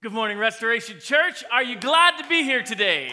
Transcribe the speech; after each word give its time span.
Good 0.00 0.12
morning, 0.12 0.38
Restoration 0.38 1.00
Church. 1.00 1.42
Are 1.50 1.64
you 1.64 1.74
glad 1.74 2.18
to 2.22 2.28
be 2.28 2.44
here 2.44 2.62
today? 2.62 3.08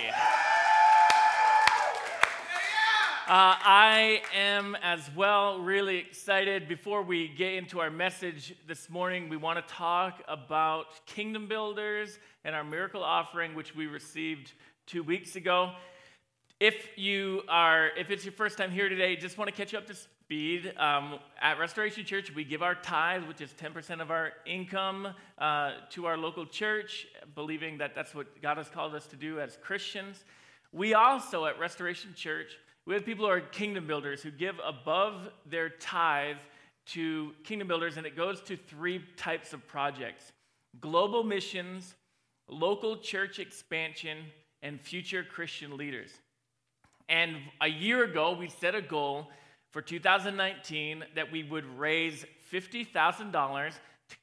Uh, 3.27 3.57
I 3.57 4.21
am 4.35 4.77
as 4.83 5.09
well 5.15 5.61
really 5.61 5.97
excited. 5.97 6.67
Before 6.67 7.01
we 7.01 7.27
get 7.27 7.55
into 7.55 7.79
our 7.79 7.89
message 7.89 8.53
this 8.67 8.87
morning, 8.87 9.29
we 9.29 9.35
want 9.35 9.67
to 9.67 9.73
talk 9.73 10.21
about 10.27 11.03
Kingdom 11.07 11.47
Builders 11.47 12.19
and 12.43 12.55
our 12.55 12.63
miracle 12.63 13.03
offering, 13.03 13.55
which 13.55 13.75
we 13.75 13.87
received 13.87 14.51
two 14.85 15.01
weeks 15.01 15.35
ago. 15.35 15.71
If 16.59 16.75
you 16.95 17.41
are, 17.49 17.89
if 17.97 18.11
it's 18.11 18.23
your 18.23 18.33
first 18.33 18.59
time 18.59 18.69
here 18.69 18.89
today, 18.89 19.15
just 19.15 19.39
want 19.39 19.49
to 19.49 19.57
catch 19.57 19.73
you 19.73 19.79
up 19.79 19.87
to 19.87 19.95
speed. 20.25 20.73
Um, 20.77 21.19
at 21.39 21.59
Restoration 21.59 22.03
Church, 22.03 22.33
we 22.33 22.43
give 22.43 22.63
our 22.63 22.73
tithe, 22.73 23.25
which 23.25 23.41
is 23.41 23.51
10% 23.51 24.01
of 24.01 24.09
our 24.09 24.31
income, 24.47 25.09
uh, 25.37 25.73
to 25.91 26.07
our 26.07 26.17
local 26.17 26.47
church, 26.47 27.05
believing 27.35 27.77
that 27.77 27.93
that's 27.93 28.15
what 28.15 28.41
God 28.41 28.57
has 28.57 28.67
called 28.67 28.95
us 28.95 29.05
to 29.07 29.15
do 29.15 29.39
as 29.39 29.55
Christians. 29.61 30.23
We 30.71 30.95
also, 30.95 31.45
at 31.45 31.59
Restoration 31.59 32.15
Church, 32.15 32.57
we 32.87 32.95
have 32.95 33.05
people 33.05 33.25
who 33.25 33.31
are 33.31 33.39
kingdom 33.39 33.85
builders 33.85 34.23
who 34.23 34.31
give 34.31 34.55
above 34.65 35.29
their 35.45 35.69
tithe 35.69 36.37
to 36.87 37.33
kingdom 37.43 37.67
builders, 37.67 37.97
and 37.97 38.05
it 38.07 38.15
goes 38.15 38.41
to 38.41 38.57
three 38.57 39.03
types 39.17 39.53
of 39.53 39.67
projects 39.67 40.31
global 40.81 41.23
missions, 41.23 41.93
local 42.49 42.97
church 42.97 43.37
expansion, 43.37 44.17
and 44.63 44.81
future 44.81 45.23
Christian 45.23 45.77
leaders. 45.77 46.09
And 47.09 47.35
a 47.61 47.67
year 47.67 48.03
ago, 48.03 48.35
we 48.35 48.49
set 48.49 48.73
a 48.73 48.81
goal 48.81 49.27
for 49.75 49.81
2019 49.81 51.03
that 51.15 51.29
we 51.33 51.43
would 51.43 51.65
raise 51.77 52.25
$50,000. 52.49 53.73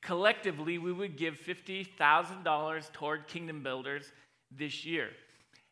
Collectively, 0.00 0.78
we 0.78 0.94
would 0.94 1.18
give 1.18 1.38
$50,000 1.38 2.92
toward 2.92 3.28
Kingdom 3.28 3.62
Builders 3.62 4.10
this 4.50 4.86
year. 4.86 5.10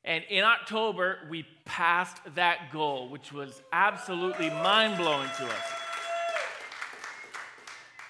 And 0.04 0.22
in 0.28 0.44
October, 0.44 1.20
we 1.30 1.46
passed 1.64 2.18
that 2.34 2.70
goal, 2.70 3.08
which 3.08 3.32
was 3.32 3.62
absolutely 3.72 4.50
mind 4.50 4.98
blowing 4.98 5.30
to 5.38 5.46
us. 5.46 5.72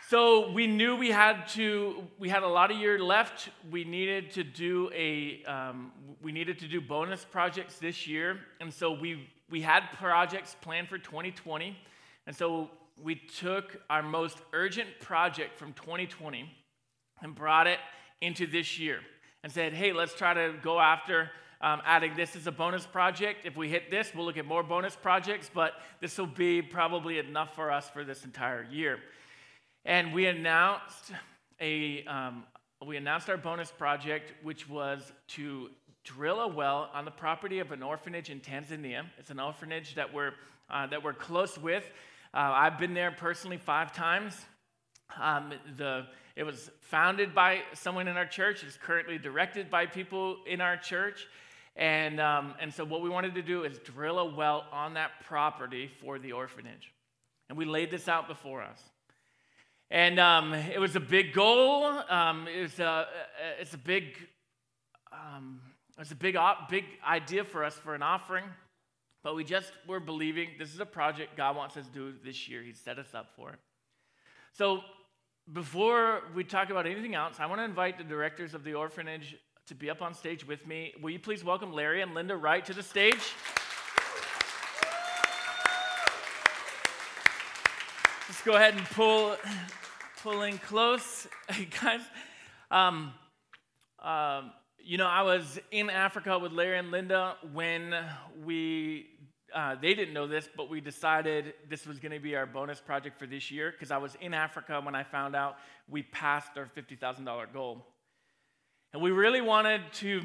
So 0.08 0.50
we 0.50 0.66
knew 0.66 0.96
we 0.96 1.12
had 1.12 1.46
to. 1.50 2.02
We 2.18 2.28
had 2.28 2.42
a 2.42 2.48
lot 2.48 2.72
of 2.72 2.78
year 2.78 2.98
left. 2.98 3.48
We 3.70 3.84
needed 3.84 4.32
to 4.32 4.42
do 4.42 4.90
a. 4.92 5.44
Um, 5.44 5.92
we 6.20 6.32
needed 6.32 6.58
to 6.58 6.66
do 6.66 6.80
bonus 6.80 7.24
projects 7.24 7.78
this 7.78 8.08
year, 8.08 8.40
and 8.60 8.74
so 8.74 8.90
we 8.90 9.28
we 9.50 9.60
had 9.60 9.82
projects 9.98 10.56
planned 10.60 10.88
for 10.88 10.98
2020, 10.98 11.76
and 12.26 12.36
so 12.36 12.70
we 13.02 13.14
took 13.14 13.76
our 13.88 14.02
most 14.02 14.38
urgent 14.52 14.88
project 15.00 15.58
from 15.58 15.72
2020 15.72 16.50
and 17.22 17.34
brought 17.34 17.66
it 17.66 17.78
into 18.20 18.46
this 18.46 18.78
year 18.78 19.00
and 19.42 19.52
said, 19.52 19.72
hey, 19.72 19.92
let's 19.92 20.14
try 20.14 20.34
to 20.34 20.54
go 20.62 20.78
after 20.78 21.30
um, 21.62 21.82
adding 21.84 22.14
this 22.14 22.36
as 22.36 22.46
a 22.46 22.52
bonus 22.52 22.86
project. 22.86 23.44
If 23.44 23.56
we 23.56 23.68
hit 23.68 23.90
this, 23.90 24.12
we'll 24.14 24.24
look 24.24 24.38
at 24.38 24.46
more 24.46 24.62
bonus 24.62 24.96
projects, 24.96 25.50
but 25.52 25.74
this 26.00 26.16
will 26.16 26.26
be 26.26 26.62
probably 26.62 27.18
enough 27.18 27.54
for 27.54 27.70
us 27.70 27.88
for 27.90 28.04
this 28.04 28.24
entire 28.24 28.66
year. 28.70 28.98
And 29.84 30.12
we 30.12 30.26
announced 30.26 31.12
a 31.60 32.04
um, 32.04 32.44
we 32.86 32.96
announced 32.96 33.28
our 33.28 33.36
bonus 33.36 33.70
project, 33.70 34.32
which 34.42 34.66
was 34.66 35.12
to 35.28 35.68
drill 36.16 36.40
a 36.40 36.48
well 36.48 36.90
on 36.92 37.04
the 37.04 37.10
property 37.10 37.60
of 37.60 37.70
an 37.70 37.82
orphanage 37.82 38.30
in 38.30 38.40
Tanzania. 38.40 39.04
It's 39.18 39.30
an 39.30 39.38
orphanage 39.38 39.94
that 39.94 40.12
we're, 40.12 40.32
uh, 40.68 40.86
that 40.88 41.04
we're 41.04 41.12
close 41.12 41.56
with. 41.56 41.84
Uh, 42.34 42.50
I've 42.52 42.78
been 42.78 42.94
there 42.94 43.12
personally 43.12 43.58
five 43.58 43.92
times. 43.92 44.34
Um, 45.20 45.52
the, 45.76 46.06
it 46.34 46.42
was 46.42 46.70
founded 46.80 47.34
by 47.34 47.60
someone 47.74 48.08
in 48.08 48.16
our 48.16 48.26
church. 48.26 48.64
It's 48.64 48.76
currently 48.76 49.18
directed 49.18 49.70
by 49.70 49.86
people 49.86 50.38
in 50.46 50.60
our 50.60 50.76
church. 50.76 51.26
And, 51.76 52.20
um, 52.20 52.54
and 52.60 52.74
so, 52.74 52.84
what 52.84 53.02
we 53.02 53.08
wanted 53.08 53.36
to 53.36 53.42
do 53.42 53.62
is 53.62 53.78
drill 53.78 54.18
a 54.18 54.34
well 54.34 54.66
on 54.72 54.94
that 54.94 55.12
property 55.24 55.88
for 56.00 56.18
the 56.18 56.32
orphanage. 56.32 56.92
And 57.48 57.56
we 57.56 57.64
laid 57.64 57.90
this 57.90 58.08
out 58.08 58.26
before 58.26 58.62
us. 58.62 58.82
And 59.90 60.18
um, 60.18 60.54
it 60.54 60.80
was 60.80 60.96
a 60.96 61.00
big 61.00 61.32
goal. 61.32 61.84
Um, 61.84 62.48
it 62.48 62.62
was 62.62 62.80
a, 62.80 63.06
it's 63.60 63.74
a 63.74 63.78
big 63.78 64.16
um, 65.12 65.60
it's 66.00 66.12
a 66.12 66.16
big, 66.16 66.36
big 66.70 66.84
idea 67.06 67.44
for 67.44 67.62
us 67.62 67.74
for 67.74 67.94
an 67.94 68.02
offering, 68.02 68.44
but 69.22 69.36
we 69.36 69.44
just 69.44 69.70
were 69.86 70.00
believing 70.00 70.48
this 70.58 70.72
is 70.72 70.80
a 70.80 70.86
project 70.86 71.36
God 71.36 71.56
wants 71.56 71.76
us 71.76 71.86
to 71.86 71.92
do 71.92 72.14
this 72.24 72.48
year. 72.48 72.62
He 72.62 72.72
set 72.72 72.98
us 72.98 73.14
up 73.14 73.32
for 73.36 73.50
it. 73.50 73.58
So 74.52 74.80
before 75.52 76.22
we 76.34 76.42
talk 76.42 76.70
about 76.70 76.86
anything 76.86 77.14
else, 77.14 77.36
I 77.38 77.46
want 77.46 77.60
to 77.60 77.64
invite 77.64 77.98
the 77.98 78.04
directors 78.04 78.54
of 78.54 78.64
the 78.64 78.74
orphanage 78.74 79.36
to 79.66 79.74
be 79.74 79.90
up 79.90 80.00
on 80.00 80.14
stage 80.14 80.46
with 80.46 80.66
me. 80.66 80.94
Will 81.02 81.10
you 81.10 81.18
please 81.18 81.44
welcome 81.44 81.72
Larry 81.72 82.00
and 82.00 82.14
Linda 82.14 82.36
Wright 82.36 82.64
to 82.64 82.72
the 82.72 82.82
stage? 82.82 83.34
Let's 88.26 88.42
go 88.42 88.54
ahead 88.54 88.74
and 88.74 88.84
pull, 88.86 89.36
pull 90.22 90.42
in 90.42 90.56
close, 90.58 91.26
guys. 91.82 92.00
Um, 92.70 93.12
um, 93.98 94.52
you 94.84 94.98
know, 94.98 95.06
I 95.06 95.22
was 95.22 95.58
in 95.70 95.90
Africa 95.90 96.38
with 96.38 96.52
Larry 96.52 96.78
and 96.78 96.90
Linda 96.90 97.36
when 97.52 97.94
we, 98.44 99.06
uh, 99.54 99.76
they 99.80 99.94
didn't 99.94 100.14
know 100.14 100.26
this, 100.26 100.48
but 100.56 100.68
we 100.68 100.80
decided 100.80 101.54
this 101.68 101.86
was 101.86 101.98
going 101.98 102.12
to 102.12 102.20
be 102.20 102.36
our 102.36 102.46
bonus 102.46 102.80
project 102.80 103.18
for 103.18 103.26
this 103.26 103.50
year 103.50 103.70
because 103.72 103.90
I 103.90 103.98
was 103.98 104.16
in 104.20 104.34
Africa 104.34 104.80
when 104.82 104.94
I 104.94 105.02
found 105.02 105.36
out 105.36 105.56
we 105.88 106.02
passed 106.02 106.56
our 106.56 106.68
$50,000 106.76 107.52
goal. 107.52 107.86
And 108.92 109.02
we 109.02 109.10
really 109.10 109.40
wanted 109.40 109.82
to, 109.94 110.22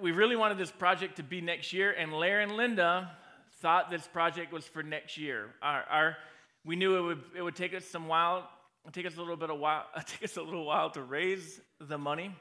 we 0.00 0.12
really 0.12 0.36
wanted 0.36 0.58
this 0.58 0.72
project 0.72 1.16
to 1.16 1.22
be 1.22 1.40
next 1.40 1.72
year, 1.72 1.92
and 1.92 2.12
Larry 2.12 2.44
and 2.44 2.56
Linda 2.56 3.12
thought 3.60 3.90
this 3.90 4.06
project 4.06 4.52
was 4.52 4.64
for 4.64 4.82
next 4.82 5.16
year. 5.16 5.54
Our, 5.62 5.82
our 5.88 6.16
we 6.64 6.74
knew 6.74 6.96
it 6.96 7.00
would, 7.02 7.22
it 7.36 7.42
would 7.42 7.54
take 7.54 7.74
us 7.74 7.84
some 7.84 8.08
while, 8.08 8.48
take 8.92 9.06
us 9.06 9.16
a 9.16 9.20
little 9.20 9.36
bit 9.36 9.50
of 9.50 9.58
while, 9.58 9.84
take 10.06 10.24
us 10.24 10.36
a 10.36 10.42
little 10.42 10.64
while 10.64 10.90
to 10.90 11.02
raise 11.02 11.60
the 11.80 11.96
money. 11.96 12.34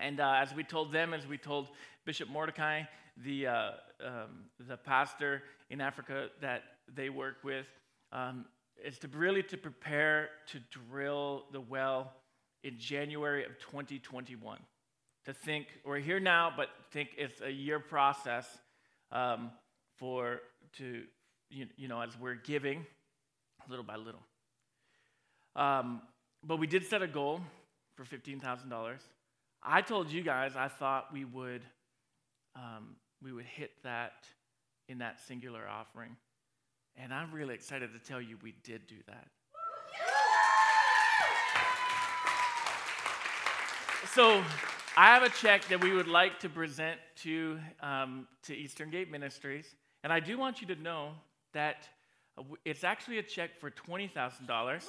And 0.00 0.20
uh, 0.20 0.34
as 0.36 0.54
we 0.54 0.64
told 0.64 0.92
them, 0.92 1.14
as 1.14 1.26
we 1.26 1.38
told 1.38 1.68
Bishop 2.04 2.28
Mordecai, 2.28 2.82
the, 3.24 3.46
uh, 3.46 3.70
um, 4.04 4.44
the 4.68 4.76
pastor 4.76 5.42
in 5.70 5.80
Africa 5.80 6.28
that 6.40 6.62
they 6.94 7.08
work 7.08 7.36
with, 7.42 7.66
um, 8.12 8.44
is 8.84 8.98
to 8.98 9.08
really 9.08 9.42
to 9.44 9.56
prepare 9.56 10.28
to 10.48 10.60
drill 10.88 11.44
the 11.52 11.60
well 11.60 12.12
in 12.62 12.78
January 12.78 13.44
of 13.44 13.58
2021. 13.58 14.58
To 15.24 15.32
think, 15.32 15.66
we're 15.84 15.98
here 15.98 16.20
now, 16.20 16.52
but 16.56 16.68
think 16.92 17.10
it's 17.16 17.40
a 17.40 17.50
year 17.50 17.80
process 17.80 18.46
um, 19.10 19.50
for, 19.96 20.40
to, 20.78 21.02
you, 21.50 21.66
you, 21.76 21.88
know, 21.88 22.00
as 22.00 22.10
we're 22.20 22.34
giving 22.34 22.86
little 23.68 23.84
by 23.84 23.96
little. 23.96 24.22
Um, 25.56 26.02
but 26.44 26.58
we 26.58 26.66
did 26.66 26.86
set 26.86 27.02
a 27.02 27.08
goal 27.08 27.40
for 27.96 28.04
$15,000. 28.04 28.98
I 29.62 29.82
told 29.82 30.10
you 30.10 30.22
guys 30.22 30.56
I 30.56 30.68
thought 30.68 31.12
we 31.12 31.24
would 31.24 31.62
um, 32.54 32.96
we 33.22 33.32
would 33.32 33.44
hit 33.44 33.70
that 33.82 34.26
in 34.88 34.98
that 34.98 35.20
singular 35.20 35.62
offering, 35.68 36.16
and 36.96 37.12
I'm 37.12 37.32
really 37.32 37.54
excited 37.54 37.90
to 37.92 37.98
tell 37.98 38.20
you 38.20 38.36
we 38.42 38.54
did 38.62 38.86
do 38.86 38.96
that. 39.06 39.28
So 44.14 44.42
I 44.96 45.06
have 45.06 45.24
a 45.24 45.28
check 45.28 45.66
that 45.68 45.82
we 45.82 45.92
would 45.92 46.08
like 46.08 46.40
to 46.40 46.48
present 46.48 46.98
to 47.22 47.58
um, 47.80 48.26
to 48.44 48.56
Eastern 48.56 48.90
Gate 48.90 49.10
Ministries, 49.10 49.74
and 50.04 50.12
I 50.12 50.20
do 50.20 50.38
want 50.38 50.60
you 50.60 50.66
to 50.68 50.76
know 50.80 51.10
that 51.52 51.88
it's 52.64 52.84
actually 52.84 53.18
a 53.18 53.22
check 53.22 53.58
for 53.60 53.70
twenty 53.70 54.08
thousand 54.08 54.46
dollars. 54.46 54.86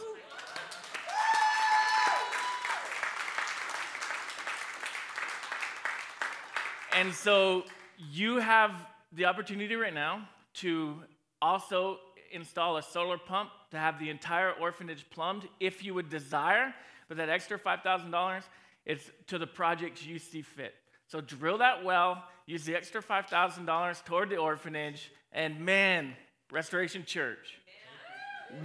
And 6.98 7.14
so 7.14 7.64
you 8.12 8.38
have 8.38 8.72
the 9.12 9.26
opportunity 9.26 9.76
right 9.76 9.94
now 9.94 10.28
to 10.56 10.96
also 11.40 12.00
install 12.32 12.78
a 12.78 12.82
solar 12.82 13.20
pump 13.20 13.52
to 13.70 13.78
have 13.78 14.00
the 14.00 14.10
entire 14.10 14.52
orphanage 14.54 15.06
plumbed 15.12 15.48
if 15.60 15.84
you 15.84 15.94
would 15.94 16.10
desire. 16.10 16.74
But 17.08 17.18
that 17.18 17.30
extra 17.30 17.60
$5,000 17.60 18.42
is 18.88 19.00
to 19.28 19.38
the 19.38 19.46
projects 19.46 20.04
you 20.08 20.18
see 20.18 20.42
fit. 20.42 20.74
So 21.06 21.22
drill 21.22 21.60
that 21.60 21.86
well, 21.86 22.24
use 22.48 22.66
the 22.66 22.76
extra 22.76 23.04
$5,000 23.04 24.04
toward 24.04 24.32
the 24.32 24.38
orphanage, 24.38 25.12
and 25.32 25.60
man, 25.60 26.16
Restoration 26.52 27.06
Church, 27.06 27.60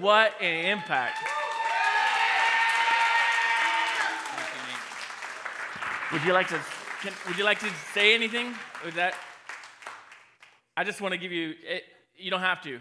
what 0.01 0.33
an 0.41 0.79
impact. 0.79 1.19
Would 6.13 6.25
you 6.25 6.33
like 6.33 6.49
to 6.49 6.59
can, 7.03 7.13
would 7.27 7.37
you 7.37 7.43
like 7.43 7.59
to 7.59 7.69
say 7.93 8.15
anything 8.15 8.55
with 8.85 8.95
that? 8.95 9.15
I 10.77 10.85
just 10.85 11.01
want 11.01 11.11
to 11.11 11.19
give 11.19 11.33
you, 11.33 11.55
it, 11.65 11.83
you 12.17 12.31
don't 12.31 12.41
have 12.41 12.63
to. 12.63 12.79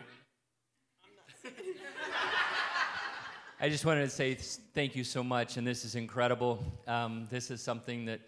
I 3.59 3.69
just 3.69 3.83
wanted 3.83 4.01
to 4.01 4.09
say 4.09 4.35
thank 4.35 4.95
you 4.95 5.03
so 5.03 5.23
much, 5.23 5.57
and 5.57 5.65
this 5.65 5.83
is 5.85 5.95
incredible. 5.95 6.63
Um, 6.87 7.27
this 7.31 7.49
is 7.49 7.63
something 7.63 8.05
that 8.05 8.19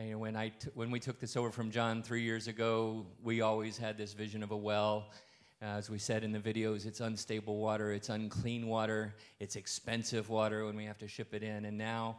you 0.00 0.12
know, 0.12 0.18
when 0.18 0.34
I 0.34 0.48
t- 0.48 0.70
when 0.74 0.90
we 0.90 0.98
took 0.98 1.20
this 1.20 1.36
over 1.36 1.50
from 1.50 1.70
John 1.70 2.02
three 2.02 2.22
years 2.22 2.48
ago, 2.48 3.04
we 3.22 3.42
always 3.42 3.76
had 3.76 3.98
this 3.98 4.14
vision 4.14 4.42
of 4.42 4.50
a 4.50 4.56
well. 4.56 5.10
As 5.60 5.90
we 5.90 5.98
said 5.98 6.24
in 6.24 6.32
the 6.32 6.38
videos, 6.38 6.86
it's 6.86 7.00
unstable 7.00 7.58
water, 7.58 7.92
it's 7.92 8.08
unclean 8.08 8.66
water, 8.66 9.14
it's 9.40 9.56
expensive 9.56 10.30
water 10.30 10.64
when 10.64 10.76
we 10.76 10.86
have 10.86 10.98
to 10.98 11.08
ship 11.08 11.34
it 11.34 11.42
in. 11.42 11.66
And 11.66 11.76
now, 11.76 12.16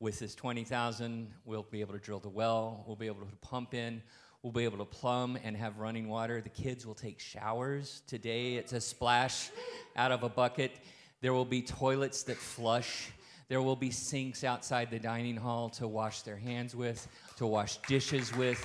with 0.00 0.18
this 0.18 0.34
20,000, 0.34 1.28
we'll 1.44 1.64
be 1.64 1.80
able 1.80 1.92
to 1.92 1.98
drill 1.98 2.20
the 2.20 2.28
well, 2.28 2.84
we'll 2.86 2.96
be 2.96 3.06
able 3.06 3.20
to 3.20 3.36
pump 3.40 3.74
in, 3.74 4.00
we'll 4.42 4.52
be 4.52 4.64
able 4.64 4.78
to 4.78 4.84
plumb 4.84 5.36
and 5.42 5.56
have 5.56 5.78
running 5.78 6.08
water. 6.08 6.40
The 6.40 6.48
kids 6.48 6.86
will 6.86 6.94
take 6.94 7.18
showers. 7.18 8.02
Today, 8.06 8.54
it's 8.54 8.72
a 8.72 8.80
splash 8.80 9.50
out 9.96 10.12
of 10.12 10.22
a 10.22 10.28
bucket. 10.28 10.72
There 11.20 11.32
will 11.32 11.44
be 11.44 11.62
toilets 11.62 12.22
that 12.24 12.36
flush. 12.36 13.10
There 13.48 13.60
will 13.60 13.76
be 13.76 13.90
sinks 13.90 14.44
outside 14.44 14.90
the 14.90 14.98
dining 14.98 15.36
hall 15.36 15.68
to 15.70 15.88
wash 15.88 16.22
their 16.22 16.36
hands 16.36 16.76
with, 16.76 17.08
to 17.38 17.46
wash 17.46 17.78
dishes 17.88 18.34
with. 18.36 18.64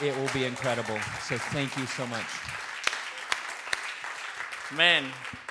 It 0.00 0.16
will 0.16 0.30
be 0.32 0.44
incredible. 0.44 0.98
So 1.28 1.36
thank 1.36 1.76
you 1.76 1.86
so 1.86 2.06
much. 2.06 2.26
Man, 4.74 5.04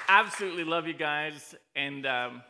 absolutely 0.07 0.63
love 0.63 0.87
you 0.87 0.95
guys. 0.95 1.53
And, 1.75 2.07
um, 2.07 2.41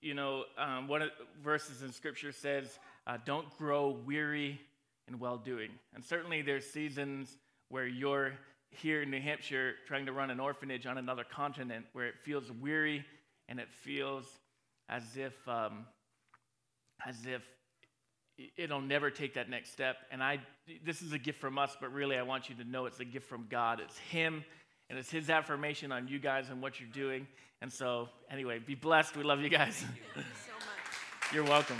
you 0.00 0.14
know, 0.14 0.44
um, 0.58 0.88
one 0.88 1.02
of 1.02 1.10
the 1.18 1.24
verses 1.42 1.82
in 1.82 1.92
Scripture 1.92 2.32
says, 2.32 2.78
uh, 3.06 3.18
don't 3.24 3.46
grow 3.58 3.96
weary 4.04 4.60
in 5.08 5.18
well 5.18 5.36
doing. 5.36 5.70
And 5.94 6.04
certainly 6.04 6.42
there's 6.42 6.66
seasons 6.66 7.38
where 7.68 7.86
you're 7.86 8.32
here 8.70 9.02
in 9.02 9.10
New 9.10 9.20
Hampshire 9.20 9.74
trying 9.86 10.06
to 10.06 10.12
run 10.12 10.30
an 10.30 10.40
orphanage 10.40 10.86
on 10.86 10.98
another 10.98 11.24
continent 11.24 11.86
where 11.92 12.06
it 12.06 12.14
feels 12.22 12.50
weary 12.50 13.04
and 13.48 13.60
it 13.60 13.68
feels 13.70 14.24
as 14.88 15.02
if 15.16 15.34
um, 15.48 15.86
as 17.06 17.16
if 17.26 17.42
it'll 18.56 18.80
never 18.80 19.10
take 19.10 19.34
that 19.34 19.50
next 19.50 19.72
step. 19.72 19.96
And 20.10 20.22
I 20.22 20.40
this 20.84 21.02
is 21.02 21.12
a 21.12 21.18
gift 21.18 21.40
from 21.40 21.58
us, 21.58 21.76
but 21.80 21.92
really 21.92 22.16
I 22.16 22.22
want 22.22 22.48
you 22.48 22.54
to 22.56 22.64
know 22.64 22.86
it's 22.86 23.00
a 23.00 23.04
gift 23.04 23.28
from 23.28 23.46
God. 23.50 23.80
It's 23.80 23.98
Him 23.98 24.44
and 24.92 24.98
it's 24.98 25.10
His 25.10 25.30
affirmation 25.30 25.90
on 25.90 26.06
you 26.06 26.18
guys 26.18 26.50
and 26.50 26.60
what 26.60 26.78
you're 26.78 26.88
doing. 26.90 27.26
And 27.62 27.72
so 27.72 28.10
anyway, 28.30 28.58
be 28.58 28.74
blessed. 28.74 29.16
We 29.16 29.22
love 29.22 29.40
you 29.40 29.48
guys. 29.48 29.76
Thank 29.76 29.96
you 30.16 30.22
so 30.44 30.52
much. 30.52 31.32
You're 31.32 31.44
welcome. 31.44 31.78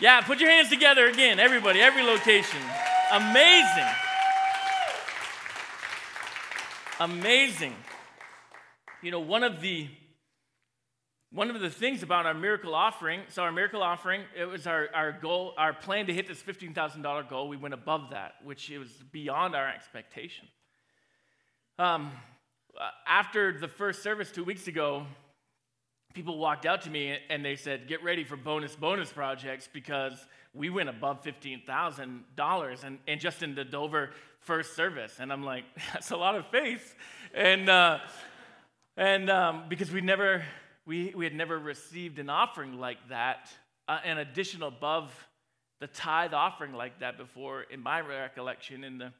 Yeah, 0.00 0.22
put 0.22 0.40
your 0.40 0.48
hands 0.48 0.70
together 0.70 1.08
again, 1.08 1.38
everybody, 1.38 1.82
every 1.82 2.02
location. 2.02 2.58
Amazing. 3.12 3.84
Amazing. 7.00 7.74
You 9.02 9.10
know, 9.10 9.20
one 9.20 9.42
of 9.42 9.60
the 9.60 9.90
one 11.34 11.50
of 11.50 11.60
the 11.60 11.68
things 11.68 12.04
about 12.04 12.26
our 12.26 12.34
miracle 12.34 12.76
offering, 12.76 13.22
so 13.28 13.42
our 13.42 13.50
miracle 13.50 13.82
offering, 13.82 14.22
it 14.38 14.44
was 14.44 14.68
our, 14.68 14.88
our 14.94 15.10
goal, 15.10 15.52
our 15.58 15.72
plan 15.72 16.06
to 16.06 16.14
hit 16.14 16.28
this 16.28 16.40
$15,000 16.40 17.28
goal. 17.28 17.48
We 17.48 17.56
went 17.56 17.74
above 17.74 18.10
that, 18.10 18.34
which 18.44 18.70
was 18.78 18.90
beyond 19.10 19.56
our 19.56 19.68
expectation. 19.68 20.46
Um, 21.76 22.12
after 23.04 23.58
the 23.58 23.66
first 23.66 24.00
service 24.00 24.30
two 24.30 24.44
weeks 24.44 24.68
ago, 24.68 25.06
people 26.14 26.38
walked 26.38 26.66
out 26.66 26.82
to 26.82 26.90
me 26.90 27.18
and 27.28 27.44
they 27.44 27.56
said, 27.56 27.88
Get 27.88 28.04
ready 28.04 28.22
for 28.22 28.36
bonus 28.36 28.76
bonus 28.76 29.12
projects 29.12 29.68
because 29.72 30.28
we 30.52 30.70
went 30.70 30.88
above 30.88 31.24
$15,000 31.24 32.84
and, 32.84 32.98
and 33.08 33.20
just 33.20 33.42
in 33.42 33.56
the 33.56 33.64
Dover 33.64 34.10
first 34.38 34.76
service. 34.76 35.16
And 35.18 35.32
I'm 35.32 35.42
like, 35.42 35.64
That's 35.92 36.12
a 36.12 36.16
lot 36.16 36.36
of 36.36 36.46
faith. 36.46 36.94
And, 37.34 37.68
uh, 37.68 37.98
and 38.96 39.28
um, 39.28 39.64
because 39.68 39.90
we 39.90 40.00
never, 40.00 40.44
we, 40.86 41.12
we 41.16 41.24
had 41.24 41.34
never 41.34 41.58
received 41.58 42.18
an 42.18 42.28
offering 42.28 42.78
like 42.78 42.98
that, 43.08 43.50
uh, 43.88 43.98
an 44.04 44.18
additional 44.18 44.68
above 44.68 45.12
the 45.80 45.86
tithe 45.86 46.34
offering 46.34 46.72
like 46.72 47.00
that 47.00 47.18
before 47.18 47.62
in 47.62 47.82
my 47.82 48.00
recollection 48.00 48.84
in 48.84 48.98
the 48.98 49.12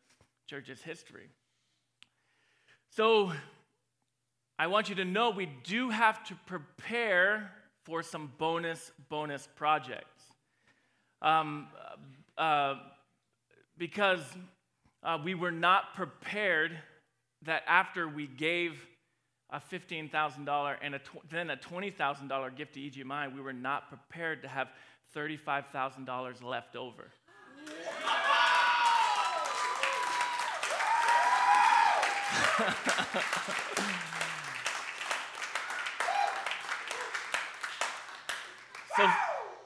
church's 0.46 0.82
history. 0.82 1.28
So 2.90 3.32
I 4.58 4.66
want 4.69 4.88
you 4.88 4.94
to 4.96 5.05
know 5.05 5.31
we 5.31 5.50
do 5.64 5.90
have 5.90 6.22
to 6.28 6.34
prepare 6.46 7.50
for 7.84 8.02
some 8.02 8.32
bonus, 8.38 8.93
bonus 9.08 9.49
projects. 9.56 10.22
Um, 11.20 11.69
uh, 12.38 12.76
because 13.78 14.20
uh, 15.02 15.19
we 15.22 15.34
were 15.34 15.50
not 15.50 15.94
prepared 15.94 16.72
that 17.43 17.62
after 17.66 18.08
we 18.08 18.26
gave 18.26 18.87
a 19.50 19.61
$15,000 19.61 20.76
and 20.82 20.94
a 20.94 20.99
tw- 20.99 21.31
then 21.31 21.50
a 21.50 21.56
$20,000 21.56 22.56
gift 22.56 22.75
to 22.75 22.81
EGMI, 22.81 23.35
we 23.35 23.41
were 23.41 23.52
not 23.52 23.88
prepared 23.88 24.43
to 24.43 24.49
have 24.49 24.69
$35,000 25.14 26.43
left 26.43 26.76
over. 26.76 27.11
So, 38.97 39.08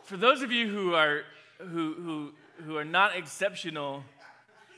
for 0.04 0.16
those 0.16 0.40
of 0.40 0.50
you 0.50 0.68
who 0.68 0.94
are, 0.94 1.24
who, 1.58 1.94
who, 1.94 2.32
who 2.64 2.76
are 2.78 2.84
not 2.84 3.14
exceptional 3.14 4.02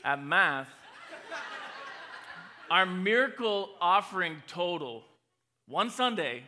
at 0.03 0.21
math, 0.21 0.67
our 2.71 2.85
miracle 2.85 3.69
offering 3.81 4.41
total 4.47 5.03
one 5.67 5.89
Sunday 5.89 6.43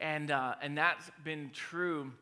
And 0.00 0.30
uh, 0.30 0.54
and 0.62 0.78
that's 0.78 1.10
been 1.24 1.50
true. 1.52 2.12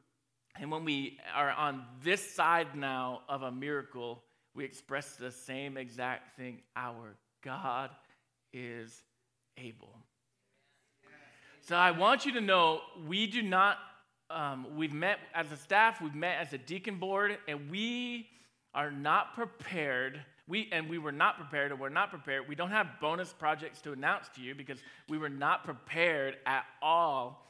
And 0.58 0.70
when 0.70 0.84
we 0.84 1.18
are 1.34 1.50
on 1.50 1.84
this 2.02 2.26
side 2.34 2.74
now 2.74 3.20
of 3.28 3.42
a 3.42 3.52
miracle, 3.52 4.22
we 4.54 4.64
express 4.64 5.16
the 5.16 5.30
same 5.30 5.76
exact 5.76 6.36
thing. 6.36 6.62
Our 6.74 7.16
God 7.42 7.90
is 8.54 9.02
able. 9.58 9.94
So 11.60 11.76
I 11.76 11.90
want 11.90 12.24
you 12.24 12.32
to 12.32 12.40
know 12.40 12.80
we 13.06 13.26
do 13.26 13.42
not 13.42 13.76
um, 14.30 14.66
we've 14.76 14.92
met 14.92 15.18
as 15.34 15.50
a 15.52 15.56
staff, 15.56 16.00
we've 16.00 16.14
met 16.14 16.38
as 16.40 16.52
a 16.52 16.58
deacon 16.58 16.98
board, 16.98 17.38
and 17.46 17.70
we 17.70 18.28
are 18.74 18.90
not 18.90 19.34
prepared. 19.34 20.20
We 20.48 20.68
and 20.72 20.88
we 20.88 20.98
were 20.98 21.12
not 21.12 21.38
prepared, 21.38 21.72
and 21.72 21.80
we're 21.80 21.88
not 21.88 22.10
prepared. 22.10 22.48
We 22.48 22.54
don't 22.54 22.70
have 22.70 23.00
bonus 23.00 23.32
projects 23.32 23.80
to 23.82 23.92
announce 23.92 24.28
to 24.36 24.40
you 24.40 24.54
because 24.54 24.78
we 25.08 25.18
were 25.18 25.28
not 25.28 25.64
prepared 25.64 26.36
at 26.46 26.64
all 26.82 27.46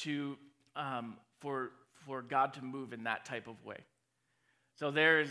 to 0.00 0.36
um, 0.74 1.16
for 1.40 1.70
for 2.06 2.22
God 2.22 2.54
to 2.54 2.64
move 2.64 2.92
in 2.92 3.04
that 3.04 3.24
type 3.24 3.46
of 3.46 3.64
way. 3.64 3.78
So 4.74 4.90
there's 4.90 5.30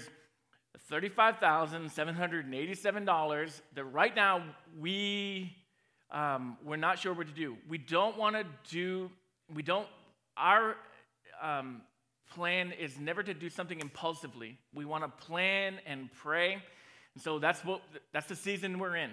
$35,787 0.92 3.62
that 3.76 3.84
right 3.86 4.16
now 4.16 4.44
we 4.80 5.56
um, 6.12 6.58
we're 6.64 6.76
not 6.76 7.00
sure 7.00 7.14
what 7.14 7.28
to 7.28 7.34
do. 7.34 7.58
We 7.68 7.78
don't 7.78 8.18
want 8.18 8.36
to 8.36 8.46
do. 8.70 9.10
We 9.54 9.64
don't 9.64 9.88
our 10.38 10.76
um, 11.42 11.82
plan 12.34 12.72
is 12.72 13.00
never 13.00 13.24
to 13.24 13.34
do 13.34 13.50
something 13.50 13.80
impulsively. 13.80 14.58
We 14.74 14.86
want 14.86 15.04
to 15.04 15.26
plan 15.26 15.80
and 15.86 16.10
pray. 16.12 16.54
And 16.54 17.24
so 17.24 17.40
that's 17.40 17.64
what 17.64 17.82
that's 18.12 18.28
the 18.28 18.36
season 18.36 18.80
we're 18.80 18.96
in. 18.96 19.12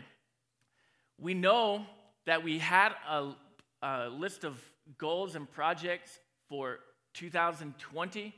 We 1.18 1.34
know 1.34 1.86
that 2.26 2.42
we 2.42 2.58
had 2.58 2.92
a, 3.08 3.32
a 3.82 4.08
list 4.08 4.44
of 4.44 4.60
goals 4.98 5.34
and 5.34 5.50
projects 5.50 6.18
for 6.48 6.80
2020. 7.14 8.34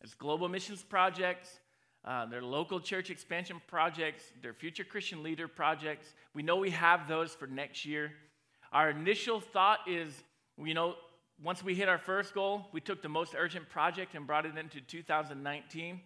It's 0.00 0.14
global 0.14 0.48
missions 0.48 0.82
projects, 0.82 1.60
uh, 2.04 2.26
their 2.26 2.42
local 2.42 2.80
church 2.80 3.10
expansion 3.10 3.60
projects, 3.66 4.24
their 4.42 4.54
future 4.54 4.84
Christian 4.84 5.22
leader 5.22 5.46
projects. 5.46 6.14
We 6.34 6.42
know 6.42 6.56
we 6.56 6.70
have 6.70 7.06
those 7.06 7.32
for 7.34 7.46
next 7.46 7.84
year. 7.84 8.12
Our 8.72 8.90
initial 8.90 9.40
thought 9.40 9.80
is, 9.86 10.12
you 10.58 10.74
know, 10.74 10.94
once 11.42 11.62
we 11.62 11.74
hit 11.74 11.88
our 11.88 11.98
first 11.98 12.34
goal, 12.34 12.66
we 12.72 12.80
took 12.80 13.02
the 13.02 13.08
most 13.08 13.34
urgent 13.36 13.68
project 13.68 14.14
and 14.14 14.26
brought 14.26 14.46
it 14.46 14.56
into 14.56 14.80
2019. 14.80 16.00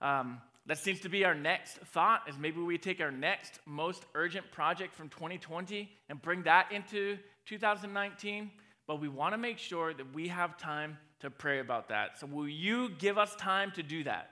Um, 0.00 0.40
that 0.66 0.78
seems 0.78 1.00
to 1.00 1.08
be 1.08 1.24
our 1.24 1.34
next 1.34 1.76
thought 1.78 2.22
is 2.28 2.38
maybe 2.38 2.60
we 2.60 2.78
take 2.78 3.00
our 3.00 3.10
next 3.10 3.58
most 3.66 4.04
urgent 4.14 4.50
project 4.52 4.94
from 4.94 5.08
2020 5.08 5.90
and 6.08 6.22
bring 6.22 6.42
that 6.44 6.70
into 6.70 7.18
2019 7.46 8.50
but 8.86 9.00
we 9.00 9.08
want 9.08 9.32
to 9.32 9.38
make 9.38 9.58
sure 9.58 9.94
that 9.94 10.14
we 10.14 10.28
have 10.28 10.56
time 10.58 10.98
to 11.20 11.30
pray 11.30 11.60
about 11.60 11.88
that. 11.88 12.18
So 12.18 12.26
will 12.26 12.48
you 12.48 12.90
give 12.98 13.16
us 13.16 13.34
time 13.36 13.72
to 13.76 13.82
do 13.82 14.04
that? 14.04 14.30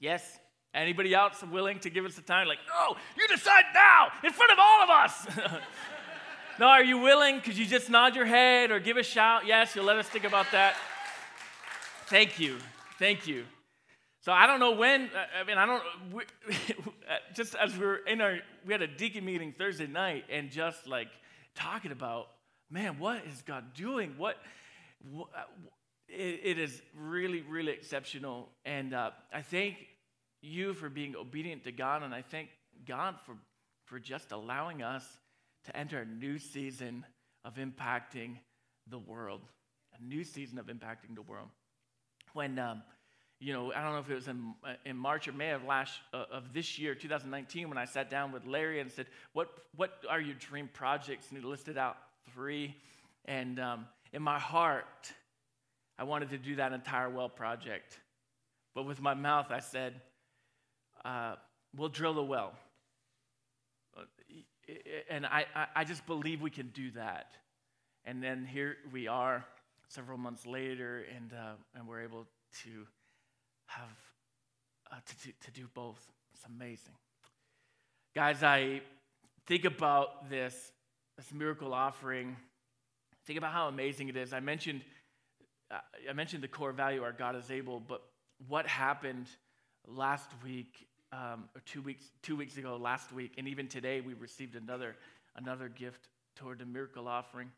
Yes. 0.00 0.38
Anybody 0.74 1.14
else 1.14 1.42
willing 1.50 1.78
to 1.80 1.90
give 1.90 2.04
us 2.04 2.14
the 2.16 2.22
time 2.22 2.46
like 2.46 2.58
no 2.68 2.96
you 3.16 3.26
decide 3.28 3.64
now 3.72 4.08
in 4.22 4.30
front 4.30 4.52
of 4.52 4.58
all 4.60 4.82
of 4.82 4.90
us 4.90 5.26
no 6.58 6.66
are 6.66 6.84
you 6.84 6.98
willing 6.98 7.40
could 7.40 7.56
you 7.56 7.66
just 7.66 7.90
nod 7.90 8.14
your 8.14 8.26
head 8.26 8.70
or 8.70 8.80
give 8.80 8.96
a 8.96 9.02
shout 9.02 9.46
yes 9.46 9.74
you'll 9.74 9.84
let 9.84 9.96
us 9.96 10.08
think 10.08 10.24
about 10.24 10.46
that 10.52 10.76
thank 12.06 12.38
you 12.38 12.56
thank 12.98 13.26
you 13.26 13.44
so 14.26 14.32
I 14.32 14.48
don't 14.48 14.58
know 14.58 14.72
when. 14.72 15.02
Uh, 15.02 15.40
I 15.40 15.44
mean, 15.44 15.56
I 15.56 15.66
don't. 15.66 15.82
We, 16.12 16.24
uh, 17.08 17.18
just 17.32 17.54
as 17.54 17.78
we 17.78 17.86
were 17.86 17.98
in 17.98 18.20
our, 18.20 18.38
we 18.66 18.72
had 18.72 18.82
a 18.82 18.88
deacon 18.88 19.24
meeting 19.24 19.54
Thursday 19.56 19.86
night, 19.86 20.24
and 20.28 20.50
just 20.50 20.88
like 20.88 21.06
talking 21.54 21.92
about, 21.92 22.26
man, 22.68 22.98
what 22.98 23.22
is 23.32 23.40
God 23.42 23.72
doing? 23.74 24.14
What, 24.16 24.38
what 25.12 25.28
uh, 25.32 25.42
it, 26.08 26.40
it 26.42 26.58
is 26.58 26.82
really, 26.98 27.42
really 27.42 27.70
exceptional. 27.70 28.48
And 28.64 28.94
uh, 28.94 29.12
I 29.32 29.42
thank 29.42 29.76
you 30.42 30.74
for 30.74 30.88
being 30.88 31.14
obedient 31.14 31.62
to 31.62 31.70
God, 31.70 32.02
and 32.02 32.12
I 32.12 32.22
thank 32.22 32.48
God 32.84 33.14
for 33.24 33.36
for 33.84 34.00
just 34.00 34.32
allowing 34.32 34.82
us 34.82 35.06
to 35.66 35.76
enter 35.76 36.00
a 36.00 36.06
new 36.06 36.38
season 36.38 37.04
of 37.44 37.54
impacting 37.54 38.38
the 38.88 38.98
world, 38.98 39.42
a 39.98 40.02
new 40.02 40.24
season 40.24 40.58
of 40.58 40.66
impacting 40.66 41.14
the 41.14 41.22
world. 41.22 41.48
When 42.32 42.58
um, 42.58 42.82
you 43.38 43.52
know, 43.52 43.72
I 43.72 43.82
don't 43.82 43.92
know 43.92 43.98
if 43.98 44.10
it 44.10 44.14
was 44.14 44.28
in, 44.28 44.54
uh, 44.64 44.74
in 44.86 44.96
March 44.96 45.28
or 45.28 45.32
May 45.32 45.50
of 45.50 45.62
last 45.64 45.92
uh, 46.14 46.24
of 46.32 46.54
this 46.54 46.78
year, 46.78 46.94
2019, 46.94 47.68
when 47.68 47.76
I 47.76 47.84
sat 47.84 48.08
down 48.08 48.32
with 48.32 48.46
Larry 48.46 48.80
and 48.80 48.90
said, 48.90 49.06
"What 49.34 49.50
what 49.76 49.92
are 50.08 50.20
your 50.20 50.36
dream 50.36 50.70
projects?" 50.72 51.28
And 51.30 51.38
he 51.38 51.46
listed 51.46 51.76
out 51.76 51.98
three, 52.32 52.74
and 53.26 53.60
um, 53.60 53.86
in 54.12 54.22
my 54.22 54.38
heart, 54.38 55.12
I 55.98 56.04
wanted 56.04 56.30
to 56.30 56.38
do 56.38 56.56
that 56.56 56.72
entire 56.72 57.10
well 57.10 57.28
project, 57.28 57.98
but 58.74 58.84
with 58.84 59.02
my 59.02 59.14
mouth, 59.14 59.50
I 59.50 59.60
said, 59.60 60.00
uh, 61.04 61.34
"We'll 61.76 61.90
drill 61.90 62.18
a 62.18 62.24
well," 62.24 62.54
and 65.08 65.26
I, 65.26 65.46
I 65.74 65.84
just 65.84 66.06
believe 66.06 66.40
we 66.40 66.50
can 66.50 66.68
do 66.68 66.90
that, 66.92 67.32
and 68.04 68.22
then 68.22 68.44
here 68.44 68.76
we 68.92 69.08
are, 69.08 69.44
several 69.88 70.18
months 70.18 70.46
later, 70.46 71.04
and 71.14 71.32
uh, 71.32 71.52
and 71.74 71.86
we're 71.86 72.02
able 72.02 72.26
to 72.62 72.86
have 73.66 73.90
uh, 74.90 74.96
to, 75.04 75.26
do, 75.26 75.32
to 75.44 75.50
do 75.50 75.68
both. 75.74 76.04
It's 76.34 76.44
amazing. 76.44 76.94
Guys, 78.14 78.42
I 78.42 78.80
think 79.46 79.64
about 79.64 80.30
this, 80.30 80.72
this 81.16 81.32
miracle 81.32 81.74
offering. 81.74 82.36
Think 83.26 83.38
about 83.38 83.52
how 83.52 83.68
amazing 83.68 84.08
it 84.08 84.16
is. 84.16 84.32
I 84.32 84.40
mentioned, 84.40 84.82
uh, 85.70 85.78
I 86.08 86.12
mentioned 86.12 86.42
the 86.42 86.48
core 86.48 86.72
value, 86.72 87.02
our 87.02 87.12
God 87.12 87.36
is 87.36 87.50
able, 87.50 87.80
but 87.80 88.02
what 88.48 88.66
happened 88.66 89.26
last 89.86 90.30
week, 90.44 90.86
um, 91.12 91.48
or 91.54 91.60
two 91.64 91.82
weeks, 91.82 92.04
two 92.22 92.36
weeks 92.36 92.56
ago, 92.56 92.76
last 92.80 93.12
week, 93.12 93.32
and 93.38 93.48
even 93.48 93.68
today, 93.68 94.00
we 94.00 94.14
received 94.14 94.56
another, 94.56 94.96
another 95.36 95.68
gift 95.68 96.08
toward 96.34 96.58
the 96.58 96.66
miracle 96.66 97.08
offering. 97.08 97.50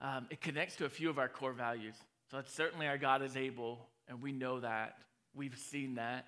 Um, 0.00 0.26
it 0.30 0.40
connects 0.40 0.76
to 0.76 0.84
a 0.84 0.88
few 0.88 1.08
of 1.10 1.18
our 1.18 1.28
core 1.28 1.52
values. 1.52 1.94
So 2.30 2.38
it's 2.38 2.52
certainly 2.52 2.86
our 2.86 2.98
God 2.98 3.22
is 3.22 3.36
able, 3.36 3.86
and 4.08 4.20
we 4.20 4.32
know 4.32 4.60
that. 4.60 4.98
We've 5.34 5.56
seen 5.56 5.94
that. 5.96 6.26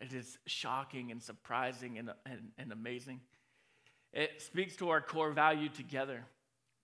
It 0.00 0.12
is 0.12 0.38
shocking 0.46 1.10
and 1.10 1.22
surprising 1.22 1.98
and, 1.98 2.10
and, 2.26 2.50
and 2.58 2.72
amazing. 2.72 3.20
It 4.12 4.42
speaks 4.42 4.76
to 4.76 4.90
our 4.90 5.00
core 5.00 5.32
value 5.32 5.68
together. 5.68 6.24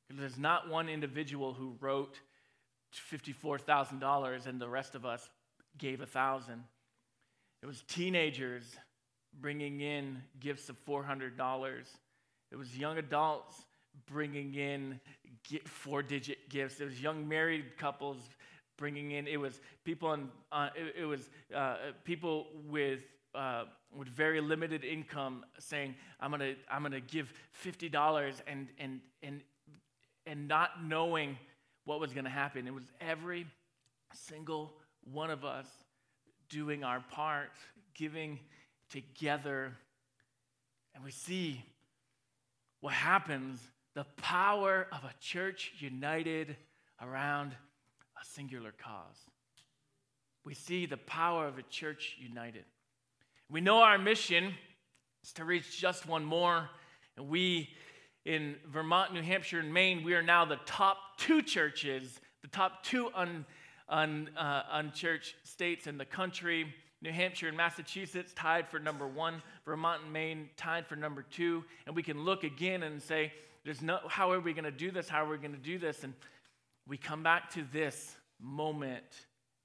There's 0.09 0.38
not 0.38 0.69
one 0.69 0.88
individual 0.88 1.52
who 1.52 1.76
wrote 1.80 2.19
$54,000 3.12 4.47
and 4.47 4.61
the 4.61 4.69
rest 4.69 4.95
of 4.95 5.04
us 5.04 5.28
gave 5.78 6.00
a 6.00 6.07
thousand. 6.07 6.64
It 7.62 7.67
was 7.67 7.83
teenagers 7.83 8.64
bringing 9.40 9.81
in 9.81 10.23
gifts 10.40 10.69
of 10.69 10.76
$400. 10.87 11.35
It 12.50 12.57
was 12.57 12.76
young 12.76 12.99
adults 12.99 13.67
bringing 14.07 14.55
in 14.55 15.00
four 15.67 16.02
digit 16.02 16.49
gifts. 16.49 16.81
It 16.81 16.85
was 16.85 17.00
young 17.00 17.29
married 17.29 17.76
couples 17.76 18.19
bringing 18.76 19.12
in. 19.12 19.26
It 19.26 19.38
was 19.38 19.61
people 19.85 20.09
on. 20.09 20.31
Uh, 20.50 20.71
it, 20.75 21.02
it, 21.02 21.05
was 21.05 21.29
uh, 21.55 21.76
people 22.05 22.47
with 22.69 23.00
uh, 23.35 23.64
with 23.97 24.09
very 24.09 24.40
limited 24.40 24.85
income 24.85 25.45
saying, 25.59 25.95
"I'm 26.19 26.31
gonna 26.31 26.55
I'm 26.69 26.83
gonna 26.83 27.00
give 27.00 27.33
fifty 27.52 27.88
dollars," 27.88 28.43
and 28.47 28.69
and 28.79 29.00
and 29.23 29.43
and 30.26 30.49
not 30.49 30.85
knowing 30.85 31.38
what 31.85 32.00
was 32.00 32.12
gonna 32.12 32.31
happen. 32.31 32.67
It 32.67 32.75
was 32.75 32.90
every 33.00 33.47
single 34.12 34.73
one 35.12 35.31
of 35.31 35.45
us 35.45 35.67
doing 36.50 36.85
our 36.85 37.00
part, 37.11 37.50
giving 37.95 38.38
together, 38.90 39.73
and 40.95 41.02
we 41.02 41.11
see 41.11 41.62
what 42.80 42.92
happens 42.92 43.61
the 43.95 44.04
power 44.16 44.87
of 44.92 45.04
a 45.04 45.12
church 45.21 45.73
united 45.78 46.57
around 47.02 47.52
a 48.21 48.25
singular 48.25 48.73
cause. 48.73 49.16
We 50.45 50.54
see 50.54 50.87
the 50.87 50.97
power 50.97 51.47
of 51.47 51.59
a 51.59 51.62
church 51.62 52.16
united. 52.21 52.64
We 53.50 53.61
know 53.61 53.78
our 53.78 53.99
mission 53.99 54.54
is 55.25 55.33
to 55.35 55.45
reach 55.45 55.78
just 55.78 56.07
one 56.07 56.25
more, 56.25 56.69
and 57.16 57.28
we 57.28 57.71
in 58.25 58.57
Vermont, 58.66 59.12
New 59.14 59.23
Hampshire, 59.23 59.61
and 59.61 59.73
Maine, 59.73 60.04
we 60.04 60.14
are 60.14 60.23
now 60.23 60.45
the 60.45 60.61
top 60.66 60.99
two 61.16 61.42
churches, 61.42 62.21
the 62.42 62.49
top 62.49 62.85
two 62.85 63.11
un, 63.14 63.47
un, 63.90 64.30
uh, 64.37 64.62
unchurched 64.73 65.35
states 65.44 65.87
in 65.87 65.99
the 65.99 66.04
country. 66.04 66.73
New 67.02 67.12
Hampshire 67.12 67.49
and 67.49 67.56
Massachusetts 67.56 68.32
tied 68.35 68.68
for 68.68 68.78
number 68.78 69.06
one, 69.06 69.42
Vermont 69.64 70.02
and 70.02 70.12
Maine 70.12 70.50
tied 70.56 70.87
for 70.87 70.97
number 70.97 71.23
two. 71.23 71.64
And 71.87 71.97
we 71.97 72.02
can 72.02 72.25
look 72.25 72.44
again 72.44 72.82
and 72.82 73.02
say, 73.02 73.32
there's 73.64 73.82
no, 73.82 73.99
how 74.06 74.30
are 74.32 74.40
we 74.40 74.52
going 74.52 74.64
to 74.64 74.70
do 74.70 74.90
this? 74.90 75.09
How 75.09 75.25
are 75.25 75.30
we 75.30 75.38
going 75.38 75.52
to 75.52 75.59
do 75.59 75.78
this? 75.78 76.04
And 76.04 76.14
we 76.87 76.97
come 76.97 77.23
back 77.23 77.50
to 77.54 77.64
this 77.73 78.16
moment, 78.38 79.04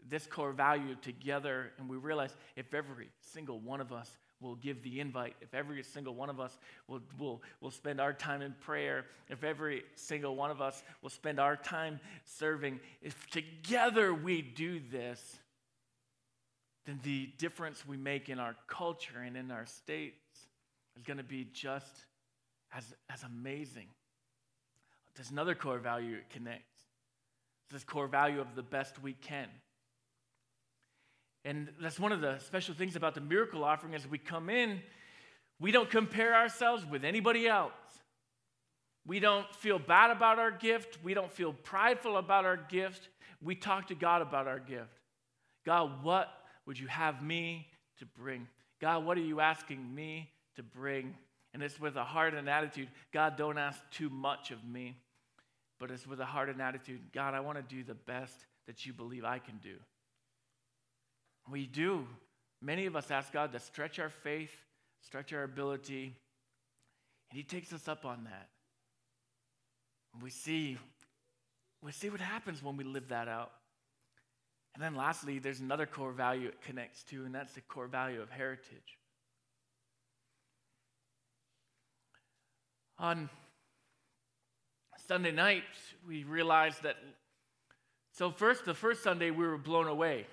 this 0.08 0.28
core 0.28 0.52
value 0.52 0.96
together, 1.02 1.72
and 1.78 1.90
we 1.90 1.98
realize 1.98 2.36
if 2.56 2.74
every 2.74 3.10
single 3.20 3.60
one 3.60 3.82
of 3.82 3.92
us 3.92 4.10
will 4.46 4.56
give 4.56 4.82
the 4.84 5.00
invite, 5.00 5.36
if 5.42 5.54
every 5.54 5.82
single 5.84 6.14
one 6.14 6.30
of 6.30 6.40
us 6.40 6.58
will, 6.88 7.02
will, 7.20 7.42
will 7.60 7.72
spend 7.72 8.00
our 8.00 8.14
time 8.14 8.42
in 8.42 8.54
prayer, 8.62 9.06
if 9.30 9.44
every 9.44 9.84
single 9.96 10.36
one 10.36 10.52
of 10.52 10.62
us 10.62 10.84
will 11.02 11.10
spend 11.10 11.40
our 11.40 11.56
time 11.56 12.00
serving, 12.24 12.80
if 13.02 13.30
together 13.30 14.14
we 14.14 14.42
do 14.42 14.80
this, 14.92 15.40
then 16.86 17.00
the 17.04 17.30
difference 17.40 17.86
we 17.86 17.98
make 17.98 18.30
in 18.30 18.40
our 18.40 18.56
culture 18.68 19.20
and 19.26 19.36
in 19.36 19.50
our 19.50 19.66
states 19.66 20.16
is 20.96 21.04
going 21.04 21.18
to 21.18 21.24
be 21.24 21.48
just 21.52 22.06
as, 22.72 22.84
as 23.10 23.24
amazing. 23.24 23.88
There's 25.16 25.32
another 25.32 25.56
core 25.56 25.80
value 25.80 26.18
it 26.18 26.30
connects. 26.30 26.78
It's 27.64 27.74
this 27.74 27.84
core 27.84 28.08
value 28.08 28.40
of 28.40 28.54
the 28.56 28.62
best 28.62 29.02
we 29.02 29.14
can. 29.14 29.48
And 31.46 31.70
that's 31.80 32.00
one 32.00 32.12
of 32.12 32.22
the 32.22 32.40
special 32.40 32.74
things 32.74 32.96
about 32.96 33.14
the 33.14 33.22
miracle 33.22 33.64
offering 33.64 33.94
as 33.94 34.08
we 34.08 34.18
come 34.18 34.50
in, 34.50 34.82
we 35.60 35.72
don't 35.72 35.90
compare 35.90 36.36
ourselves 36.36 36.84
with 36.84 37.06
anybody 37.06 37.48
else. 37.48 37.72
We 39.06 39.20
don't 39.20 39.46
feel 39.56 39.78
bad 39.78 40.10
about 40.10 40.40
our 40.40 40.50
gift. 40.50 40.98
We 41.04 41.14
don't 41.14 41.32
feel 41.32 41.54
prideful 41.54 42.18
about 42.18 42.46
our 42.46 42.58
gift. 42.58 43.10
We 43.42 43.54
talk 43.54 43.88
to 43.88 43.96
God 43.96 44.24
about 44.24 44.48
our 44.48 44.60
gift. 44.60 45.00
God, 45.66 46.04
what 46.04 46.30
would 46.66 46.80
you 46.80 46.88
have 46.88 47.22
me 47.22 47.68
to 48.00 48.06
bring? 48.06 48.48
God, 48.82 49.06
what 49.06 49.16
are 49.16 49.22
you 49.22 49.40
asking 49.40 49.94
me 49.94 50.32
to 50.56 50.64
bring? 50.64 51.16
And 51.54 51.62
it's 51.62 51.80
with 51.80 51.96
a 51.96 52.04
heart 52.04 52.34
and 52.34 52.50
attitude 52.50 52.90
God, 53.14 53.38
don't 53.38 53.60
ask 53.60 53.80
too 53.92 54.10
much 54.10 54.50
of 54.50 54.66
me, 54.66 54.98
but 55.80 55.92
it's 55.92 56.08
with 56.08 56.20
a 56.20 56.26
heart 56.26 56.50
and 56.50 56.60
attitude 56.60 57.02
God, 57.14 57.36
I 57.36 57.40
want 57.40 57.58
to 57.58 57.76
do 57.76 57.84
the 57.84 57.94
best 57.94 58.34
that 58.66 58.86
you 58.86 58.94
believe 58.94 59.24
I 59.24 59.38
can 59.38 59.60
do. 59.62 59.76
We 61.52 61.66
do. 61.68 62.08
Many 62.62 62.86
of 62.86 62.96
us 62.96 63.12
ask 63.12 63.32
God 63.32 63.52
to 63.54 63.60
stretch 63.60 64.00
our 64.00 64.10
faith, 64.10 64.52
stretch 65.02 65.34
our 65.34 65.44
ability, 65.44 66.16
and 67.30 67.38
He 67.38 67.44
takes 67.44 67.74
us 67.74 67.88
up 67.88 68.06
on 68.06 68.24
that. 68.26 68.50
We 70.22 70.30
see, 70.30 70.78
we 71.84 71.92
see 71.92 72.10
what 72.10 72.22
happens 72.22 72.64
when 72.64 72.78
we 72.78 72.84
live 72.84 73.10
that 73.10 73.28
out. 73.28 73.52
And 74.74 74.84
then 74.84 74.96
lastly, 74.96 75.40
there's 75.40 75.60
another 75.60 75.86
core 75.86 76.12
value 76.12 76.50
it 76.50 76.62
connects 76.62 77.04
to, 77.04 77.26
and 77.26 77.34
that's 77.34 77.54
the 77.54 77.62
core 77.62 77.88
value 77.88 78.22
of 78.22 78.30
heritage. 78.30 78.98
On 82.98 83.30
Sunday 85.08 85.32
night, 85.32 85.64
we 86.08 86.24
realized 86.24 86.84
that. 86.84 86.96
So, 88.14 88.32
first, 88.32 88.66
the 88.66 88.74
first 88.74 89.04
Sunday, 89.04 89.32
we 89.32 89.46
were 89.46 89.58
blown 89.58 89.88
away. 89.88 90.26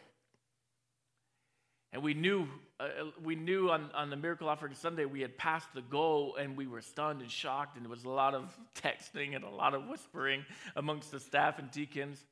And 1.92 2.02
we 2.02 2.14
knew, 2.14 2.46
uh, 2.80 2.87
we 3.22 3.34
knew 3.34 3.70
on, 3.70 3.90
on 3.94 4.08
the 4.08 4.16
Miracle 4.16 4.49
Offering 4.49 4.75
Sunday 4.75 5.04
we 5.04 5.20
had 5.20 5.37
passed 5.37 5.68
the 5.75 5.82
goal 5.82 6.37
and 6.37 6.56
we 6.56 6.66
were 6.66 6.80
stunned 6.80 7.20
and 7.20 7.30
shocked, 7.30 7.76
and 7.76 7.84
there 7.84 7.90
was 7.90 8.04
a 8.04 8.11
lot 8.11 8.34
of 8.34 8.56
texting 8.75 9.37
and 9.37 9.44
a 9.44 9.50
lot 9.50 9.75
of 9.75 9.87
whispering 9.87 10.44
amongst 10.76 11.11
the 11.11 11.20
staff 11.20 11.58
and 11.58 11.70
deacons. 11.70 12.25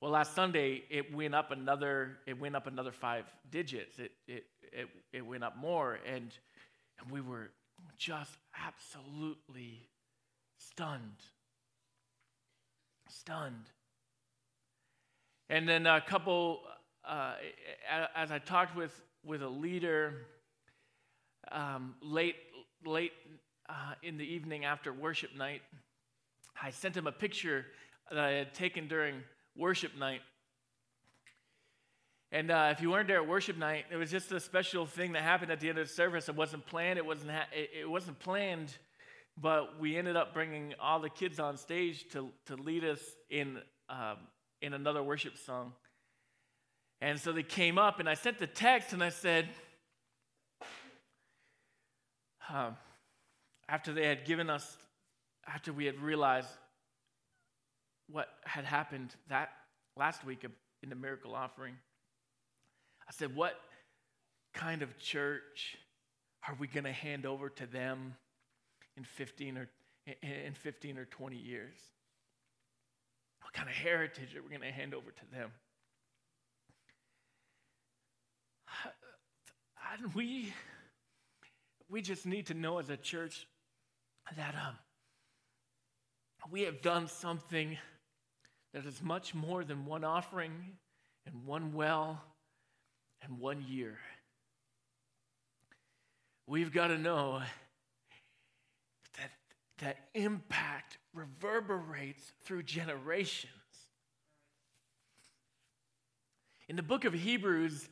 Well, 0.00 0.10
last 0.10 0.34
Sunday 0.34 0.82
it 0.90 1.14
went 1.14 1.34
up 1.34 1.50
another, 1.50 2.18
it 2.26 2.40
went 2.40 2.56
up 2.56 2.66
another 2.66 2.90
five 2.90 3.24
digits. 3.50 3.98
It, 3.98 4.12
it, 4.26 4.44
it, 4.72 4.88
it 5.12 5.26
went 5.26 5.44
up 5.44 5.56
more, 5.56 5.98
and, 6.06 6.32
and 6.98 7.10
we 7.10 7.20
were 7.20 7.50
just 7.98 8.36
absolutely 8.66 9.88
stunned. 10.58 11.02
Stunned. 13.08 13.70
And 15.50 15.68
then 15.68 15.86
a 15.86 16.00
couple, 16.00 16.62
uh, 17.08 17.34
as 18.14 18.30
I 18.30 18.38
talked 18.38 18.76
with, 18.76 18.92
with 19.24 19.42
a 19.42 19.48
leader 19.48 20.26
um, 21.50 21.94
late, 22.00 22.36
late 22.84 23.12
uh, 23.68 23.94
in 24.02 24.18
the 24.18 24.24
evening 24.24 24.64
after 24.64 24.92
worship 24.92 25.30
night, 25.36 25.62
I 26.60 26.70
sent 26.70 26.96
him 26.96 27.06
a 27.06 27.12
picture 27.12 27.66
that 28.10 28.18
I 28.18 28.32
had 28.32 28.54
taken 28.54 28.88
during 28.88 29.22
worship 29.56 29.96
night. 29.98 30.20
And 32.30 32.50
uh, 32.50 32.68
if 32.72 32.80
you 32.80 32.90
weren't 32.90 33.08
there 33.08 33.20
at 33.20 33.28
worship 33.28 33.58
night, 33.58 33.84
it 33.90 33.96
was 33.96 34.10
just 34.10 34.32
a 34.32 34.40
special 34.40 34.86
thing 34.86 35.12
that 35.12 35.22
happened 35.22 35.52
at 35.52 35.60
the 35.60 35.68
end 35.68 35.78
of 35.78 35.86
the 35.86 35.92
service. 35.92 36.28
It 36.28 36.34
wasn't 36.34 36.64
planned. 36.64 36.98
It 36.98 37.04
wasn't. 37.04 37.30
Ha- 37.30 37.48
it 37.52 37.88
wasn't 37.88 38.18
planned, 38.20 38.74
but 39.36 39.78
we 39.78 39.98
ended 39.98 40.16
up 40.16 40.32
bringing 40.32 40.72
all 40.80 40.98
the 40.98 41.10
kids 41.10 41.38
on 41.38 41.58
stage 41.58 42.08
to 42.12 42.30
to 42.46 42.56
lead 42.56 42.84
us 42.84 43.00
in 43.28 43.58
um, 43.90 44.16
in 44.62 44.72
another 44.72 45.02
worship 45.02 45.36
song. 45.36 45.74
And 47.02 47.18
so 47.18 47.32
they 47.32 47.42
came 47.42 47.78
up, 47.78 47.98
and 47.98 48.08
I 48.08 48.14
sent 48.14 48.38
the 48.38 48.46
text, 48.46 48.92
and 48.92 49.02
I 49.02 49.08
said, 49.08 49.48
um, 52.48 52.76
after 53.68 53.92
they 53.92 54.06
had 54.06 54.24
given 54.24 54.48
us, 54.48 54.78
after 55.48 55.72
we 55.72 55.84
had 55.84 56.00
realized 56.00 56.48
what 58.08 58.28
had 58.44 58.64
happened 58.64 59.16
that 59.28 59.48
last 59.96 60.24
week 60.24 60.44
in 60.82 60.88
the 60.90 60.94
miracle 60.94 61.34
offering. 61.34 61.74
I 63.08 63.12
said, 63.12 63.34
What 63.34 63.54
kind 64.54 64.82
of 64.82 64.96
church 64.96 65.76
are 66.46 66.54
we 66.54 66.68
going 66.68 66.84
to 66.84 66.92
hand 66.92 67.26
over 67.26 67.48
to 67.48 67.66
them 67.66 68.14
in 68.96 69.02
15 69.02 69.58
or 69.58 69.68
in 70.22 70.54
15 70.54 70.98
or 70.98 71.04
20 71.06 71.36
years? 71.36 71.74
What 73.42 73.52
kind 73.54 73.68
of 73.68 73.74
heritage 73.74 74.36
are 74.36 74.42
we 74.42 74.50
going 74.50 74.60
to 74.60 74.70
hand 74.70 74.94
over 74.94 75.10
to 75.10 75.30
them? 75.32 75.50
And 79.92 80.14
we, 80.14 80.52
we 81.90 82.00
just 82.00 82.26
need 82.26 82.46
to 82.46 82.54
know 82.54 82.78
as 82.78 82.88
a 82.88 82.96
church 82.96 83.46
that 84.36 84.54
um, 84.54 84.76
we 86.50 86.62
have 86.62 86.80
done 86.80 87.08
something 87.08 87.76
that 88.72 88.86
is 88.86 89.02
much 89.02 89.34
more 89.34 89.64
than 89.64 89.84
one 89.84 90.04
offering 90.04 90.52
and 91.26 91.44
one 91.44 91.72
well 91.72 92.22
and 93.22 93.38
one 93.38 93.64
year. 93.68 93.98
We've 96.46 96.72
got 96.72 96.88
to 96.88 96.98
know 96.98 97.42
that 99.18 99.30
that 99.78 99.96
impact 100.14 100.98
reverberates 101.14 102.32
through 102.44 102.64
generations. 102.64 103.52
In 106.68 106.76
the 106.76 106.82
book 106.82 107.04
of 107.04 107.12
Hebrews, 107.12 107.88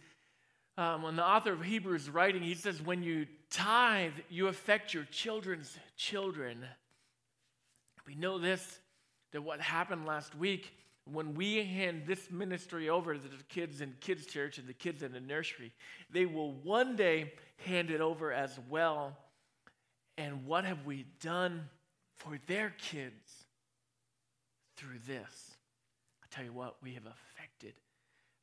um, 0.78 1.02
when 1.02 1.16
the 1.16 1.26
author 1.26 1.52
of 1.52 1.62
Hebrews 1.62 2.02
is 2.02 2.11
writing, 2.11 2.42
he 2.42 2.54
says, 2.54 2.80
When 2.80 3.02
you 3.02 3.26
tithe, 3.50 4.12
you 4.28 4.48
affect 4.48 4.94
your 4.94 5.04
children's 5.04 5.76
children. 5.96 6.64
We 8.06 8.14
know 8.14 8.38
this 8.38 8.80
that 9.33 9.42
what 9.42 9.61
happened 9.61 10.06
last 10.06 10.35
week 10.35 10.72
when 11.04 11.35
we 11.35 11.64
hand 11.64 12.02
this 12.06 12.30
ministry 12.30 12.88
over 12.88 13.14
to 13.14 13.20
the 13.20 13.42
kids 13.48 13.80
in 13.80 13.94
kids 14.00 14.26
church 14.26 14.59
and 14.59 14.68
the 14.68 14.74
kids 14.74 15.02
in 15.02 15.12
the 15.12 15.20
nursery 15.20 15.72
they 16.11 16.26
will 16.26 16.52
one 16.52 16.96
day 16.96 17.33
hand 17.64 17.90
it 17.90 18.00
over 18.00 18.33
as 18.33 18.59
well. 18.68 19.16
And 20.18 20.46
what 20.46 20.64
have 20.64 20.85
we 20.85 21.06
done 21.20 21.68
for 22.18 22.38
their 22.46 22.74
kids 22.78 23.46
through 24.76 24.98
this? 25.06 25.56
I 26.22 26.26
tell 26.30 26.44
you 26.44 26.52
what 26.52 26.76
we 26.83 26.94
have 26.94 27.06
affected 27.06 27.74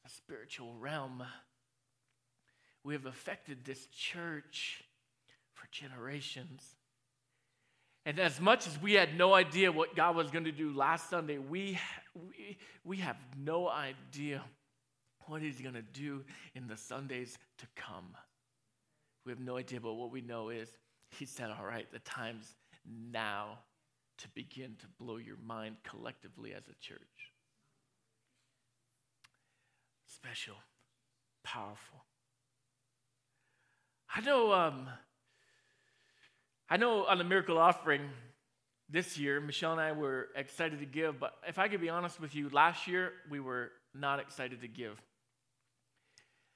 a 0.05 0.09
spiritual 0.09 0.73
realm 0.79 1.23
we 2.87 2.93
have 2.93 3.05
affected 3.05 3.65
this 3.65 3.85
church 3.87 4.83
for 5.53 5.67
generations 5.71 6.77
and 8.07 8.19
as 8.19 8.39
much 8.39 8.67
as 8.67 8.81
we 8.81 8.93
had 8.93 9.17
no 9.17 9.33
idea 9.33 9.69
what 9.69 9.93
God 9.93 10.15
was 10.15 10.31
going 10.31 10.45
to 10.45 10.51
do 10.53 10.71
last 10.71 11.09
Sunday, 11.09 11.39
we, 11.39 11.77
we, 12.15 12.57
we 12.85 12.97
have 12.99 13.17
no 13.37 13.67
idea 13.67 14.41
what 15.25 15.41
He's 15.41 15.59
going 15.59 15.73
to 15.73 15.81
do 15.81 16.23
in 16.55 16.67
the 16.67 16.77
Sundays 16.77 17.37
to 17.57 17.65
come. 17.75 18.15
We 19.25 19.33
have 19.33 19.41
no 19.41 19.57
idea, 19.57 19.81
but 19.81 19.95
what 19.95 20.09
we 20.09 20.21
know 20.21 20.47
is 20.47 20.71
He 21.19 21.25
said, 21.25 21.49
All 21.49 21.65
right, 21.65 21.91
the 21.91 21.99
time's 21.99 22.55
now 23.11 23.59
to 24.19 24.29
begin 24.29 24.77
to 24.79 24.85
blow 24.97 25.17
your 25.17 25.35
mind 25.45 25.75
collectively 25.83 26.53
as 26.53 26.63
a 26.69 26.75
church. 26.79 27.01
Special, 30.05 30.55
powerful. 31.43 32.05
I 34.13 34.21
know. 34.21 34.53
Um, 34.53 34.87
I 36.69 36.77
know 36.77 37.05
on 37.05 37.17
the 37.17 37.23
miracle 37.23 37.57
offering 37.57 38.01
this 38.89 39.17
year, 39.17 39.39
Michelle 39.39 39.73
and 39.73 39.81
I 39.81 39.91
were 39.91 40.27
excited 40.35 40.79
to 40.79 40.85
give, 40.85 41.19
but 41.19 41.33
if 41.47 41.59
I 41.59 41.67
could 41.67 41.81
be 41.81 41.89
honest 41.89 42.19
with 42.19 42.35
you, 42.35 42.49
last 42.49 42.87
year 42.87 43.11
we 43.29 43.39
were 43.39 43.71
not 43.93 44.19
excited 44.19 44.61
to 44.61 44.67
give. 44.67 45.01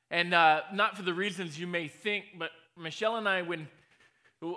And 0.09 0.33
uh, 0.33 0.61
not 0.73 0.97
for 0.97 1.03
the 1.03 1.13
reasons 1.13 1.59
you 1.59 1.67
may 1.67 1.87
think, 1.87 2.25
but 2.37 2.51
Michelle 2.77 3.15
and 3.17 3.27
I, 3.27 3.41
when 3.41 3.67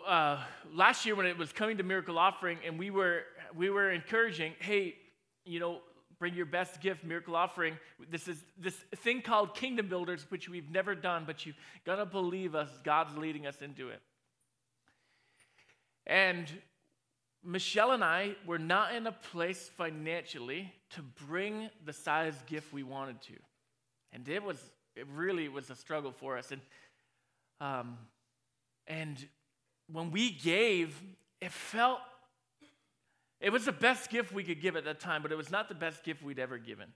uh, 0.06 0.42
last 0.72 1.04
year 1.04 1.14
when 1.14 1.26
it 1.26 1.36
was 1.36 1.52
coming 1.52 1.76
to 1.76 1.82
miracle 1.82 2.18
offering, 2.18 2.58
and 2.64 2.78
we 2.78 2.90
were 2.90 3.22
we 3.54 3.70
were 3.70 3.90
encouraging, 3.90 4.54
hey, 4.58 4.96
you 5.44 5.60
know, 5.60 5.80
bring 6.18 6.34
your 6.34 6.46
best 6.46 6.80
gift, 6.80 7.04
miracle 7.04 7.36
offering. 7.36 7.78
This 8.10 8.28
is 8.28 8.44
this 8.58 8.74
thing 8.96 9.22
called 9.22 9.54
kingdom 9.54 9.88
builders, 9.88 10.26
which 10.28 10.48
we've 10.48 10.70
never 10.70 10.94
done, 10.94 11.24
but 11.26 11.44
you 11.44 11.54
gotta 11.84 12.06
believe 12.06 12.54
us. 12.54 12.70
God's 12.84 13.16
leading 13.16 13.46
us 13.46 13.60
into 13.62 13.88
it. 13.88 14.00
And 16.06 16.46
Michelle 17.42 17.92
and 17.92 18.02
I 18.02 18.36
were 18.46 18.58
not 18.58 18.94
in 18.94 19.06
a 19.06 19.12
place 19.12 19.70
financially 19.76 20.72
to 20.90 21.02
bring 21.26 21.68
the 21.84 21.92
size 21.92 22.34
gift 22.46 22.72
we 22.72 22.82
wanted 22.82 23.20
to. 23.22 23.34
And 24.12 24.28
it 24.28 24.42
was, 24.42 24.58
it 24.96 25.06
really 25.14 25.48
was 25.48 25.68
a 25.70 25.76
struggle 25.76 26.12
for 26.12 26.38
us. 26.38 26.52
And, 26.52 26.60
um, 27.60 27.98
and 28.86 29.26
when 29.92 30.10
we 30.10 30.30
gave, 30.30 30.98
it 31.40 31.52
felt, 31.52 32.00
it 33.40 33.50
was 33.50 33.64
the 33.64 33.72
best 33.72 34.10
gift 34.10 34.32
we 34.32 34.44
could 34.44 34.60
give 34.60 34.76
at 34.76 34.84
that 34.84 35.00
time, 35.00 35.22
but 35.22 35.32
it 35.32 35.36
was 35.36 35.50
not 35.50 35.68
the 35.68 35.74
best 35.74 36.04
gift 36.04 36.22
we'd 36.22 36.38
ever 36.38 36.58
given. 36.58 36.88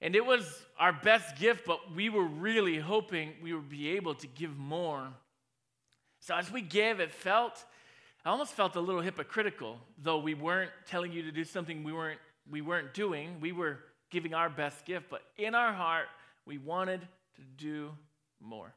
And 0.00 0.16
it 0.16 0.24
was 0.24 0.44
our 0.78 0.92
best 0.92 1.36
gift, 1.36 1.66
but 1.66 1.94
we 1.94 2.08
were 2.08 2.24
really 2.24 2.78
hoping 2.78 3.34
we 3.42 3.52
would 3.52 3.68
be 3.68 3.90
able 3.90 4.14
to 4.14 4.26
give 4.26 4.56
more 4.56 5.08
so 6.20 6.34
as 6.34 6.52
we 6.52 6.60
gave, 6.60 7.00
it 7.00 7.12
felt, 7.12 7.64
I 8.24 8.30
almost 8.30 8.52
felt 8.52 8.76
a 8.76 8.80
little 8.80 9.00
hypocritical, 9.00 9.78
though 10.02 10.18
we 10.18 10.34
weren't 10.34 10.70
telling 10.86 11.12
you 11.12 11.22
to 11.22 11.32
do 11.32 11.44
something 11.44 11.82
we 11.82 11.92
weren't, 11.92 12.20
we 12.48 12.60
weren't 12.60 12.92
doing. 12.92 13.40
We 13.40 13.52
were 13.52 13.78
giving 14.10 14.34
our 14.34 14.50
best 14.50 14.84
gift, 14.84 15.06
but 15.10 15.22
in 15.38 15.54
our 15.54 15.72
heart, 15.72 16.06
we 16.44 16.58
wanted 16.58 17.00
to 17.36 17.42
do 17.56 17.90
more. 18.38 18.74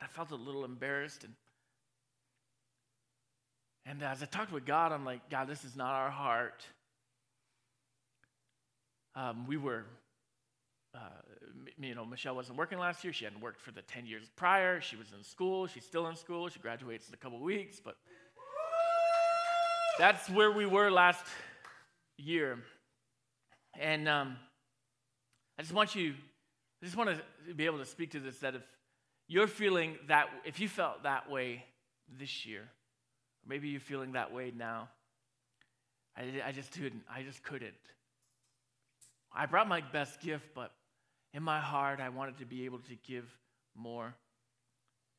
I 0.00 0.06
felt 0.06 0.30
a 0.30 0.36
little 0.36 0.64
embarrassed. 0.64 1.24
And, 1.24 1.34
and 3.86 4.02
as 4.02 4.22
I 4.22 4.26
talked 4.26 4.52
with 4.52 4.66
God, 4.66 4.92
I'm 4.92 5.04
like, 5.04 5.28
God, 5.30 5.48
this 5.48 5.64
is 5.64 5.76
not 5.76 5.92
our 5.92 6.10
heart. 6.10 6.64
Um, 9.14 9.46
we 9.46 9.56
were 9.56 9.84
uh, 10.94 10.98
you 11.80 11.94
know, 11.94 12.04
Michelle 12.04 12.34
wasn't 12.34 12.58
working 12.58 12.78
last 12.78 13.04
year. 13.04 13.12
She 13.12 13.24
hadn't 13.24 13.40
worked 13.40 13.60
for 13.60 13.70
the 13.70 13.82
10 13.82 14.06
years 14.06 14.28
prior. 14.36 14.80
She 14.80 14.96
was 14.96 15.06
in 15.16 15.22
school. 15.22 15.66
She's 15.66 15.84
still 15.84 16.08
in 16.08 16.16
school. 16.16 16.48
She 16.48 16.58
graduates 16.58 17.08
in 17.08 17.14
a 17.14 17.16
couple 17.16 17.40
weeks, 17.40 17.80
but 17.82 17.96
that's 19.98 20.28
where 20.30 20.50
we 20.50 20.66
were 20.66 20.90
last 20.90 21.24
year. 22.16 22.58
And 23.78 24.08
um, 24.08 24.36
I 25.58 25.62
just 25.62 25.74
want 25.74 25.94
you, 25.94 26.14
I 26.82 26.86
just 26.86 26.96
want 26.96 27.10
to 27.10 27.54
be 27.54 27.66
able 27.66 27.78
to 27.78 27.86
speak 27.86 28.10
to 28.12 28.20
this 28.20 28.38
that 28.38 28.56
if 28.56 28.62
you're 29.28 29.46
feeling 29.46 29.96
that, 30.08 30.28
if 30.44 30.58
you 30.58 30.68
felt 30.68 31.04
that 31.04 31.30
way 31.30 31.64
this 32.18 32.44
year, 32.44 32.68
maybe 33.46 33.68
you're 33.68 33.80
feeling 33.80 34.12
that 34.12 34.32
way 34.32 34.52
now, 34.56 34.88
I, 36.16 36.42
I 36.46 36.52
just 36.52 36.72
couldn't. 36.72 37.02
I 37.12 37.22
just 37.22 37.42
couldn't. 37.42 37.74
I 39.32 39.46
brought 39.46 39.68
my 39.68 39.80
best 39.80 40.20
gift, 40.20 40.46
but 40.54 40.72
in 41.32 41.42
my 41.42 41.60
heart, 41.60 42.00
I 42.00 42.08
wanted 42.08 42.38
to 42.38 42.44
be 42.44 42.64
able 42.64 42.78
to 42.80 42.96
give 43.06 43.24
more. 43.76 44.14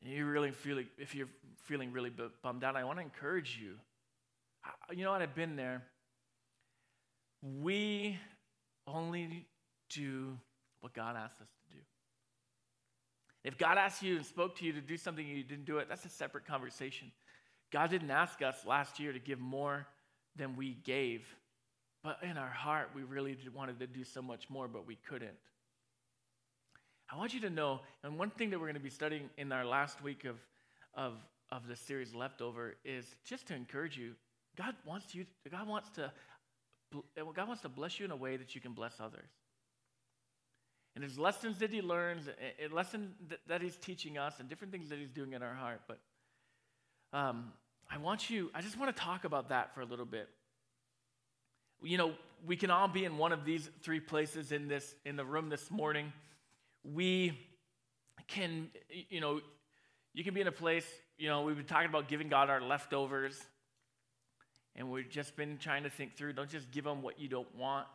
And 0.01 0.12
you're 0.12 0.29
really 0.29 0.51
feeling, 0.51 0.88
if 0.97 1.15
you're 1.15 1.29
feeling 1.63 1.91
really 1.91 2.12
bummed 2.43 2.63
out, 2.63 2.75
I 2.75 2.84
want 2.84 2.97
to 2.97 3.03
encourage 3.03 3.57
you. 3.62 3.75
You 4.91 5.05
know 5.05 5.12
what? 5.12 5.21
I've 5.21 5.36
been 5.36 5.55
there. 5.55 5.84
We 7.41 8.19
only 8.88 9.47
do 9.89 10.38
what 10.81 10.93
God 10.93 11.15
asks 11.15 11.41
us 11.41 11.47
to 11.47 11.75
do. 11.75 11.81
If 13.43 13.57
God 13.57 13.77
asked 13.77 14.03
you 14.03 14.17
and 14.17 14.25
spoke 14.25 14.57
to 14.57 14.65
you 14.65 14.73
to 14.73 14.81
do 14.81 14.97
something 14.97 15.25
and 15.25 15.36
you 15.38 15.43
didn't 15.43 15.65
do 15.65 15.77
it, 15.77 15.88
that's 15.89 16.05
a 16.05 16.10
separate 16.10 16.45
conversation. 16.45 17.12
God 17.71 17.89
didn't 17.89 18.12
ask 18.12 18.41
us 18.41 18.57
last 18.65 18.99
year 18.99 19.13
to 19.13 19.19
give 19.19 19.39
more 19.39 19.88
than 20.36 20.55
we 20.55 20.77
gave, 20.84 21.25
but 22.03 22.17
in 22.23 22.38
our 22.38 22.49
heart, 22.49 22.89
we 22.95 23.03
really 23.03 23.38
wanted 23.55 23.79
to 23.79 23.88
do 23.88 24.03
so 24.03 24.21
much 24.21 24.49
more, 24.49 24.67
but 24.67 24.88
we 24.88 24.95
couldn't. 24.95 25.38
I 27.12 27.17
want 27.17 27.34
you 27.34 27.41
to 27.41 27.49
know, 27.49 27.81
and 28.03 28.17
one 28.17 28.29
thing 28.29 28.49
that 28.51 28.60
we're 28.60 28.67
going 28.67 28.75
to 28.75 28.79
be 28.79 28.89
studying 28.89 29.29
in 29.38 29.51
our 29.51 29.65
last 29.65 30.01
week 30.01 30.25
of, 30.25 30.38
of, 30.93 31.13
of 31.51 31.67
the 31.67 31.75
series 31.75 32.13
Leftover 32.13 32.75
is 32.86 33.05
just 33.25 33.47
to 33.47 33.55
encourage 33.55 33.97
you. 33.97 34.13
God 34.57 34.75
wants 34.86 35.13
you, 35.13 35.25
God 35.49 35.67
wants 35.67 35.89
to, 35.91 36.12
God 37.15 37.47
wants 37.47 37.62
to 37.63 37.69
bless 37.69 37.99
you 37.99 38.05
in 38.05 38.12
a 38.12 38.15
way 38.15 38.38
that 38.38 38.55
you 38.55 38.62
can 38.62 38.71
bless 38.71 38.99
others. 38.99 39.29
And 40.95 41.03
there's 41.03 41.17
lessons 41.17 41.60
that 41.60 41.71
he 41.71 41.81
learns, 41.81 42.27
a 42.60 42.73
lesson 42.73 43.13
that, 43.29 43.39
that 43.47 43.62
he's 43.62 43.77
teaching 43.77 44.17
us, 44.17 44.39
and 44.39 44.49
different 44.49 44.73
things 44.73 44.89
that 44.89 44.99
he's 44.99 45.12
doing 45.12 45.34
in 45.34 45.41
our 45.41 45.53
heart. 45.53 45.81
But 45.88 45.99
um, 47.13 47.52
I 47.89 47.97
want 47.97 48.30
you, 48.30 48.50
I 48.54 48.62
just 48.62 48.78
want 48.78 48.95
to 48.95 49.02
talk 49.02 49.26
about 49.26 49.50
that 49.50 49.74
for 49.74 49.82
a 49.82 49.86
little 49.86 50.06
bit. 50.06 50.30
You 51.84 51.97
know, 51.97 52.13
we 52.45 52.56
can 52.56 52.71
all 52.71 52.88
be 52.88 53.06
in 53.06 53.17
one 53.17 53.32
of 53.32 53.43
these 53.43 53.69
three 53.82 54.00
places 54.00 54.52
in 54.52 54.67
this 54.67 54.95
in 55.04 55.15
the 55.15 55.26
room 55.26 55.50
this 55.50 55.69
morning 55.71 56.13
we 56.84 57.38
can, 58.28 58.69
you 59.10 59.21
know, 59.21 59.41
you 60.13 60.24
can 60.24 60.34
be 60.34 60.41
in 60.41 60.47
a 60.47 60.52
place, 60.52 60.86
you 61.17 61.30
know, 61.30 61.43
we've 61.43 61.56
been 61.56 61.65
talking 61.65 61.89
about 61.89 62.08
giving 62.08 62.30
God 62.30 62.50
our 62.50 62.62
leftovers, 62.62 63.39
and 64.76 64.89
we've 64.89 65.10
just 65.10 65.36
been 65.36 65.58
trying 65.58 65.84
to 65.84 65.89
think 65.89 66.15
through 66.15 66.34
don't 66.34 66.50
just 66.50 66.71
give 66.71 66.86
Him 66.86 67.02
what 67.02 67.19
you 67.19 67.28
don't 67.28 67.54
want. 67.56 67.88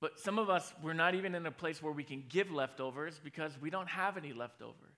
But 0.00 0.18
some 0.18 0.38
of 0.38 0.48
us, 0.48 0.72
we're 0.82 0.94
not 0.94 1.14
even 1.14 1.34
in 1.34 1.44
a 1.44 1.50
place 1.50 1.82
where 1.82 1.92
we 1.92 2.04
can 2.04 2.24
give 2.28 2.50
leftovers 2.50 3.20
because 3.22 3.52
we 3.60 3.68
don't 3.68 3.88
have 3.88 4.16
any 4.16 4.32
leftovers. 4.32 4.96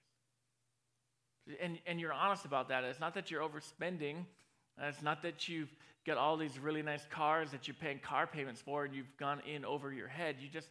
And, 1.61 1.79
and 1.87 2.01
you're 2.01 2.13
honest 2.13 2.45
about 2.45 2.69
that. 2.69 2.85
It's 2.85 3.01
not 3.01 3.15
that 3.15 3.31
you're 3.31 3.43
overspending. 3.43 4.25
Uh, 4.81 4.87
it's 4.87 5.03
not 5.03 5.23
that 5.23 5.49
you've 5.49 5.75
got 6.07 6.17
all 6.17 6.37
these 6.37 6.59
really 6.59 6.83
nice 6.83 7.05
cars 7.11 7.51
that 7.51 7.69
you're 7.69 7.77
paying 7.81 7.99
car 7.99 8.27
payments 8.27 8.61
for 8.61 8.85
and 8.85 8.95
you've 8.95 9.17
gone 9.17 9.41
in 9.53 9.65
over 9.65 9.93
your 9.93 10.09
head. 10.09 10.37
You 10.41 10.49
just 10.49 10.69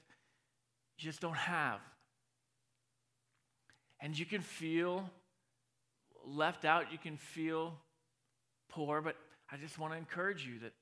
you 0.98 1.10
just 1.10 1.22
don't 1.22 1.38
have. 1.38 1.80
And 4.00 4.18
you 4.18 4.26
can 4.26 4.42
feel 4.42 5.10
left 6.26 6.66
out, 6.66 6.92
you 6.92 6.98
can 6.98 7.18
feel 7.18 7.74
poor, 8.70 9.02
but 9.02 9.16
I 9.52 9.58
just 9.58 9.78
want 9.78 9.94
to 9.94 9.98
encourage 9.98 10.46
you 10.46 10.60
that 10.60 10.74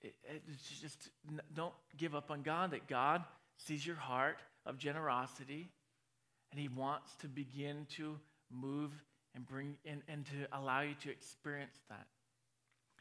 it, 0.00 0.14
it's 0.48 0.80
just 0.80 1.10
don't 1.54 1.74
give 1.96 2.14
up 2.14 2.30
on 2.30 2.42
God, 2.42 2.72
that 2.72 2.88
God 2.88 3.22
sees 3.56 3.86
your 3.86 3.96
heart 3.96 4.38
of 4.66 4.78
generosity 4.78 5.70
and 6.52 6.60
He 6.60 6.68
wants 6.68 7.16
to 7.16 7.28
begin 7.28 7.86
to 7.96 8.18
move 8.50 8.92
and 9.34 9.46
bring 9.46 9.76
and, 9.84 10.02
and 10.06 10.24
to 10.26 10.56
allow 10.56 10.82
you 10.82 10.94
to 11.02 11.10
experience 11.10 11.74
that. 11.88 12.06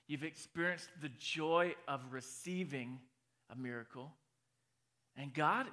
You've 0.08 0.24
experienced 0.24 0.90
the 1.02 1.12
joy 1.20 1.76
of 1.88 2.02
receiving 2.12 3.00
a 3.52 3.56
miracle. 3.56 4.12
And 5.16 5.34
God, 5.34 5.68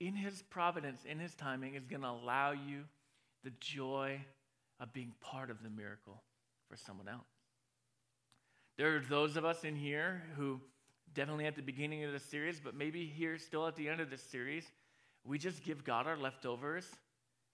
in 0.00 0.14
His 0.14 0.42
providence, 0.50 1.02
in 1.04 1.18
His 1.18 1.34
timing, 1.34 1.74
is 1.74 1.86
going 1.86 2.02
to 2.02 2.08
allow 2.08 2.52
you 2.52 2.84
the 3.44 3.52
joy 3.60 4.20
of 4.80 4.92
being 4.92 5.12
part 5.20 5.50
of 5.50 5.62
the 5.62 5.70
miracle 5.70 6.22
for 6.68 6.76
someone 6.76 7.08
else. 7.08 7.28
There 8.76 8.96
are 8.96 9.00
those 9.00 9.36
of 9.36 9.44
us 9.44 9.64
in 9.64 9.74
here 9.74 10.22
who, 10.36 10.60
definitely 11.14 11.46
at 11.46 11.56
the 11.56 11.62
beginning 11.62 12.04
of 12.04 12.12
the 12.12 12.20
series, 12.20 12.60
but 12.60 12.74
maybe 12.74 13.04
here 13.04 13.36
still 13.38 13.66
at 13.66 13.76
the 13.76 13.88
end 13.88 14.00
of 14.00 14.10
this 14.10 14.22
series, 14.22 14.64
we 15.24 15.38
just 15.38 15.64
give 15.64 15.84
God 15.84 16.06
our 16.06 16.16
leftovers. 16.16 16.86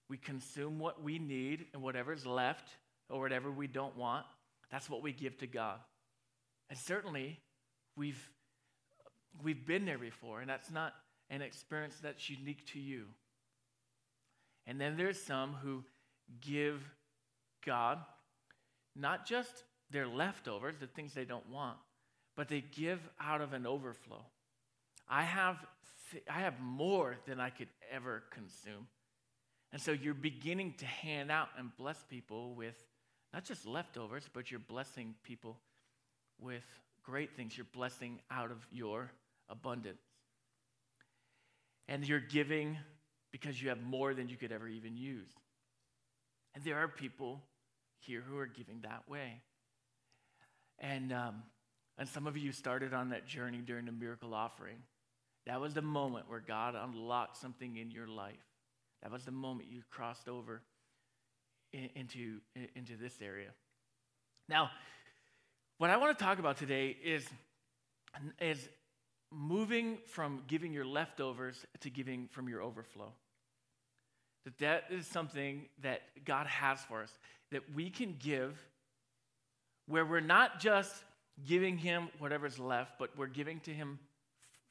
We 0.09 0.17
consume 0.17 0.79
what 0.79 1.01
we 1.01 1.19
need 1.19 1.65
and 1.73 1.81
whatever's 1.81 2.25
left 2.25 2.69
or 3.09 3.19
whatever 3.19 3.51
we 3.51 3.67
don't 3.67 3.97
want. 3.97 4.25
That's 4.71 4.89
what 4.89 5.01
we 5.01 5.11
give 5.11 5.37
to 5.39 5.47
God. 5.47 5.79
And 6.69 6.77
certainly, 6.77 7.39
we've, 7.95 8.29
we've 9.43 9.65
been 9.65 9.85
there 9.85 9.97
before, 9.97 10.41
and 10.41 10.49
that's 10.49 10.71
not 10.71 10.93
an 11.29 11.41
experience 11.41 11.95
that's 12.01 12.29
unique 12.29 12.65
to 12.73 12.79
you. 12.79 13.05
And 14.67 14.79
then 14.79 14.97
there's 14.97 15.21
some 15.21 15.53
who 15.53 15.83
give 16.41 16.83
God 17.65 17.99
not 18.95 19.25
just 19.25 19.63
their 19.91 20.07
leftovers, 20.07 20.75
the 20.79 20.87
things 20.87 21.13
they 21.13 21.25
don't 21.25 21.47
want, 21.49 21.77
but 22.35 22.47
they 22.47 22.63
give 22.75 22.99
out 23.19 23.41
of 23.41 23.53
an 23.53 23.67
overflow. 23.67 24.23
I 25.07 25.23
have, 25.23 25.57
th- 26.11 26.23
I 26.29 26.39
have 26.39 26.59
more 26.59 27.17
than 27.27 27.39
I 27.39 27.49
could 27.49 27.67
ever 27.91 28.23
consume. 28.31 28.87
And 29.75 29.81
so 29.81 29.91
you're 29.91 30.13
beginning 30.13 30.75
to 30.77 30.85
hand 30.85 31.29
out 31.29 31.49
and 31.57 31.69
bless 31.75 32.01
people 32.09 32.53
with 32.53 32.81
not 33.33 33.43
just 33.43 33.65
leftovers, 33.65 34.23
but 34.31 34.49
you're 34.49 34.57
blessing 34.57 35.15
people 35.21 35.57
with 36.39 36.63
great 37.03 37.35
things. 37.35 37.57
You're 37.57 37.67
blessing 37.73 38.21
out 38.31 38.51
of 38.51 38.65
your 38.71 39.11
abundance 39.49 39.99
and 41.89 42.07
you're 42.07 42.21
giving 42.21 42.77
because 43.33 43.61
you 43.61 43.67
have 43.67 43.81
more 43.83 44.13
than 44.13 44.29
you 44.29 44.37
could 44.37 44.53
ever 44.53 44.69
even 44.69 44.95
use. 44.95 45.27
And 46.53 46.63
there 46.63 46.77
are 46.77 46.87
people 46.87 47.41
here 47.99 48.23
who 48.25 48.37
are 48.37 48.47
giving 48.47 48.79
that 48.83 49.03
way. 49.09 49.41
And, 50.79 51.11
um, 51.11 51.43
and 51.97 52.07
some 52.07 52.27
of 52.27 52.37
you 52.37 52.53
started 52.53 52.93
on 52.93 53.09
that 53.09 53.27
journey 53.27 53.57
during 53.57 53.87
the 53.87 53.91
miracle 53.91 54.33
offering. 54.33 54.77
That 55.47 55.59
was 55.59 55.73
the 55.73 55.81
moment 55.81 56.29
where 56.29 56.39
God 56.39 56.75
unlocked 56.75 57.35
something 57.35 57.75
in 57.75 57.91
your 57.91 58.07
life. 58.07 58.54
That 59.03 59.11
was 59.11 59.25
the 59.25 59.31
moment 59.31 59.69
you 59.71 59.81
crossed 59.89 60.27
over 60.27 60.61
in, 61.73 61.89
into, 61.95 62.39
into 62.75 62.95
this 62.95 63.13
area. 63.21 63.49
Now, 64.49 64.69
what 65.77 65.89
I 65.89 65.97
want 65.97 66.17
to 66.17 66.23
talk 66.23 66.39
about 66.39 66.57
today 66.57 66.95
is, 67.03 67.25
is 68.39 68.69
moving 69.31 69.97
from 70.07 70.43
giving 70.47 70.71
your 70.71 70.85
leftovers 70.85 71.65
to 71.81 71.89
giving 71.89 72.27
from 72.31 72.47
your 72.47 72.61
overflow. 72.61 73.11
That 74.45 74.57
that 74.59 74.83
is 74.91 75.07
something 75.07 75.65
that 75.81 76.01
God 76.23 76.47
has 76.47 76.79
for 76.81 77.01
us 77.01 77.11
that 77.51 77.61
we 77.73 77.89
can 77.89 78.15
give 78.19 78.57
where 79.87 80.05
we're 80.05 80.19
not 80.19 80.59
just 80.59 81.03
giving 81.47 81.77
him 81.77 82.09
whatever's 82.19 82.57
left, 82.57 82.93
but 82.97 83.15
we're 83.17 83.27
giving 83.27 83.59
to 83.61 83.71
him 83.71 83.99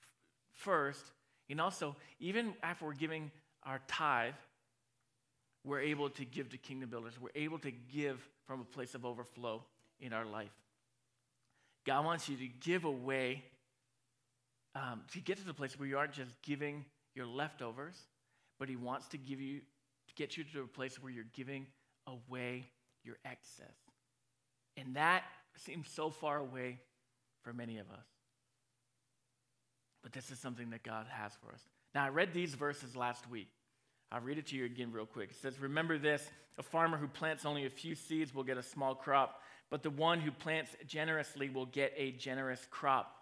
f- 0.01 0.09
first. 0.55 1.05
And 1.49 1.61
also, 1.61 1.95
even 2.21 2.55
after 2.63 2.87
we're 2.87 2.95
giving 2.95 3.31
our 3.65 3.81
tithe, 3.89 4.35
we're 5.65 5.81
able 5.81 6.11
to 6.11 6.25
give 6.25 6.51
to 6.51 6.59
kingdom 6.59 6.91
builders. 6.91 7.15
We're 7.21 7.31
able 7.35 7.59
to 7.61 7.71
give 7.71 8.21
from 8.47 8.61
a 8.61 8.65
place 8.65 8.95
of 8.95 9.05
overflow 9.07 9.63
in 10.01 10.13
our 10.13 10.27
life. 10.27 10.53
God 11.87 12.05
wants 12.05 12.29
you 12.29 12.37
to 12.37 12.49
give 12.61 12.85
away 12.85 13.43
um, 14.75 15.03
to 15.13 15.21
get 15.21 15.39
to 15.39 15.47
the 15.47 15.55
place 15.55 15.79
where 15.79 15.89
you 15.89 15.97
aren't 15.97 16.13
just 16.13 16.33
giving 16.43 16.85
your 17.15 17.27
leftovers, 17.27 17.97
but 18.59 18.69
He 18.69 18.77
wants 18.77 19.07
to 19.09 19.19
give 19.19 19.41
you, 19.41 19.61
to 20.09 20.15
get 20.17 20.37
you 20.37 20.45
to 20.45 20.63
a 20.63 20.67
place 20.67 21.01
where 21.01 21.13
you're 21.13 21.25
giving 21.33 21.67
away 22.07 22.67
your 23.05 23.17
excess. 23.25 23.77
And 24.77 24.97
that 24.97 25.23
seems 25.57 25.89
so 25.89 26.11
far 26.11 26.39
away 26.39 26.81
for 27.43 27.53
many 27.53 27.79
of 27.79 27.89
us. 27.91 28.07
But 30.03 30.13
this 30.13 30.31
is 30.31 30.39
something 30.39 30.71
that 30.71 30.83
God 30.83 31.07
has 31.09 31.33
for 31.41 31.53
us. 31.53 31.63
Now, 31.95 32.05
I 32.05 32.09
read 32.09 32.33
these 32.33 32.55
verses 32.55 32.97
last 32.97 33.31
week. 33.31 33.49
I'll 34.11 34.21
read 34.21 34.39
it 34.39 34.47
to 34.49 34.57
you 34.57 34.65
again, 34.65 34.93
real 34.93 35.07
quick. 35.07 35.31
It 35.31 35.37
says, 35.37 35.61
Remember 35.61 35.99
this 35.99 36.29
a 36.59 36.63
farmer 36.63 36.97
who 36.97 37.09
plants 37.09 37.45
only 37.45 37.67
a 37.67 37.71
few 37.71 37.95
seeds 37.95 38.35
will 38.35 38.45
get 38.45 38.59
a 38.59 38.63
small 38.63 38.95
crop, 38.95 39.41
but 39.71 39.83
the 39.83 39.91
one 39.91 40.21
who 40.21 40.31
plants 40.31 40.77
generously 40.87 41.49
will 41.49 41.67
get 41.67 41.93
a 41.97 42.13
generous 42.13 42.67
crop. 42.71 43.17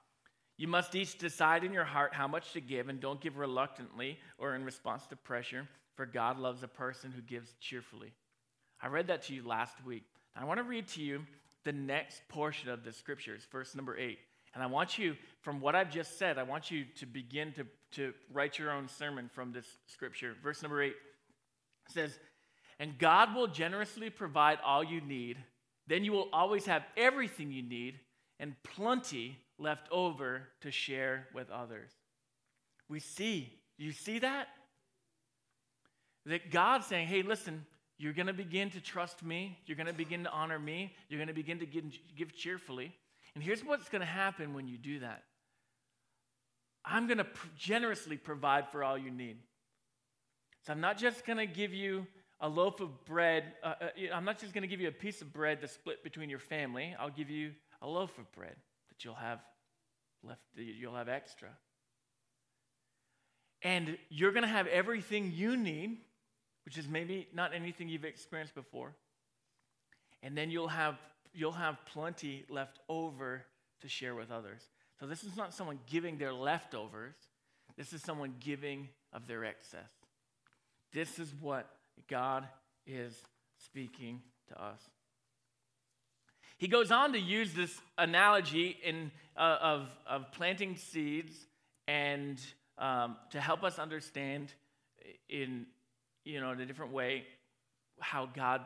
You 0.58 0.68
must 0.68 0.94
each 0.94 1.18
decide 1.18 1.64
in 1.64 1.72
your 1.72 1.84
heart 1.84 2.12
how 2.12 2.28
much 2.28 2.52
to 2.52 2.60
give, 2.60 2.88
and 2.88 3.00
don't 3.00 3.20
give 3.20 3.38
reluctantly 3.38 4.18
or 4.38 4.54
in 4.54 4.64
response 4.64 5.06
to 5.06 5.16
pressure, 5.16 5.66
for 5.94 6.04
God 6.04 6.38
loves 6.38 6.62
a 6.62 6.68
person 6.68 7.10
who 7.10 7.22
gives 7.22 7.54
cheerfully. 7.60 8.12
I 8.80 8.88
read 8.88 9.06
that 9.06 9.22
to 9.24 9.34
you 9.34 9.46
last 9.46 9.82
week. 9.84 10.04
I 10.36 10.44
want 10.44 10.58
to 10.58 10.64
read 10.64 10.88
to 10.88 11.02
you 11.02 11.22
the 11.64 11.72
next 11.72 12.22
portion 12.28 12.68
of 12.68 12.84
the 12.84 12.92
scriptures, 12.92 13.46
verse 13.50 13.74
number 13.74 13.96
eight. 13.96 14.18
And 14.54 14.62
I 14.62 14.66
want 14.66 14.98
you, 14.98 15.16
from 15.40 15.60
what 15.60 15.74
I've 15.74 15.90
just 15.90 16.18
said, 16.18 16.38
I 16.38 16.42
want 16.42 16.70
you 16.70 16.84
to 16.96 17.06
begin 17.06 17.52
to, 17.52 17.66
to 17.92 18.12
write 18.32 18.58
your 18.58 18.70
own 18.70 18.88
sermon 18.88 19.30
from 19.32 19.52
this 19.52 19.66
scripture. 19.86 20.34
Verse 20.42 20.62
number 20.62 20.82
eight 20.82 20.96
says, 21.88 22.18
And 22.78 22.98
God 22.98 23.34
will 23.34 23.46
generously 23.46 24.10
provide 24.10 24.58
all 24.64 24.84
you 24.84 25.00
need. 25.00 25.38
Then 25.86 26.04
you 26.04 26.12
will 26.12 26.28
always 26.32 26.66
have 26.66 26.82
everything 26.96 27.50
you 27.50 27.62
need 27.62 27.98
and 28.38 28.54
plenty 28.62 29.38
left 29.58 29.88
over 29.90 30.48
to 30.60 30.70
share 30.70 31.28
with 31.34 31.50
others. 31.50 31.90
We 32.88 33.00
see, 33.00 33.52
you 33.78 33.92
see 33.92 34.18
that? 34.18 34.48
That 36.26 36.50
God's 36.50 36.86
saying, 36.86 37.08
hey, 37.08 37.22
listen, 37.22 37.64
you're 37.98 38.12
going 38.12 38.26
to 38.26 38.32
begin 38.32 38.70
to 38.70 38.80
trust 38.80 39.24
me. 39.24 39.58
You're 39.66 39.76
going 39.76 39.86
to 39.86 39.92
begin 39.92 40.24
to 40.24 40.30
honor 40.30 40.58
me. 40.58 40.92
You're 41.08 41.18
going 41.18 41.28
to 41.28 41.34
begin 41.34 41.58
to 41.60 41.66
give, 41.66 41.84
give 42.16 42.34
cheerfully. 42.34 42.92
And 43.34 43.42
here's 43.42 43.64
what's 43.64 43.88
going 43.88 44.00
to 44.00 44.06
happen 44.06 44.54
when 44.54 44.68
you 44.68 44.78
do 44.78 45.00
that 45.00 45.22
I'm 46.84 47.06
going 47.06 47.18
to 47.18 47.24
pr- 47.24 47.46
generously 47.56 48.16
provide 48.16 48.68
for 48.70 48.82
all 48.82 48.98
you 48.98 49.10
need. 49.10 49.38
So 50.66 50.72
I'm 50.72 50.80
not 50.80 50.98
just 50.98 51.24
going 51.24 51.38
to 51.38 51.46
give 51.46 51.72
you 51.72 52.06
a 52.40 52.48
loaf 52.48 52.80
of 52.80 53.04
bread. 53.04 53.44
Uh, 53.62 53.74
uh, 53.80 53.86
I'm 54.12 54.24
not 54.24 54.38
just 54.38 54.52
going 54.52 54.62
to 54.62 54.68
give 54.68 54.80
you 54.80 54.88
a 54.88 54.92
piece 54.92 55.22
of 55.22 55.32
bread 55.32 55.60
to 55.60 55.68
split 55.68 56.02
between 56.02 56.28
your 56.28 56.38
family. 56.38 56.94
I'll 56.98 57.10
give 57.10 57.30
you 57.30 57.52
a 57.80 57.88
loaf 57.88 58.16
of 58.18 58.30
bread 58.32 58.56
that 58.88 59.04
you'll 59.04 59.14
have 59.14 59.40
left, 60.22 60.40
you'll 60.54 60.94
have 60.94 61.08
extra. 61.08 61.48
And 63.62 63.96
you're 64.08 64.32
going 64.32 64.42
to 64.42 64.48
have 64.48 64.66
everything 64.66 65.32
you 65.32 65.56
need, 65.56 65.98
which 66.64 66.76
is 66.76 66.88
maybe 66.88 67.28
not 67.32 67.54
anything 67.54 67.88
you've 67.88 68.04
experienced 68.04 68.54
before. 68.54 68.92
And 70.22 70.36
then 70.36 70.50
you'll 70.50 70.68
have, 70.68 70.96
you'll 71.32 71.52
have 71.52 71.78
plenty 71.86 72.44
left 72.48 72.78
over 72.88 73.44
to 73.80 73.88
share 73.88 74.14
with 74.14 74.30
others. 74.30 74.62
So 75.00 75.06
this 75.06 75.24
is 75.24 75.36
not 75.36 75.54
someone 75.54 75.78
giving 75.86 76.18
their 76.18 76.32
leftovers, 76.32 77.14
this 77.76 77.92
is 77.92 78.02
someone 78.02 78.34
giving 78.38 78.88
of 79.12 79.26
their 79.26 79.44
excess. 79.44 79.90
This 80.92 81.18
is 81.18 81.32
what 81.40 81.68
God 82.08 82.46
is 82.86 83.22
speaking 83.56 84.20
to 84.48 84.62
us. 84.62 84.80
He 86.58 86.68
goes 86.68 86.92
on 86.92 87.12
to 87.14 87.18
use 87.18 87.54
this 87.54 87.80
analogy 87.98 88.76
in, 88.84 89.10
uh, 89.36 89.58
of, 89.60 89.88
of 90.06 90.30
planting 90.32 90.76
seeds 90.76 91.32
and 91.88 92.40
um, 92.78 93.16
to 93.30 93.40
help 93.40 93.64
us 93.64 93.78
understand 93.78 94.52
in, 95.28 95.66
you 96.24 96.40
know, 96.40 96.52
in 96.52 96.60
a 96.60 96.66
different 96.66 96.92
way 96.92 97.24
how 98.00 98.26
God 98.26 98.60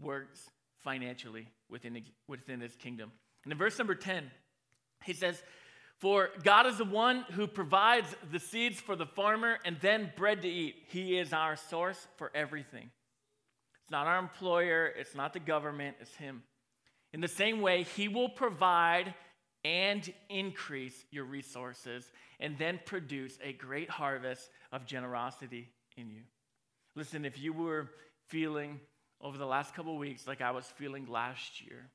works 0.00 0.48
financially 0.84 1.48
within, 1.68 2.00
within 2.28 2.60
his 2.60 2.76
kingdom. 2.76 3.10
And 3.42 3.52
in 3.52 3.58
verse 3.58 3.78
number 3.78 3.94
10, 3.94 4.30
he 5.04 5.12
says, 5.12 5.42
For 5.98 6.30
God 6.44 6.66
is 6.66 6.78
the 6.78 6.84
one 6.84 7.24
who 7.32 7.46
provides 7.46 8.14
the 8.30 8.38
seeds 8.38 8.80
for 8.80 8.94
the 8.94 9.06
farmer 9.06 9.58
and 9.64 9.78
then 9.80 10.12
bread 10.16 10.42
to 10.42 10.48
eat. 10.48 10.76
He 10.88 11.18
is 11.18 11.32
our 11.32 11.56
source 11.56 12.06
for 12.16 12.30
everything. 12.34 12.90
It's 13.82 13.90
not 13.90 14.06
our 14.06 14.18
employer, 14.18 14.86
it's 14.86 15.14
not 15.14 15.32
the 15.32 15.40
government, 15.40 15.96
it's 16.00 16.14
Him. 16.14 16.42
In 17.12 17.20
the 17.20 17.28
same 17.28 17.60
way, 17.60 17.82
He 17.82 18.08
will 18.08 18.30
provide 18.30 19.14
and 19.64 20.12
increase 20.28 21.04
your 21.10 21.24
resources 21.24 22.10
and 22.38 22.56
then 22.58 22.80
produce 22.84 23.38
a 23.42 23.52
great 23.52 23.88
harvest 23.88 24.50
of 24.72 24.86
generosity 24.86 25.70
in 25.96 26.10
you. 26.10 26.20
Listen, 26.96 27.24
if 27.24 27.38
you 27.38 27.52
were 27.52 27.90
feeling 28.28 28.80
over 29.24 29.38
the 29.38 29.46
last 29.46 29.74
couple 29.74 29.96
weeks 29.96 30.28
like 30.28 30.42
I 30.42 30.50
was 30.50 30.66
feeling 30.66 31.06
last 31.06 31.62
year, 31.62 31.88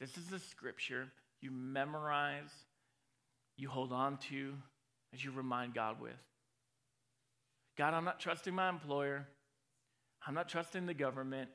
this 0.00 0.16
is 0.16 0.32
a 0.32 0.38
scripture 0.38 1.08
you 1.40 1.50
memorize, 1.50 2.50
you 3.58 3.68
hold 3.68 3.92
on 3.92 4.16
to, 4.30 4.54
as 5.12 5.22
you 5.22 5.30
remind 5.30 5.74
God 5.74 6.00
with. 6.00 6.12
God, 7.76 7.92
I'm 7.92 8.04
not 8.04 8.18
trusting 8.18 8.54
my 8.54 8.70
employer. 8.70 9.26
I'm 10.26 10.34
not 10.34 10.48
trusting 10.48 10.86
the 10.86 10.94
government. 10.94 11.50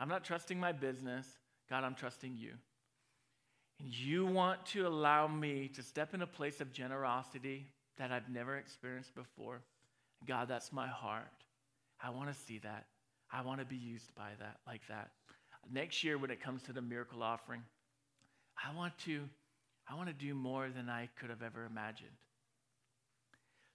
I'm 0.00 0.08
not 0.08 0.24
trusting 0.24 0.58
my 0.58 0.72
business. 0.72 1.26
God, 1.70 1.84
I'm 1.84 1.94
trusting 1.94 2.36
you. 2.36 2.54
And 3.78 3.94
you 3.94 4.26
want 4.26 4.66
to 4.66 4.88
allow 4.88 5.28
me 5.28 5.70
to 5.74 5.82
step 5.82 6.14
in 6.14 6.22
a 6.22 6.26
place 6.26 6.60
of 6.60 6.72
generosity 6.72 7.68
that 7.98 8.10
I've 8.10 8.28
never 8.28 8.56
experienced 8.56 9.14
before. 9.14 9.60
God, 10.26 10.48
that's 10.48 10.72
my 10.72 10.88
heart. 10.88 11.44
I 12.02 12.10
want 12.10 12.28
to 12.28 12.34
see 12.34 12.58
that. 12.58 12.86
I 13.32 13.42
want 13.42 13.60
to 13.60 13.66
be 13.66 13.76
used 13.76 14.14
by 14.14 14.30
that, 14.38 14.58
like 14.66 14.82
that. 14.88 15.10
Next 15.72 16.04
year, 16.04 16.18
when 16.18 16.30
it 16.30 16.40
comes 16.40 16.62
to 16.64 16.72
the 16.72 16.82
miracle 16.82 17.22
offering, 17.22 17.62
I 18.62 18.76
want 18.76 18.96
to, 19.06 19.22
I 19.88 19.94
want 19.94 20.08
to 20.08 20.14
do 20.14 20.34
more 20.34 20.68
than 20.68 20.88
I 20.88 21.08
could 21.18 21.30
have 21.30 21.42
ever 21.42 21.64
imagined. 21.64 22.10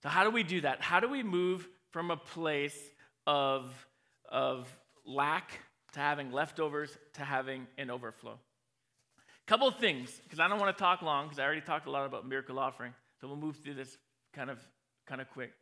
So, 0.04 0.10
how 0.10 0.24
do 0.24 0.30
we 0.30 0.44
do 0.44 0.62
that? 0.62 0.82
How 0.82 1.00
do 1.00 1.08
we 1.08 1.24
move 1.24 1.68
from 1.92 2.12
a 2.12 2.18
place 2.18 2.78
of 3.26 3.72
of 4.30 4.68
lack 5.06 5.60
to 5.94 6.00
having 6.00 6.32
leftovers 6.32 6.98
to 7.14 7.22
having 7.22 7.68
an 7.78 7.90
overflow. 7.90 8.38
Couple 9.46 9.72
things, 9.72 10.12
because 10.24 10.40
I 10.40 10.48
don't 10.50 10.60
want 10.60 10.76
to 10.76 10.82
talk 10.82 11.02
long, 11.02 11.26
because 11.26 11.40
I 11.40 11.46
already 11.46 11.62
talked 11.62 11.88
a 11.88 11.92
lot 11.92 12.06
about 12.06 12.28
miracle 12.28 12.60
offering. 12.60 12.94
So 13.22 13.28
we'll 13.28 13.38
move 13.38 13.58
through 13.58 13.76
this 13.76 13.98
kind 14.34 14.50
of 14.50 14.60
kind 15.06 15.22
of 15.22 15.30
quick. 15.30 15.54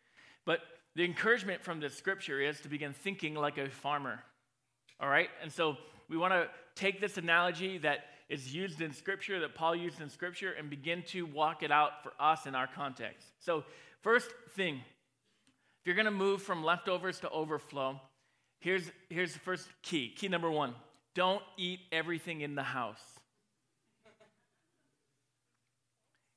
But 0.45 0.59
the 0.95 1.03
encouragement 1.03 1.63
from 1.63 1.79
the 1.79 1.89
scripture 1.89 2.41
is 2.41 2.59
to 2.61 2.69
begin 2.69 2.93
thinking 2.93 3.35
like 3.35 3.57
a 3.57 3.69
farmer. 3.69 4.19
All 4.99 5.09
right? 5.09 5.29
And 5.41 5.51
so 5.51 5.77
we 6.09 6.17
want 6.17 6.33
to 6.33 6.47
take 6.75 7.01
this 7.01 7.17
analogy 7.17 7.77
that 7.79 8.05
is 8.29 8.53
used 8.53 8.81
in 8.81 8.93
scripture, 8.93 9.39
that 9.41 9.55
Paul 9.55 9.75
used 9.75 10.01
in 10.01 10.09
scripture, 10.09 10.53
and 10.57 10.69
begin 10.69 11.03
to 11.09 11.25
walk 11.25 11.63
it 11.63 11.71
out 11.71 12.01
for 12.01 12.13
us 12.19 12.45
in 12.45 12.55
our 12.55 12.67
context. 12.67 13.27
So, 13.39 13.63
first 14.01 14.29
thing, 14.55 14.75
if 14.75 15.85
you're 15.85 15.95
going 15.95 16.05
to 16.05 16.11
move 16.11 16.41
from 16.41 16.63
leftovers 16.63 17.19
to 17.19 17.29
overflow, 17.29 17.99
Here's, 18.65 18.89
here's 19.09 19.33
the 19.33 19.39
first 19.39 19.67
key. 19.83 20.09
Key 20.09 20.27
number 20.27 20.49
one 20.49 20.73
don't 21.13 21.43
eat 21.55 21.81
everything 21.91 22.41
in 22.41 22.55
the 22.55 22.63
house. 22.63 23.01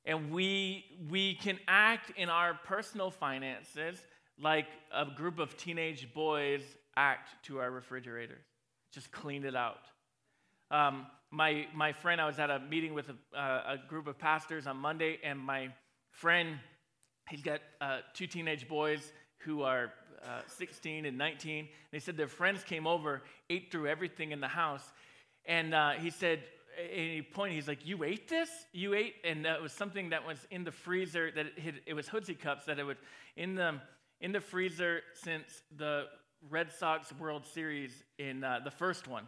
And 0.05 0.31
we, 0.31 0.85
we 1.09 1.33
can 1.33 1.59
act 1.67 2.11
in 2.15 2.29
our 2.29 2.53
personal 2.53 3.09
finances 3.09 3.99
like 4.41 4.67
a 4.93 5.05
group 5.05 5.39
of 5.39 5.57
teenage 5.57 6.13
boys 6.13 6.63
act 6.95 7.29
to 7.45 7.59
our 7.59 7.71
refrigerators. 7.71 8.43
Just 8.91 9.11
clean 9.11 9.45
it 9.45 9.55
out. 9.55 9.85
Um, 10.71 11.07
my, 11.31 11.67
my 11.75 11.93
friend, 11.93 12.19
I 12.19 12.25
was 12.25 12.39
at 12.39 12.49
a 12.49 12.59
meeting 12.59 12.93
with 12.93 13.09
a, 13.09 13.37
uh, 13.37 13.75
a 13.75 13.87
group 13.87 14.07
of 14.07 14.17
pastors 14.17 14.67
on 14.67 14.77
Monday, 14.77 15.19
and 15.23 15.39
my 15.39 15.69
friend, 16.11 16.57
he's 17.29 17.41
got 17.41 17.61
uh, 17.81 17.99
two 18.13 18.27
teenage 18.27 18.67
boys 18.67 19.11
who 19.39 19.61
are 19.61 19.93
uh, 20.23 20.41
16 20.47 21.05
and 21.05 21.17
19. 21.17 21.67
They 21.91 21.99
said 21.99 22.17
their 22.17 22.27
friends 22.27 22.63
came 22.63 22.87
over, 22.87 23.21
ate 23.49 23.71
through 23.71 23.87
everything 23.87 24.31
in 24.31 24.41
the 24.41 24.47
house. 24.47 24.83
And 25.45 25.73
uh, 25.73 25.91
he 25.91 26.09
said, 26.09 26.39
at 26.77 26.91
any 26.91 27.21
point, 27.21 27.53
he's 27.53 27.67
like, 27.67 27.85
You 27.85 28.03
ate 28.03 28.27
this? 28.27 28.49
You 28.71 28.93
ate? 28.93 29.15
And 29.23 29.45
that 29.45 29.61
was 29.61 29.71
something 29.71 30.09
that 30.09 30.25
was 30.25 30.37
in 30.51 30.63
the 30.63 30.71
freezer, 30.71 31.31
that 31.31 31.47
it, 31.57 31.75
it 31.85 31.93
was 31.93 32.07
Hoodsie 32.07 32.39
cups 32.39 32.65
that 32.65 32.79
it 32.79 32.83
would, 32.83 32.97
in 33.35 33.55
the, 33.55 33.79
in 34.21 34.31
the 34.31 34.41
freezer 34.41 35.01
since 35.13 35.61
the 35.75 36.05
Red 36.49 36.71
Sox 36.71 37.11
World 37.13 37.45
Series 37.45 37.91
in 38.17 38.43
uh, 38.43 38.59
the 38.63 38.71
first 38.71 39.07
one. 39.07 39.23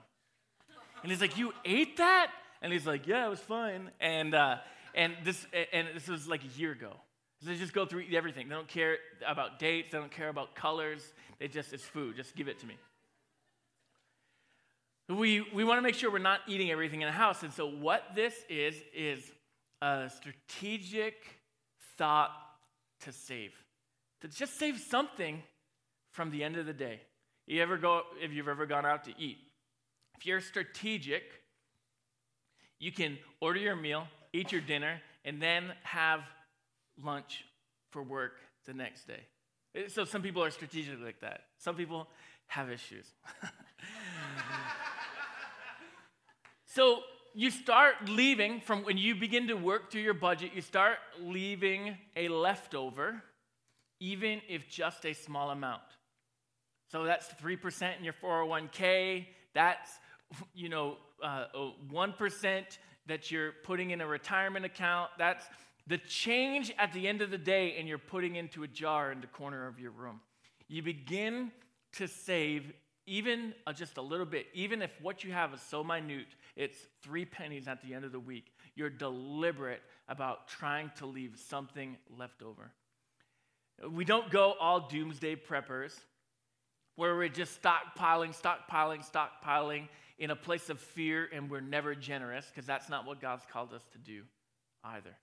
And 1.04 1.12
he's 1.12 1.22
like, 1.22 1.38
You 1.38 1.54
ate 1.66 1.98
that? 1.98 2.32
And 2.62 2.72
he's 2.72 2.86
like, 2.86 3.08
Yeah, 3.08 3.26
it 3.26 3.30
was 3.30 3.40
fine. 3.40 3.92
And, 4.00 4.34
uh, 4.34 4.58
and, 4.94 5.16
this, 5.24 5.46
and 5.74 5.88
this 5.94 6.08
was 6.08 6.28
like 6.28 6.44
a 6.44 6.60
year 6.60 6.72
ago. 6.72 6.94
They 7.44 7.56
just 7.56 7.74
go 7.74 7.86
through 7.86 8.06
everything. 8.14 8.50
They 8.50 8.56
don't 8.56 8.68
care 8.68 8.98
about 9.28 9.58
dates, 9.58 9.92
they 9.92 9.98
don't 9.98 10.12
care 10.12 10.30
about 10.30 10.56
colors. 10.56 11.14
They 11.40 11.48
just, 11.48 11.74
it's 11.74 11.84
food. 11.84 12.16
Just 12.16 12.36
give 12.36 12.48
it 12.48 12.60
to 12.60 12.68
me. 12.68 12.78
We, 15.10 15.42
we 15.54 15.64
want 15.64 15.80
to 15.80 15.82
make 15.82 15.96
sure 15.96 16.12
we're 16.12 16.20
not 16.20 16.42
eating 16.48 16.72
everything 16.72 17.02
in 17.02 17.08
the 17.08 17.12
house. 17.12 17.44
And 17.44 17.52
so, 17.52 17.68
what 17.68 18.04
this 18.16 18.36
is, 18.48 18.76
is 18.96 19.32
a 19.82 20.10
strategic 20.16 21.16
thought 21.98 22.32
to 23.02 23.12
save, 23.12 23.52
to 24.22 24.28
just 24.28 24.58
save 24.58 24.80
something 24.80 25.44
from 26.12 26.32
the 26.32 26.44
end 26.44 26.58
of 26.58 26.66
the 26.66 26.74
day. 26.74 27.02
You 27.48 27.62
ever 27.62 27.78
go, 27.78 28.02
if 28.22 28.32
you've 28.32 28.48
ever 28.48 28.66
gone 28.66 28.86
out 28.86 29.04
to 29.06 29.12
eat, 29.18 29.38
if 30.18 30.26
you're 30.26 30.42
strategic, 30.42 31.24
you 32.80 32.92
can 32.92 33.18
order 33.42 33.60
your 33.60 33.76
meal, 33.76 34.08
eat 34.34 34.52
your 34.52 34.62
dinner, 34.62 35.02
and 35.26 35.42
then 35.42 35.74
have 35.84 36.22
lunch 37.02 37.46
for 37.92 38.04
work 38.04 38.34
the 38.66 38.74
next 38.74 39.08
day. 39.08 39.22
Eh, 39.76 39.84
so 39.88 40.06
some 40.06 40.22
people 40.22 40.44
are 40.44 40.52
strategic 40.52 41.00
like 41.02 41.20
that. 41.22 41.42
Some 41.58 41.76
people 41.76 42.08
have 42.48 42.70
issues. 42.70 43.06
so 46.66 47.00
you 47.34 47.50
start 47.50 47.96
leaving 48.08 48.60
from 48.60 48.84
when 48.84 48.98
you 48.98 49.16
begin 49.16 49.48
to 49.48 49.56
work 49.56 49.92
through 49.92 50.02
your 50.02 50.14
budget, 50.14 50.52
you 50.54 50.62
start 50.62 50.98
leaving 51.20 51.98
a 52.16 52.28
leftover, 52.28 53.24
even 54.02 54.42
if 54.50 54.68
just 54.68 55.06
a 55.06 55.14
small 55.14 55.52
amount. 55.52 55.82
So 56.92 57.06
that's 57.06 57.28
3% 57.42 57.98
in 57.98 58.04
your 58.04 58.14
401k. 58.22 59.28
That's 59.54 59.90
you 60.54 60.70
know, 60.70 60.98
uh, 61.24 61.46
1% 61.92 62.64
that 63.08 63.32
you're 63.32 63.54
putting 63.64 63.92
in 63.92 64.02
a 64.02 64.08
retirement 64.08 64.66
account. 64.66 65.10
That's 65.18 65.46
the 65.88 65.98
change 65.98 66.74
at 66.78 66.94
the 66.94 67.08
end 67.08 67.22
of 67.22 67.32
the 67.32 67.38
day, 67.38 67.76
and 67.78 67.88
you're 67.88 67.98
putting 67.98 68.36
into 68.36 68.64
a 68.64 68.68
jar 68.68 69.12
in 69.12 69.22
the 69.22 69.28
corner 69.28 69.68
of 69.68 69.80
your 69.80 69.92
room. 69.92 70.22
You 70.68 70.82
begin 70.82 71.52
to 71.94 72.08
save 72.08 72.72
even 73.08 73.54
uh, 73.66 73.74
just 73.74 73.98
a 73.98 74.02
little 74.02 74.26
bit, 74.26 74.46
even 74.54 74.82
if 74.82 74.92
what 75.02 75.24
you 75.24 75.32
have 75.32 75.54
is 75.54 75.62
so 75.62 75.84
minute, 75.84 76.28
it's 76.56 76.78
three 77.04 77.26
pennies 77.26 77.68
at 77.68 77.82
the 77.82 77.94
end 77.94 78.06
of 78.06 78.12
the 78.12 78.20
week. 78.20 78.54
You're 78.76 78.90
deliberate 78.90 79.82
about 80.08 80.48
trying 80.48 80.92
to 80.98 81.06
leave 81.06 81.38
something 81.50 81.98
left 82.18 82.42
over. 82.44 82.72
We 83.90 84.06
don't 84.06 84.30
go 84.30 84.54
all 84.60 84.88
doomsday 84.88 85.38
preppers 85.38 85.94
where 86.96 87.16
we're 87.16 87.30
just 87.30 87.62
stockpiling, 87.62 88.40
stockpiling, 88.40 89.10
stockpiling 89.10 89.88
in 90.20 90.30
a 90.30 90.36
place 90.36 90.70
of 90.70 90.80
fear 90.80 91.28
and 91.34 91.50
we're 91.50 91.62
never 91.62 91.96
generous 91.96 92.46
because 92.46 92.68
that's 92.68 92.90
not 92.90 93.08
what 93.08 93.20
God's 93.20 93.46
called 93.52 93.74
us 93.74 93.84
to 93.94 93.98
do 93.98 94.24
either. 94.84 95.16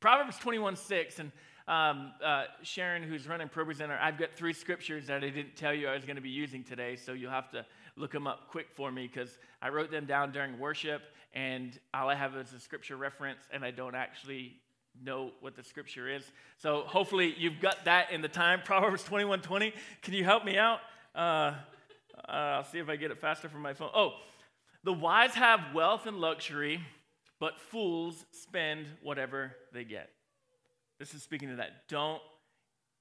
Proverbs 0.00 0.38
21 0.38 0.76
6, 0.76 1.18
and 1.18 1.32
um, 1.66 2.12
uh, 2.24 2.44
Sharon, 2.62 3.02
who's 3.02 3.26
running 3.26 3.48
ProPresenter, 3.48 4.00
I've 4.00 4.16
got 4.16 4.32
three 4.34 4.52
scriptures 4.52 5.08
that 5.08 5.24
I 5.24 5.28
didn't 5.28 5.56
tell 5.56 5.74
you 5.74 5.88
I 5.88 5.94
was 5.94 6.04
going 6.04 6.16
to 6.16 6.22
be 6.22 6.30
using 6.30 6.62
today, 6.62 6.96
so 6.96 7.12
you'll 7.12 7.32
have 7.32 7.50
to 7.50 7.66
look 7.96 8.12
them 8.12 8.26
up 8.26 8.48
quick 8.48 8.68
for 8.74 8.92
me 8.92 9.10
because 9.12 9.38
I 9.60 9.70
wrote 9.70 9.90
them 9.90 10.06
down 10.06 10.30
during 10.30 10.58
worship, 10.58 11.02
and 11.34 11.78
all 11.92 12.08
I 12.08 12.14
have 12.14 12.36
is 12.36 12.52
a 12.52 12.60
scripture 12.60 12.96
reference, 12.96 13.40
and 13.52 13.64
I 13.64 13.72
don't 13.72 13.96
actually 13.96 14.56
know 15.04 15.32
what 15.40 15.56
the 15.56 15.62
scripture 15.62 16.08
is. 16.08 16.24
So 16.58 16.82
hopefully 16.86 17.34
you've 17.38 17.60
got 17.60 17.84
that 17.84 18.12
in 18.12 18.22
the 18.22 18.28
time. 18.28 18.60
Proverbs 18.64 19.04
21 19.04 19.40
20. 19.40 19.72
Can 20.02 20.14
you 20.14 20.24
help 20.24 20.44
me 20.44 20.56
out? 20.56 20.80
Uh, 21.14 21.18
uh, 22.28 22.32
I'll 22.32 22.64
see 22.64 22.78
if 22.78 22.88
I 22.88 22.96
get 22.96 23.10
it 23.10 23.20
faster 23.20 23.48
from 23.48 23.62
my 23.62 23.74
phone. 23.74 23.90
Oh, 23.94 24.14
the 24.84 24.92
wise 24.92 25.34
have 25.34 25.60
wealth 25.74 26.06
and 26.06 26.18
luxury, 26.18 26.80
but 27.40 27.60
fools 27.60 28.24
spend 28.32 28.86
whatever 29.02 29.54
they 29.72 29.84
get. 29.84 30.10
This 30.98 31.14
is 31.14 31.22
speaking 31.22 31.50
to 31.50 31.56
that. 31.56 31.88
Don't 31.88 32.22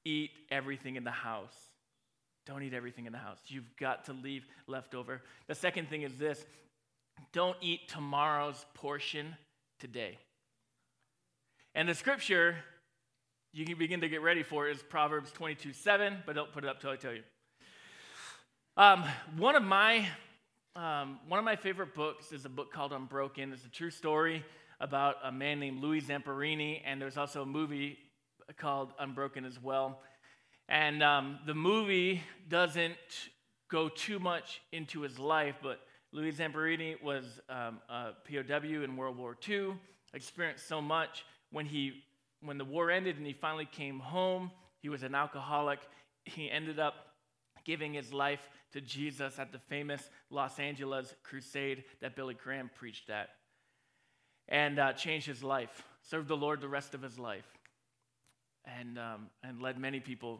eat 0.05 0.31
everything 0.51 0.95
in 0.95 1.03
the 1.03 1.11
house. 1.11 1.55
Don't 2.45 2.63
eat 2.63 2.73
everything 2.73 3.05
in 3.05 3.11
the 3.11 3.17
house. 3.17 3.39
You've 3.47 3.75
got 3.77 4.05
to 4.05 4.13
leave 4.13 4.45
leftover. 4.67 5.21
The 5.47 5.55
second 5.55 5.89
thing 5.89 6.03
is 6.03 6.17
this 6.17 6.45
don't 7.33 7.57
eat 7.61 7.89
tomorrow's 7.89 8.65
portion 8.73 9.35
today. 9.79 10.17
And 11.77 11.87
the 11.87 11.93
scripture 11.93 12.55
you 13.53 13.63
can 13.63 13.77
begin 13.77 14.01
to 14.01 14.09
get 14.09 14.23
ready 14.23 14.41
for 14.41 14.67
is 14.67 14.81
Proverbs 14.81 15.31
22 15.31 15.73
7, 15.73 16.23
but 16.25 16.33
don't 16.33 16.51
put 16.51 16.63
it 16.63 16.69
up 16.71 16.81
till 16.81 16.89
I 16.89 16.95
tell 16.95 17.13
you. 17.13 17.21
Um, 18.75 19.03
one 19.37 19.55
of 19.55 19.61
my 19.61 20.07
um, 20.75 21.19
one 21.27 21.37
of 21.37 21.45
my 21.45 21.55
favorite 21.55 21.93
books 21.93 22.31
is 22.31 22.45
a 22.45 22.49
book 22.49 22.73
called 22.73 22.93
Unbroken. 22.93 23.53
It's 23.53 23.63
a 23.63 23.69
true 23.69 23.91
story 23.91 24.43
about 24.79 25.17
a 25.23 25.31
man 25.31 25.59
named 25.59 25.83
Louis 25.83 26.01
Zamperini, 26.01 26.81
and 26.83 26.99
there's 26.99 27.15
also 27.15 27.43
a 27.43 27.45
movie 27.45 27.99
called 28.57 28.91
Unbroken 28.97 29.45
as 29.45 29.61
well. 29.61 29.99
And 30.67 31.03
um, 31.03 31.37
the 31.45 31.53
movie 31.53 32.23
doesn't 32.49 32.97
go 33.69 33.87
too 33.87 34.17
much 34.17 34.61
into 34.71 35.01
his 35.01 35.19
life, 35.19 35.57
but 35.61 35.81
Louis 36.11 36.31
Zamperini 36.31 36.99
was 37.03 37.39
um, 37.49 37.81
a 37.87 38.13
POW 38.27 38.83
in 38.83 38.97
World 38.97 39.15
War 39.15 39.37
II, 39.47 39.73
experienced 40.15 40.67
so 40.67 40.81
much. 40.81 41.23
When, 41.51 41.65
he, 41.65 42.03
when 42.41 42.57
the 42.57 42.65
war 42.65 42.91
ended 42.91 43.17
and 43.17 43.25
he 43.25 43.33
finally 43.33 43.67
came 43.71 43.99
home, 43.99 44.51
he 44.81 44.89
was 44.89 45.03
an 45.03 45.15
alcoholic. 45.15 45.79
He 46.25 46.49
ended 46.49 46.79
up 46.79 46.95
giving 47.65 47.93
his 47.93 48.13
life 48.13 48.49
to 48.71 48.81
Jesus 48.81 49.39
at 49.39 49.51
the 49.51 49.59
famous 49.59 50.09
Los 50.29 50.59
Angeles 50.59 51.13
crusade 51.23 51.83
that 52.01 52.15
Billy 52.15 52.33
Graham 52.33 52.69
preached 52.73 53.09
at 53.09 53.29
and 54.49 54.79
uh, 54.79 54.93
changed 54.93 55.27
his 55.27 55.43
life, 55.43 55.83
served 56.01 56.27
the 56.27 56.37
Lord 56.37 56.61
the 56.61 56.67
rest 56.67 56.93
of 56.93 57.01
his 57.01 57.19
life, 57.19 57.47
and, 58.79 58.97
um, 58.97 59.27
and 59.43 59.61
led 59.61 59.77
many 59.77 59.99
people. 59.99 60.39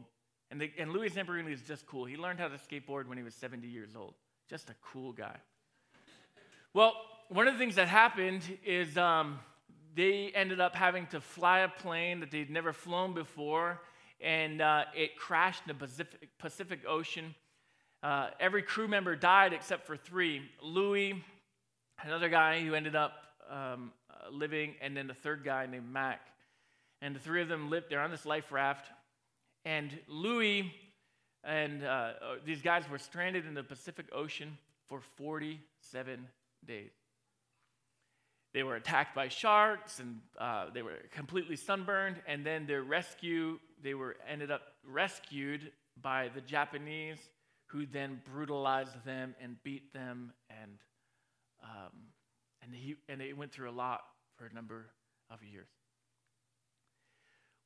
And, 0.50 0.64
and 0.78 0.92
Louis 0.92 1.10
Zamperini 1.10 1.52
is 1.52 1.62
just 1.62 1.86
cool. 1.86 2.06
He 2.06 2.16
learned 2.16 2.40
how 2.40 2.48
to 2.48 2.58
skateboard 2.58 3.08
when 3.08 3.18
he 3.18 3.24
was 3.24 3.36
70 3.36 3.68
years 3.68 3.96
old. 3.96 4.14
Just 4.50 4.70
a 4.70 4.76
cool 4.82 5.12
guy. 5.12 5.36
well, 6.74 6.94
one 7.28 7.48
of 7.48 7.54
the 7.54 7.60
things 7.60 7.76
that 7.76 7.90
happened 7.90 8.42
is 8.66 8.98
um, 8.98 9.40
they 9.98 10.32
ended 10.36 10.62
up 10.62 10.76
having 10.76 11.08
to 11.08 11.20
fly 11.20 11.60
a 11.60 11.68
plane 11.68 12.20
that 12.20 12.30
they'd 12.30 12.52
never 12.52 12.72
flown 12.72 13.16
before, 13.16 13.82
and 14.22 14.62
uh, 14.62 14.84
it 14.96 15.18
crashed 15.18 15.64
in 15.66 15.70
the 15.70 15.74
Pacific, 15.74 16.30
Pacific 16.38 16.80
Ocean. 16.88 17.34
Uh, 18.04 18.30
every 18.40 18.62
crew 18.62 18.88
member 18.88 19.16
died 19.16 19.54
except 19.54 19.88
for 19.88 19.98
three 19.98 20.44
Louis, 20.62 21.16
another 22.04 22.30
guy 22.30 22.62
who 22.64 22.76
ended 22.76 22.96
up 22.96 23.14
um, 23.50 23.92
uh, 24.12 24.30
living, 24.32 24.76
and 24.82 24.96
then 24.96 25.08
the 25.08 25.16
third 25.16 25.44
guy 25.44 25.66
named 25.66 25.92
Mac. 25.92 26.22
And 27.02 27.16
the 27.16 27.20
three 27.20 27.42
of 27.42 27.48
them 27.48 27.72
lived, 27.72 27.88
they're 27.90 28.02
on 28.02 28.12
this 28.12 28.26
life 28.26 28.52
raft. 28.52 28.92
And 29.66 29.98
Louis 30.08 30.72
and 31.44 31.84
uh, 31.84 31.88
uh 31.88 32.36
these 32.46 32.62
guys 32.62 32.84
were 32.90 33.00
stranded 33.00 33.48
in 33.48 33.56
the 33.56 33.64
Pacific 33.64 34.06
Ocean 34.12 34.58
for 34.88 35.02
47 35.18 36.28
days. 36.66 36.92
They 38.58 38.64
were 38.64 38.76
attacked 38.76 39.14
by 39.14 39.28
sharks 39.28 40.00
and 40.00 40.18
uh, 40.40 40.72
they 40.74 40.82
were 40.82 40.96
completely 41.12 41.56
sunburned. 41.56 42.16
And 42.28 42.44
then 42.44 42.66
their 42.66 42.82
rescue, 42.82 43.60
they 43.84 43.94
were 43.94 44.16
ended 44.28 44.50
up 44.50 44.64
rescued 44.84 45.72
by 46.02 46.32
the 46.34 46.42
Japanese, 46.42 47.20
who 47.68 47.86
then 47.86 48.20
brutalized 48.34 49.06
them 49.06 49.36
and 49.40 49.58
beat 49.62 49.94
them 49.94 50.34
and 50.50 50.72
um, 51.62 51.92
and, 52.64 52.74
he, 52.74 52.96
and 53.08 53.22
they 53.22 53.32
went 53.32 53.52
through 53.52 53.70
a 53.70 53.78
lot 53.78 54.02
for 54.38 54.48
a 54.48 54.54
number 54.56 54.88
of 55.30 55.44
years. 55.44 55.70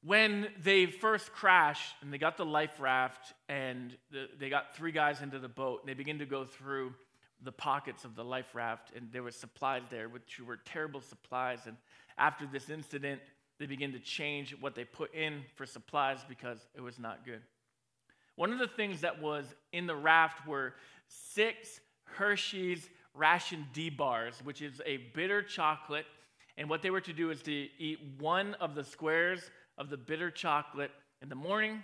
When 0.04 0.50
they 0.62 0.88
first 0.88 1.32
crashed 1.32 1.96
and 2.02 2.12
they 2.12 2.18
got 2.18 2.36
the 2.36 2.46
life 2.46 2.82
raft 2.82 3.32
and 3.48 3.96
the, 4.12 4.28
they 4.38 4.50
got 4.50 4.76
three 4.76 4.92
guys 4.92 5.22
into 5.22 5.40
the 5.40 5.48
boat, 5.48 5.80
and 5.84 5.90
they 5.90 5.94
begin 5.94 6.20
to 6.20 6.26
go 6.26 6.44
through 6.44 6.96
the 7.44 7.52
pockets 7.52 8.06
of 8.06 8.16
the 8.16 8.24
life 8.24 8.54
raft, 8.54 8.92
and 8.96 9.10
there 9.12 9.24
were 9.24 9.32
supplies 9.32 9.84
there, 9.90 10.10
which 10.10 10.40
were 10.46 10.58
terrible 10.58 11.02
supplies. 11.02 11.60
And 11.66 11.76
after 12.18 12.46
this 12.46 12.70
incident, 12.70 13.22
they 13.60 13.66
began 13.66 13.92
to 13.94 14.00
change 14.00 14.56
what 14.60 14.76
they 14.76 14.86
put 14.86 15.14
in 15.14 15.42
for 15.56 15.66
supplies 15.66 16.20
because 16.28 16.60
it 16.76 16.82
was 16.82 17.00
not 17.00 17.26
good. 17.26 17.42
One 18.36 18.52
of 18.52 18.60
the 18.60 18.68
things 18.68 19.02
that 19.02 19.22
was 19.22 19.46
in 19.72 19.88
the 19.88 19.96
raft 19.96 20.48
were 20.48 20.74
six 21.08 21.80
Hershey's 22.06 22.90
ration 23.14 23.68
D 23.74 23.90
bars, 23.90 24.36
which 24.44 24.62
is 24.62 24.82
a 24.86 24.98
bitter 25.14 25.42
chocolate. 25.42 26.06
And 26.58 26.70
what 26.70 26.82
they 26.82 26.90
were 26.90 27.02
to 27.02 27.14
do 27.14 27.32
is 27.32 27.42
to 27.44 27.52
eat 27.52 28.00
one 28.20 28.56
of 28.56 28.76
the 28.76 28.84
squares 28.84 29.52
of 29.78 29.90
the 29.90 29.98
bitter 29.98 30.32
chocolate 30.32 30.92
in 31.22 31.30
the 31.30 31.36
morning, 31.36 31.84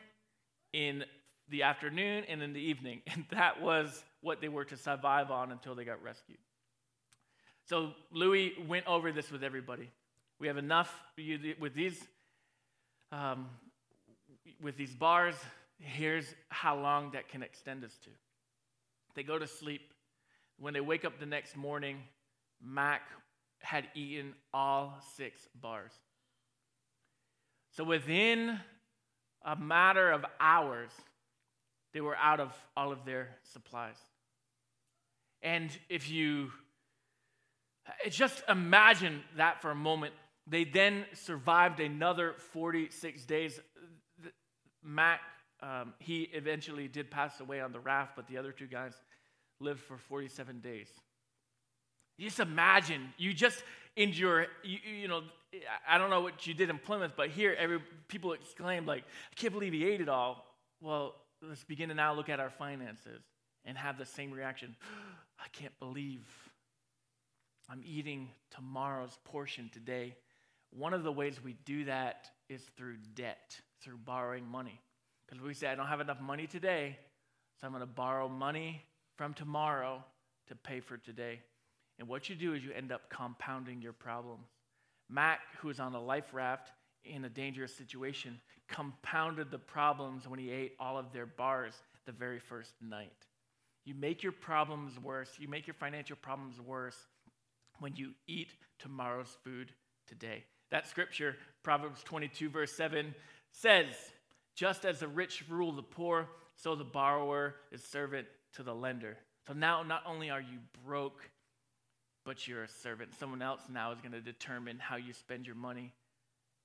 in 0.74 1.04
the 1.50 1.64
afternoon, 1.64 2.24
and 2.28 2.42
in 2.42 2.54
the 2.54 2.60
evening. 2.60 3.02
And 3.14 3.26
that 3.32 3.62
was 3.62 4.04
what 4.22 4.42
they 4.42 4.50
were 4.50 4.66
to 4.66 4.78
survive 4.78 5.32
on 5.32 5.52
until 5.52 5.76
they 5.76 5.86
got 5.86 6.02
rescued. 6.04 6.40
So 7.66 7.92
Louis 8.12 8.54
went 8.68 8.88
over 8.88 9.12
this 9.12 9.32
with 9.32 9.44
everybody. 9.44 9.90
We 10.40 10.48
have 10.48 10.58
enough 10.58 10.94
with 11.60 11.74
these, 11.74 12.00
um, 13.12 13.48
with 14.62 14.78
these 14.78 14.94
bars. 14.94 15.36
Here's 15.80 16.26
how 16.50 16.78
long 16.78 17.12
that 17.12 17.30
can 17.30 17.44
extend 17.44 17.84
us 17.84 17.98
to. 18.04 18.10
They 19.16 19.24
go 19.24 19.40
to 19.40 19.48
sleep 19.48 19.82
when 20.60 20.74
they 20.74 20.82
wake 20.82 21.06
up 21.06 21.20
the 21.20 21.26
next 21.26 21.56
morning, 21.56 22.04
Mac 22.64 23.02
had 23.60 23.86
eaten 23.94 24.34
all 24.54 24.98
six 25.16 25.48
bars. 25.62 25.92
So 27.72 27.84
within 27.84 28.60
a 29.46 29.56
matter 29.56 30.12
of 30.12 30.26
hours, 30.40 30.90
they 31.94 32.02
were 32.02 32.16
out 32.16 32.40
of 32.40 32.54
all 32.76 32.92
of 32.92 33.06
their 33.06 33.30
supplies. 33.54 33.98
And 35.42 35.70
if 35.90 36.10
you 36.10 36.52
just 38.10 38.44
imagine 38.50 39.22
that 39.38 39.62
for 39.62 39.72
a 39.72 39.76
moment, 39.76 40.14
they 40.46 40.64
then 40.64 41.06
survived 41.14 41.80
another 41.80 42.36
46 42.54 43.26
days. 43.26 43.60
Mac, 44.84 45.20
um, 45.62 45.94
he 46.00 46.24
eventually 46.34 46.88
did 46.88 47.12
pass 47.12 47.40
away 47.40 47.62
on 47.62 47.72
the 47.72 47.80
raft, 47.80 48.16
but 48.16 48.28
the 48.28 48.38
other 48.38 48.52
two 48.52 48.68
guys 48.68 48.94
lived 49.60 49.82
for 49.82 49.98
47 49.98 50.60
days. 50.60 50.90
You 52.18 52.26
just 52.28 52.40
imagine, 52.40 53.14
you 53.18 53.34
just 53.34 53.64
endure, 53.96 54.48
you, 54.64 54.80
you 55.02 55.08
know, 55.08 55.22
I 55.88 55.98
don't 55.98 56.10
know 56.10 56.22
what 56.22 56.48
you 56.48 56.54
did 56.54 56.70
in 56.70 56.78
Plymouth, 56.78 57.14
but 57.16 57.30
here 57.30 57.56
every 57.58 57.80
people 58.08 58.34
exclaimed 58.34 58.88
like, 58.88 59.04
I 59.04 59.36
can't 59.36 59.54
believe 59.54 59.74
he 59.74 59.86
ate 59.86 60.02
it 60.02 60.10
all. 60.10 60.46
Well, 60.82 61.16
let's 61.42 61.64
begin 61.64 61.90
to 61.90 61.96
now 61.96 62.14
look 62.14 62.30
at 62.30 62.40
our 62.40 62.50
finances 62.50 63.22
and 63.66 63.78
have 63.78 63.98
the 63.98 64.06
same 64.06 64.32
reaction. 64.32 64.76
I 65.40 65.48
can't 65.52 65.78
believe 65.80 66.26
I'm 67.70 67.82
eating 67.86 68.30
tomorrow's 68.50 69.18
portion 69.26 69.70
today. 69.74 70.16
One 70.72 70.94
of 70.94 71.04
the 71.04 71.12
ways 71.12 71.44
we 71.44 71.56
do 71.66 71.86
that 71.86 72.30
is 72.50 72.62
through 72.78 72.96
debt, 73.14 73.60
through 73.82 73.98
borrowing 73.98 74.48
money. 74.48 74.80
Because 75.28 75.44
we 75.44 75.54
say, 75.54 75.68
I 75.68 75.76
don't 75.76 75.88
have 75.88 76.00
enough 76.00 76.22
money 76.22 76.48
today, 76.48 76.98
so 77.60 77.68
I'm 77.68 77.74
going 77.74 77.82
to 77.82 77.88
borrow 77.88 78.30
money 78.30 78.84
from 79.18 79.34
tomorrow 79.34 80.04
to 80.48 80.56
pay 80.56 80.80
for 80.80 80.98
today. 80.98 81.42
And 82.00 82.08
what 82.08 82.30
you 82.30 82.36
do 82.36 82.54
is 82.54 82.64
you 82.64 82.72
end 82.72 82.92
up 82.92 83.10
compounding 83.10 83.82
your 83.82 83.94
problems. 83.94 84.48
Mac, 85.10 85.40
who 85.60 85.70
is 85.70 85.80
on 85.80 85.94
a 85.94 86.02
life 86.02 86.34
raft 86.34 86.72
in 87.06 87.26
a 87.26 87.30
dangerous 87.30 87.74
situation, 87.74 88.40
compounded 88.68 89.52
the 89.52 89.60
problems 89.60 90.28
when 90.28 90.40
he 90.40 90.52
ate 90.52 90.74
all 90.80 90.98
of 90.98 91.14
their 91.14 91.26
bars 91.26 91.74
the 92.06 92.12
very 92.12 92.40
first 92.40 92.74
night. 92.82 93.26
You 93.86 93.96
make 93.96 94.24
your 94.24 94.32
problems 94.32 95.00
worse, 95.00 95.30
you 95.40 95.48
make 95.48 95.68
your 95.68 95.74
financial 95.74 96.18
problems 96.18 96.60
worse 96.60 96.98
when 97.80 97.96
you 97.96 98.12
eat 98.28 98.50
tomorrow's 98.80 99.38
food 99.44 99.72
today. 100.08 100.44
That 100.72 100.88
scripture, 100.88 101.38
Proverbs 101.64 102.04
22, 102.04 102.50
verse 102.50 102.74
7, 102.74 103.14
says, 103.52 103.86
Just 104.56 104.86
as 104.86 105.00
the 105.00 105.08
rich 105.08 105.44
rule 105.48 105.72
the 105.72 105.84
poor, 105.84 106.28
so 106.56 106.76
the 106.76 106.84
borrower 106.84 107.56
is 107.72 107.84
servant 107.84 108.28
to 108.56 108.64
the 108.64 108.74
lender. 108.74 109.18
So 109.48 109.54
now 109.54 109.84
not 109.84 110.04
only 110.06 110.30
are 110.30 110.42
you 110.42 110.60
broke, 110.86 111.22
but 112.26 112.46
you're 112.46 112.64
a 112.64 112.68
servant. 112.68 113.14
Someone 113.18 113.42
else 113.42 113.62
now 113.72 113.94
is 113.94 114.02
going 114.02 114.12
to 114.12 114.20
determine 114.20 114.80
how 114.80 114.98
you 114.98 115.14
spend 115.14 115.46
your 115.46 115.56
money 115.56 115.94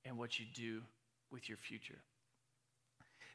and 0.05 0.17
what 0.17 0.39
you 0.39 0.45
do 0.53 0.81
with 1.31 1.49
your 1.49 1.57
future. 1.57 1.99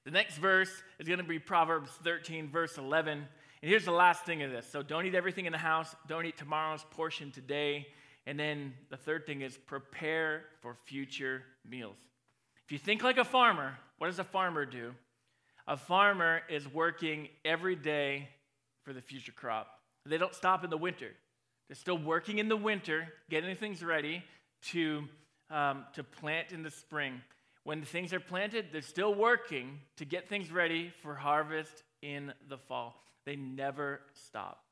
The 0.05 0.11
next 0.11 0.39
verse 0.39 0.71
is 0.99 1.07
going 1.07 1.19
to 1.19 1.25
be 1.25 1.39
Proverbs 1.39 1.91
13, 2.03 2.51
verse 2.51 2.79
11. 2.79 3.19
And 3.19 3.71
here's 3.71 3.85
the 3.85 3.91
last 3.91 4.25
thing 4.25 4.43
of 4.43 4.51
this. 4.51 4.66
So 4.71 4.83
don't 4.83 5.05
eat 5.07 5.14
everything 5.14 5.47
in 5.47 5.53
the 5.53 5.59
house, 5.59 5.95
don't 6.07 6.25
eat 6.25 6.37
tomorrow's 6.37 6.85
portion 6.91 7.31
today. 7.31 7.87
And 8.27 8.39
then 8.39 8.75
the 8.91 8.97
third 8.97 9.27
thing 9.27 9.41
is 9.41 9.57
prepare 9.57 10.45
for 10.61 10.75
future 10.75 11.43
meals. 11.69 11.97
If 12.66 12.73
you 12.73 12.79
think 12.79 13.03
like 13.03 13.19
a 13.19 13.25
farmer, 13.25 13.79
what 13.99 14.09
does 14.09 14.19
a 14.19 14.25
farmer 14.25 14.66
do? 14.66 14.95
A 15.66 15.77
farmer 15.77 16.43
is 16.49 16.66
working 16.73 17.29
every 17.45 17.77
day 17.77 18.29
for 18.83 18.93
the 18.93 19.01
future 19.01 19.33
crop. 19.33 19.69
They 20.07 20.19
don't 20.19 20.35
stop 20.35 20.64
in 20.64 20.71
the 20.71 20.79
winter. 20.79 21.11
They're 21.69 21.77
still 21.77 21.99
working 21.99 22.39
in 22.39 22.49
the 22.49 22.57
winter, 22.57 23.09
getting 23.29 23.55
things 23.57 23.83
ready 23.83 24.23
to, 24.71 25.05
um, 25.51 25.85
to 25.95 26.03
plant 26.05 26.53
in 26.53 26.63
the 26.63 26.71
spring. 26.71 27.21
When 27.65 27.83
things 27.83 28.13
are 28.13 28.21
planted, 28.21 28.67
they're 28.73 28.83
still 28.83 29.15
working 29.15 29.81
to 29.97 30.05
get 30.05 30.29
things 30.29 30.51
ready 30.51 30.93
for 31.03 31.15
harvest 31.15 31.83
in 32.03 32.33
the 32.49 32.59
fall. 32.59 33.03
They 33.25 33.37
never 33.37 34.01
stop. 34.15 34.65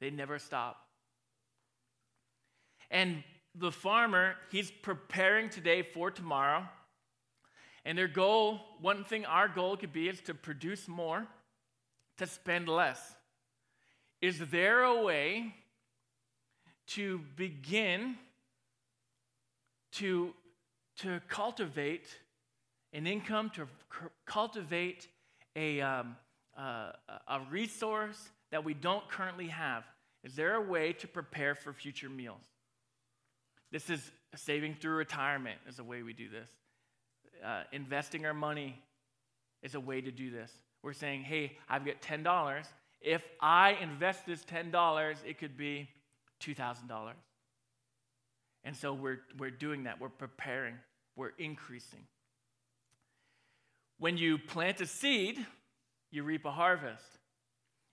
They 0.00 0.10
never 0.10 0.38
stop. 0.38 0.76
And 2.90 3.22
the 3.54 3.70
farmer, 3.70 4.34
he's 4.50 4.70
preparing 4.70 5.48
today 5.48 5.82
for 5.82 6.10
tomorrow. 6.10 6.64
And 7.84 7.98
their 7.98 8.08
goal, 8.08 8.60
one 8.80 9.04
thing 9.04 9.26
our 9.26 9.48
goal 9.48 9.76
could 9.76 9.92
be 9.92 10.08
is 10.08 10.20
to 10.22 10.34
produce 10.34 10.88
more, 10.88 11.26
to 12.18 12.26
spend 12.26 12.68
less. 12.68 13.14
Is 14.22 14.38
there 14.38 14.84
a 14.84 15.02
way 15.02 15.54
to 16.88 17.20
begin 17.36 18.16
to, 19.94 20.34
to 20.98 21.20
cultivate 21.28 22.06
an 22.92 23.06
income, 23.06 23.50
to 23.50 23.66
cultivate 24.26 25.08
a, 25.56 25.80
um, 25.80 26.16
uh, 26.56 26.92
a 27.28 27.40
resource 27.50 28.30
that 28.50 28.64
we 28.64 28.74
don't 28.74 29.08
currently 29.08 29.48
have? 29.48 29.84
Is 30.22 30.34
there 30.34 30.54
a 30.54 30.60
way 30.60 30.92
to 30.94 31.08
prepare 31.08 31.54
for 31.54 31.72
future 31.72 32.08
meals? 32.08 32.42
This 33.70 33.90
is 33.90 34.10
saving 34.36 34.76
through 34.80 34.96
retirement, 34.96 35.58
is 35.68 35.78
a 35.78 35.84
way 35.84 36.02
we 36.02 36.12
do 36.12 36.28
this. 36.28 36.48
Uh, 37.44 37.62
investing 37.72 38.24
our 38.24 38.34
money 38.34 38.80
is 39.62 39.74
a 39.74 39.80
way 39.80 40.00
to 40.00 40.10
do 40.10 40.30
this. 40.30 40.50
We're 40.82 40.92
saying, 40.92 41.22
hey, 41.22 41.56
I've 41.68 41.84
got 41.84 42.00
$10. 42.00 42.64
If 43.00 43.22
I 43.40 43.76
invest 43.80 44.26
this 44.26 44.44
$10, 44.44 45.16
it 45.26 45.38
could 45.38 45.56
be 45.56 45.88
$2,000. 46.42 47.12
And 48.64 48.74
so 48.76 48.94
we're, 48.94 49.20
we're 49.38 49.50
doing 49.50 49.84
that. 49.84 50.00
We're 50.00 50.08
preparing, 50.08 50.74
we're 51.16 51.32
increasing. 51.38 52.06
When 53.98 54.16
you 54.16 54.38
plant 54.38 54.80
a 54.80 54.86
seed, 54.86 55.44
you 56.10 56.22
reap 56.22 56.44
a 56.44 56.50
harvest. 56.50 57.18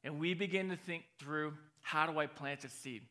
And 0.03 0.19
we 0.19 0.33
begin 0.33 0.69
to 0.69 0.77
think 0.77 1.03
through 1.19 1.53
how 1.81 2.05
do 2.05 2.19
I 2.19 2.25
plant 2.25 2.63
a 2.63 2.69
seed? 2.69 3.03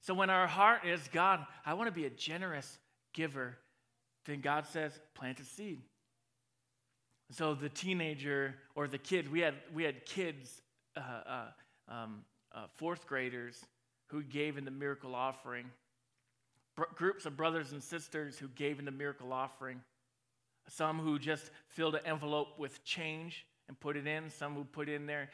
So 0.00 0.14
when 0.14 0.30
our 0.30 0.46
heart 0.46 0.84
is, 0.84 1.00
God, 1.12 1.46
I 1.64 1.74
want 1.74 1.88
to 1.88 1.92
be 1.92 2.06
a 2.06 2.10
generous 2.10 2.78
giver, 3.12 3.56
then 4.26 4.40
God 4.40 4.66
says, 4.66 4.98
plant 5.14 5.38
a 5.40 5.44
seed. 5.44 5.82
So 7.30 7.54
the 7.54 7.68
teenager 7.68 8.56
or 8.74 8.88
the 8.88 8.98
kid, 8.98 9.30
we 9.30 9.40
had, 9.40 9.54
we 9.72 9.84
had 9.84 10.04
kids, 10.04 10.60
uh, 10.96 11.00
uh, 11.00 11.46
um, 11.88 12.24
uh, 12.54 12.66
fourth 12.74 13.06
graders, 13.06 13.64
who 14.08 14.22
gave 14.22 14.58
in 14.58 14.64
the 14.64 14.70
miracle 14.70 15.14
offering, 15.14 15.66
groups 16.94 17.26
of 17.26 17.36
brothers 17.36 17.72
and 17.72 17.82
sisters 17.82 18.38
who 18.38 18.48
gave 18.48 18.78
in 18.78 18.84
the 18.84 18.90
miracle 18.90 19.32
offering, 19.32 19.80
some 20.68 20.98
who 20.98 21.18
just 21.18 21.50
filled 21.68 21.94
an 21.94 22.00
envelope 22.04 22.58
with 22.58 22.82
change 22.84 23.46
and 23.68 23.78
put 23.78 23.96
it 23.96 24.06
in, 24.06 24.30
some 24.30 24.54
who 24.54 24.64
put 24.64 24.88
in 24.88 25.06
their, 25.06 25.30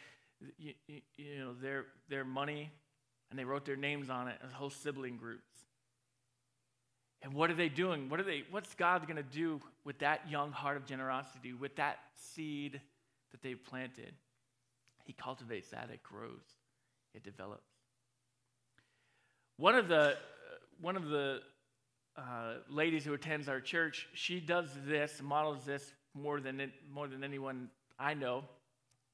you, 0.59 0.73
you 1.17 1.39
know, 1.39 1.55
their, 1.61 1.87
their 2.09 2.25
money 2.25 2.73
and 3.31 3.39
they 3.39 3.45
wrote 3.45 3.65
their 3.65 3.77
names 3.77 4.11
on 4.11 4.29
it 4.29 4.39
as 4.45 4.53
whole 4.53 4.71
sibling 4.71 5.17
groups. 5.17 5.43
And 7.23 7.35
what 7.35 7.51
are 7.51 7.55
they 7.55 7.69
doing? 7.69 8.09
What 8.09 8.21
are 8.21 8.25
they, 8.25 8.45
what's 8.51 8.75
God 8.75 9.03
going 9.07 9.17
to 9.17 9.23
do 9.23 9.61
with 9.85 9.99
that 9.99 10.31
young 10.31 10.53
heart 10.53 10.77
of 10.77 10.87
generosity, 10.87 11.53
with 11.53 11.75
that 11.77 11.99
seed 12.15 12.81
that 13.33 13.43
they've 13.43 13.63
planted? 13.63 14.15
He 15.05 15.13
cultivates 15.13 15.71
that, 15.71 15.89
it 15.93 16.03
grows, 16.03 16.45
it 17.15 17.25
develops. 17.25 17.63
One 19.57 19.75
of 19.75 19.89
the, 19.89 20.17
one 20.81 20.97
of 20.97 21.09
the 21.09 21.41
uh, 22.17 22.55
ladies 22.69 23.05
who 23.05 23.15
attends 23.15 23.49
our 23.49 23.61
church, 23.61 24.09
she 24.15 24.41
does 24.41 24.69
this, 24.87 25.21
models 25.23 25.65
this 25.65 25.93
more 26.15 26.41
than, 26.41 26.61
it, 26.61 26.71
more 26.93 27.09
than 27.09 27.25
anyone 27.25 27.69
I 27.99 28.15
know. 28.15 28.45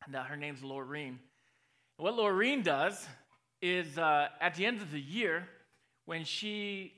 And 0.07 0.15
uh, 0.15 0.23
her 0.25 0.37
name's 0.37 0.61
Laureen. 0.61 1.17
what 1.97 2.15
Laureen 2.15 2.63
does 2.63 3.07
is 3.63 3.99
uh, 3.99 4.29
at 4.41 4.55
the 4.55 4.67
end 4.67 4.83
of 4.83 4.91
the 4.91 5.01
year, 5.01 5.49
when 6.05 6.25
she, 6.25 6.93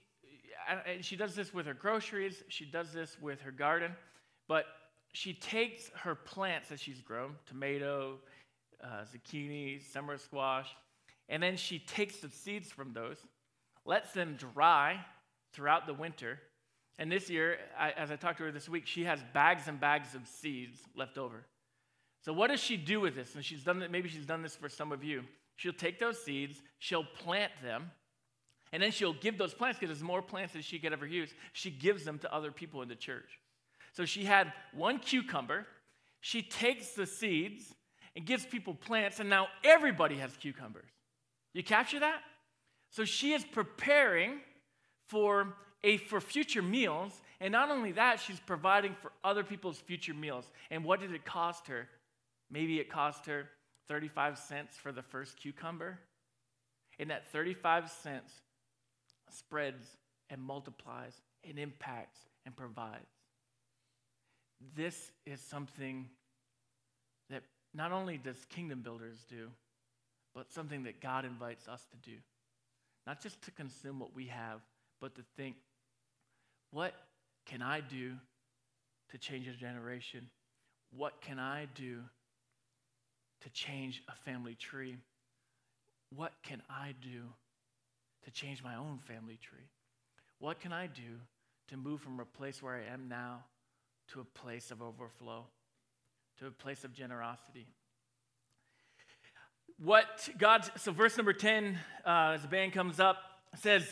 and 0.86 1.04
she 1.04 1.14
does 1.14 1.34
this 1.34 1.54
with 1.54 1.66
her 1.66 1.74
groceries, 1.74 2.42
she 2.48 2.64
does 2.64 2.92
this 2.92 3.16
with 3.20 3.40
her 3.42 3.52
garden, 3.52 3.92
but 4.48 4.64
she 5.12 5.32
takes 5.32 5.90
her 5.94 6.14
plants 6.14 6.68
that 6.70 6.80
she's 6.80 7.00
grown, 7.00 7.36
tomato, 7.46 8.18
uh, 8.82 9.04
zucchini, 9.04 9.80
summer 9.92 10.18
squash, 10.18 10.68
and 11.28 11.42
then 11.42 11.56
she 11.56 11.78
takes 11.78 12.16
the 12.18 12.28
seeds 12.28 12.70
from 12.70 12.92
those 12.92 13.18
lets 13.86 14.12
them 14.12 14.36
dry 14.36 15.00
throughout 15.52 15.86
the 15.86 15.94
winter. 15.94 16.38
And 16.98 17.10
this 17.10 17.30
year, 17.30 17.58
I, 17.78 17.90
as 17.92 18.10
I 18.10 18.16
talked 18.16 18.38
to 18.38 18.44
her 18.44 18.52
this 18.52 18.68
week, 18.68 18.86
she 18.86 19.04
has 19.04 19.20
bags 19.32 19.68
and 19.68 19.80
bags 19.80 20.14
of 20.14 20.26
seeds 20.26 20.80
left 20.94 21.16
over. 21.16 21.44
So 22.22 22.32
what 22.32 22.50
does 22.50 22.60
she 22.60 22.76
do 22.76 23.00
with 23.00 23.14
this? 23.14 23.34
And 23.34 23.44
she's 23.44 23.62
done 23.62 23.78
that, 23.80 23.90
maybe 23.90 24.08
she's 24.08 24.26
done 24.26 24.42
this 24.42 24.56
for 24.56 24.68
some 24.68 24.92
of 24.92 25.04
you. 25.04 25.22
She'll 25.56 25.72
take 25.72 25.98
those 25.98 26.22
seeds, 26.22 26.60
she'll 26.78 27.04
plant 27.04 27.52
them, 27.62 27.90
and 28.72 28.82
then 28.82 28.90
she'll 28.90 29.14
give 29.14 29.38
those 29.38 29.54
plants, 29.54 29.78
because 29.78 29.96
there's 29.96 30.06
more 30.06 30.20
plants 30.20 30.52
than 30.52 30.62
she 30.62 30.78
could 30.78 30.92
ever 30.92 31.06
use. 31.06 31.30
She 31.52 31.70
gives 31.70 32.04
them 32.04 32.18
to 32.18 32.34
other 32.34 32.50
people 32.50 32.82
in 32.82 32.88
the 32.88 32.96
church. 32.96 33.38
So 33.92 34.04
she 34.04 34.24
had 34.24 34.52
one 34.74 34.98
cucumber. 34.98 35.66
She 36.20 36.42
takes 36.42 36.92
the 36.92 37.06
seeds 37.06 37.72
and 38.14 38.26
gives 38.26 38.44
people 38.44 38.74
plants, 38.74 39.20
and 39.20 39.30
now 39.30 39.46
everybody 39.64 40.16
has 40.16 40.36
cucumbers. 40.36 40.90
You 41.54 41.62
capture 41.62 42.00
that? 42.00 42.20
So 42.90 43.04
she 43.04 43.32
is 43.32 43.44
preparing 43.44 44.40
for, 45.08 45.54
a, 45.84 45.98
for 45.98 46.20
future 46.20 46.62
meals. 46.62 47.12
And 47.40 47.52
not 47.52 47.70
only 47.70 47.92
that, 47.92 48.20
she's 48.20 48.40
providing 48.40 48.94
for 49.00 49.12
other 49.22 49.44
people's 49.44 49.78
future 49.78 50.14
meals. 50.14 50.50
And 50.70 50.84
what 50.84 51.00
did 51.00 51.12
it 51.12 51.24
cost 51.24 51.66
her? 51.68 51.88
Maybe 52.50 52.78
it 52.78 52.90
cost 52.90 53.26
her 53.26 53.48
35 53.88 54.38
cents 54.38 54.76
for 54.76 54.92
the 54.92 55.02
first 55.02 55.36
cucumber. 55.36 55.98
And 56.98 57.10
that 57.10 57.30
35 57.30 57.90
cents 57.90 58.32
spreads 59.30 59.84
and 60.30 60.40
multiplies 60.40 61.20
and 61.48 61.58
impacts 61.58 62.20
and 62.44 62.56
provides. 62.56 63.04
This 64.74 65.12
is 65.26 65.40
something 65.40 66.08
that 67.28 67.42
not 67.74 67.92
only 67.92 68.16
does 68.16 68.36
kingdom 68.48 68.80
builders 68.80 69.24
do, 69.28 69.50
but 70.34 70.52
something 70.52 70.84
that 70.84 71.00
God 71.00 71.24
invites 71.24 71.68
us 71.68 71.86
to 71.90 72.10
do. 72.10 72.16
Not 73.06 73.22
just 73.22 73.40
to 73.42 73.50
consume 73.52 74.00
what 74.00 74.14
we 74.14 74.26
have, 74.26 74.60
but 75.00 75.14
to 75.14 75.22
think, 75.36 75.56
what 76.72 76.92
can 77.46 77.62
I 77.62 77.80
do 77.80 78.14
to 79.10 79.18
change 79.18 79.46
a 79.46 79.52
generation? 79.52 80.28
What 80.90 81.20
can 81.20 81.38
I 81.38 81.68
do 81.74 82.00
to 83.42 83.50
change 83.50 84.02
a 84.08 84.14
family 84.28 84.56
tree? 84.56 84.96
What 86.14 86.32
can 86.42 86.62
I 86.68 86.94
do 87.00 87.22
to 88.24 88.30
change 88.30 88.62
my 88.62 88.74
own 88.74 88.98
family 88.98 89.38
tree? 89.40 89.68
What 90.38 90.60
can 90.60 90.72
I 90.72 90.86
do 90.88 91.20
to 91.68 91.76
move 91.76 92.00
from 92.00 92.20
a 92.20 92.24
place 92.24 92.62
where 92.62 92.74
I 92.74 92.92
am 92.92 93.08
now 93.08 93.44
to 94.08 94.20
a 94.20 94.24
place 94.24 94.70
of 94.70 94.82
overflow, 94.82 95.46
to 96.38 96.46
a 96.46 96.50
place 96.50 96.84
of 96.84 96.92
generosity? 96.92 97.66
What 99.78 100.28
God, 100.38 100.68
so 100.76 100.92
verse 100.92 101.16
number 101.16 101.32
10, 101.32 101.78
uh, 102.04 102.32
as 102.34 102.42
the 102.42 102.48
band 102.48 102.72
comes 102.72 102.98
up, 102.98 103.18
says, 103.56 103.84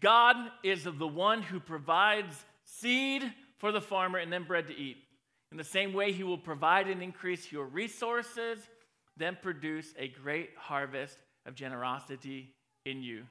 God 0.00 0.36
is 0.62 0.84
the 0.84 1.06
one 1.06 1.42
who 1.42 1.60
provides 1.60 2.44
seed 2.64 3.22
for 3.58 3.72
the 3.72 3.80
farmer 3.80 4.18
and 4.18 4.32
then 4.32 4.44
bread 4.44 4.66
to 4.68 4.76
eat. 4.76 4.98
In 5.50 5.56
the 5.56 5.64
same 5.64 5.92
way, 5.92 6.12
he 6.12 6.24
will 6.24 6.38
provide 6.38 6.88
and 6.88 7.02
increase 7.02 7.50
your 7.50 7.64
resources, 7.64 8.58
then 9.16 9.38
produce 9.40 9.94
a 9.98 10.08
great 10.08 10.50
harvest 10.56 11.16
of 11.46 11.54
generosity 11.54 12.54
in 12.84 13.02
you. 13.02 13.24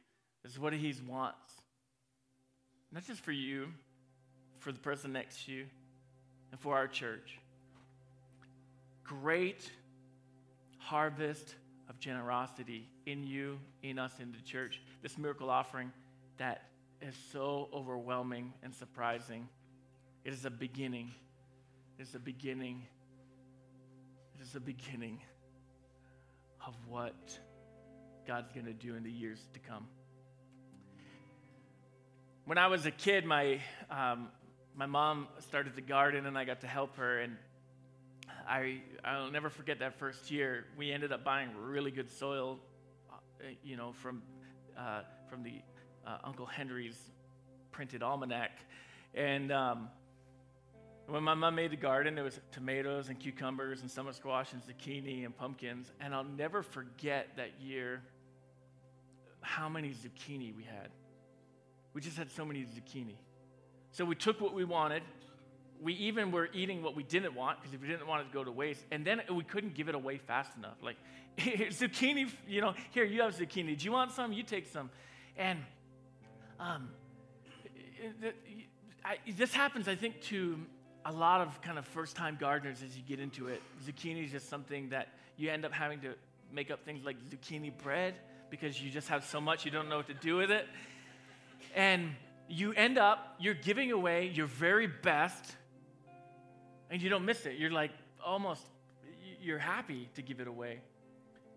This 0.44 0.54
is 0.54 0.60
what 0.60 0.74
he 0.74 0.94
wants. 1.08 1.54
Not 2.92 3.06
just 3.06 3.22
for 3.22 3.32
you, 3.32 3.68
for 4.60 4.72
the 4.72 4.80
person 4.80 5.14
next 5.14 5.46
to 5.46 5.52
you, 5.52 5.66
and 6.52 6.60
for 6.60 6.76
our 6.76 6.88
church. 6.88 7.38
Great 9.04 9.70
harvest 10.80 11.56
of 11.90 12.00
generosity 12.00 12.90
in 13.06 13.24
you, 13.24 13.60
in 13.84 14.00
us, 14.00 14.14
in 14.20 14.32
the 14.32 14.42
church. 14.42 14.82
This 15.02 15.18
miracle 15.18 15.50
offering 15.50 15.92
that 16.38 16.64
is 17.02 17.16
so 17.32 17.70
overwhelming 17.74 18.54
and 18.64 18.74
surprising. 18.74 19.48
It 20.24 20.34
is 20.34 20.46
a 20.46 20.50
beginning. 20.50 21.12
It 21.98 22.04
is 22.04 22.16
a 22.16 22.20
beginning. 22.20 22.84
It 24.36 24.42
is 24.44 24.56
a 24.56 24.60
beginning 24.60 25.20
of 26.66 26.76
what 26.88 27.16
God's 28.28 28.52
going 28.52 28.66
to 28.66 28.74
do 28.74 28.96
in 28.96 29.04
the 29.04 29.12
years 29.12 29.40
to 29.54 29.60
come. 29.60 29.88
When 32.46 32.58
I 32.58 32.68
was 32.68 32.86
a 32.86 32.92
kid, 32.92 33.26
my, 33.26 33.60
um, 33.90 34.30
my 34.76 34.86
mom 34.86 35.28
started 35.40 35.76
the 35.76 35.82
garden 35.82 36.26
and 36.26 36.38
I 36.38 36.46
got 36.46 36.62
to 36.62 36.68
help 36.68 36.98
her. 36.98 37.20
And 37.20 37.38
I, 38.48 38.82
I'll 39.04 39.30
never 39.30 39.50
forget 39.50 39.80
that 39.80 40.00
first 40.00 40.32
year. 40.32 40.66
We 40.78 40.92
ended 40.92 41.12
up 41.12 41.24
buying 41.24 41.50
really 41.60 41.92
good 41.92 42.10
soil, 42.10 42.60
uh, 43.12 43.16
you 43.64 43.76
know, 43.76 43.92
from, 43.92 44.22
uh, 44.78 45.02
from 45.30 45.44
the 45.44 45.62
uh, 46.06 46.20
Uncle 46.24 46.46
Henry's 46.46 46.98
printed 47.72 48.02
almanac. 48.02 48.52
And 49.14 49.52
um, 49.52 49.90
when 51.08 51.24
my 51.24 51.34
mom 51.34 51.56
made 51.56 51.72
the 51.72 51.78
garden, 51.78 52.16
there 52.16 52.24
was 52.24 52.40
tomatoes 52.52 53.10
and 53.10 53.20
cucumbers 53.20 53.82
and 53.82 53.92
summer 53.92 54.14
squash 54.14 54.54
and 54.54 54.62
zucchini 54.64 55.26
and 55.26 55.38
pumpkins. 55.38 55.92
And 56.00 56.16
I'll 56.16 56.24
never 56.24 56.64
forget 56.64 57.28
that 57.36 57.60
year 57.60 58.02
how 59.42 59.68
many 59.68 59.90
zucchini 59.90 60.56
we 60.56 60.64
had. 60.64 60.90
We 61.94 62.00
just 62.00 62.18
had 62.18 62.32
so 62.32 62.46
many 62.46 62.62
zucchini. 62.64 63.16
So 63.92 64.06
we 64.06 64.16
took 64.16 64.40
what 64.40 64.54
we 64.54 64.64
wanted. 64.64 65.04
We 65.82 65.94
even 65.94 66.32
were 66.32 66.50
eating 66.54 66.82
what 66.82 66.96
we 66.96 67.04
didn't 67.04 67.36
want 67.36 67.60
because 67.60 67.74
if 67.74 67.82
we 67.82 67.88
didn't 67.88 68.08
want 68.08 68.22
it 68.22 68.30
to 68.30 68.34
go 68.34 68.44
to 68.44 68.52
waste. 68.52 68.84
And 68.92 69.06
then 69.06 69.22
we 69.32 69.44
couldn't 69.44 69.76
give 69.76 69.90
it 69.90 69.96
away 69.96 70.18
fast 70.18 70.56
enough. 70.58 70.78
Like, 70.82 70.98
zucchini, 71.38 72.30
you 72.48 72.62
know, 72.62 72.74
here, 72.92 73.04
you 73.04 73.22
have 73.22 73.36
zucchini. 73.36 73.78
Do 73.78 73.86
you 73.86 73.92
want 73.92 74.12
some? 74.12 74.34
You 74.34 74.44
take 74.44 74.68
some. 74.68 74.90
And 75.38 75.60
um, 76.60 76.90
I, 79.06 79.18
this 79.38 79.54
happens, 79.54 79.88
I 79.88 79.96
think, 79.96 80.22
to 80.24 80.58
a 81.06 81.12
lot 81.12 81.42
of 81.42 81.62
kind 81.62 81.78
of 81.78 81.86
first 81.86 82.16
time 82.16 82.38
gardeners 82.40 82.82
as 82.84 82.98
you 82.98 83.04
get 83.04 83.20
into 83.20 83.48
it. 83.48 83.62
Zucchini 83.86 84.26
is 84.26 84.32
just 84.32 84.50
something 84.50 84.90
that 84.90 85.10
you 85.38 85.50
end 85.50 85.64
up 85.64 85.72
having 85.72 86.00
to 86.02 86.16
make 86.52 86.72
up 86.72 86.84
things 86.84 87.06
like 87.06 87.18
zucchini 87.30 87.72
bread 87.84 88.16
because 88.50 88.82
you 88.82 88.90
just 88.90 89.10
have 89.10 89.24
so 89.26 89.40
much 89.40 89.66
you 89.66 89.72
don't 89.72 89.90
know 89.90 89.98
what 89.98 90.08
to 90.08 90.14
do 90.14 90.36
with 90.36 90.52
it. 90.52 90.68
And 91.76 92.16
you 92.48 92.74
end 92.74 92.98
up, 92.98 93.36
you're 93.40 93.54
giving 93.54 93.92
away 93.92 94.28
your 94.34 94.48
very 94.48 94.88
best 94.88 95.56
and 96.90 97.02
you 97.02 97.10
don't 97.10 97.26
miss 97.26 97.46
it. 97.46 97.58
You're 97.58 97.72
like 97.72 97.92
almost, 98.26 98.62
you're 99.42 99.60
happy 99.60 100.10
to 100.16 100.22
give 100.22 100.40
it 100.40 100.48
away. 100.48 100.82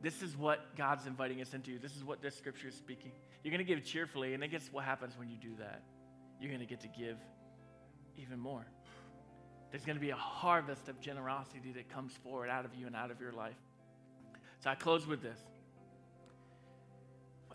This 0.03 0.23
is 0.23 0.37
what 0.37 0.77
God's 0.77 1.07
inviting 1.07 1.41
us 1.43 1.53
into. 1.53 1.79
This 1.79 1.97
is 1.97 2.05
what 2.05 2.23
this 2.23 2.37
scripture 2.37 2.69
is 2.69 2.75
speaking. 2.75 3.13
You're 3.43 3.53
going 3.53 3.65
to 3.65 3.75
give 3.75 3.85
cheerfully, 3.85 4.35
and 4.35 4.43
I 4.43 4.47
guess 4.47 4.69
what 4.73 4.85
happens 4.85 5.17
when 5.19 5.29
you 5.29 5.37
do 5.37 5.55
that? 5.59 5.83
You're 6.41 6.49
going 6.49 6.61
to 6.61 6.67
get 6.67 6.81
to 6.81 6.89
give 6.89 7.17
even 8.17 8.39
more. 8.39 8.67
There's 9.71 9.85
going 9.85 9.97
to 9.97 10.01
be 10.01 10.11
a 10.11 10.17
harvest 10.17 10.89
of 10.89 11.01
generosity 11.01 11.73
that 11.73 11.89
comes 11.89 12.13
forward 12.25 12.49
out 12.51 12.65
of 12.65 12.75
you 12.75 12.87
and 12.87 12.97
out 12.97 13.11
of 13.11 13.21
your 13.21 13.33
life. 13.33 13.57
So 14.59 14.71
I 14.71 14.75
close 14.75 15.07
with 15.07 15.23
this. 15.23 15.39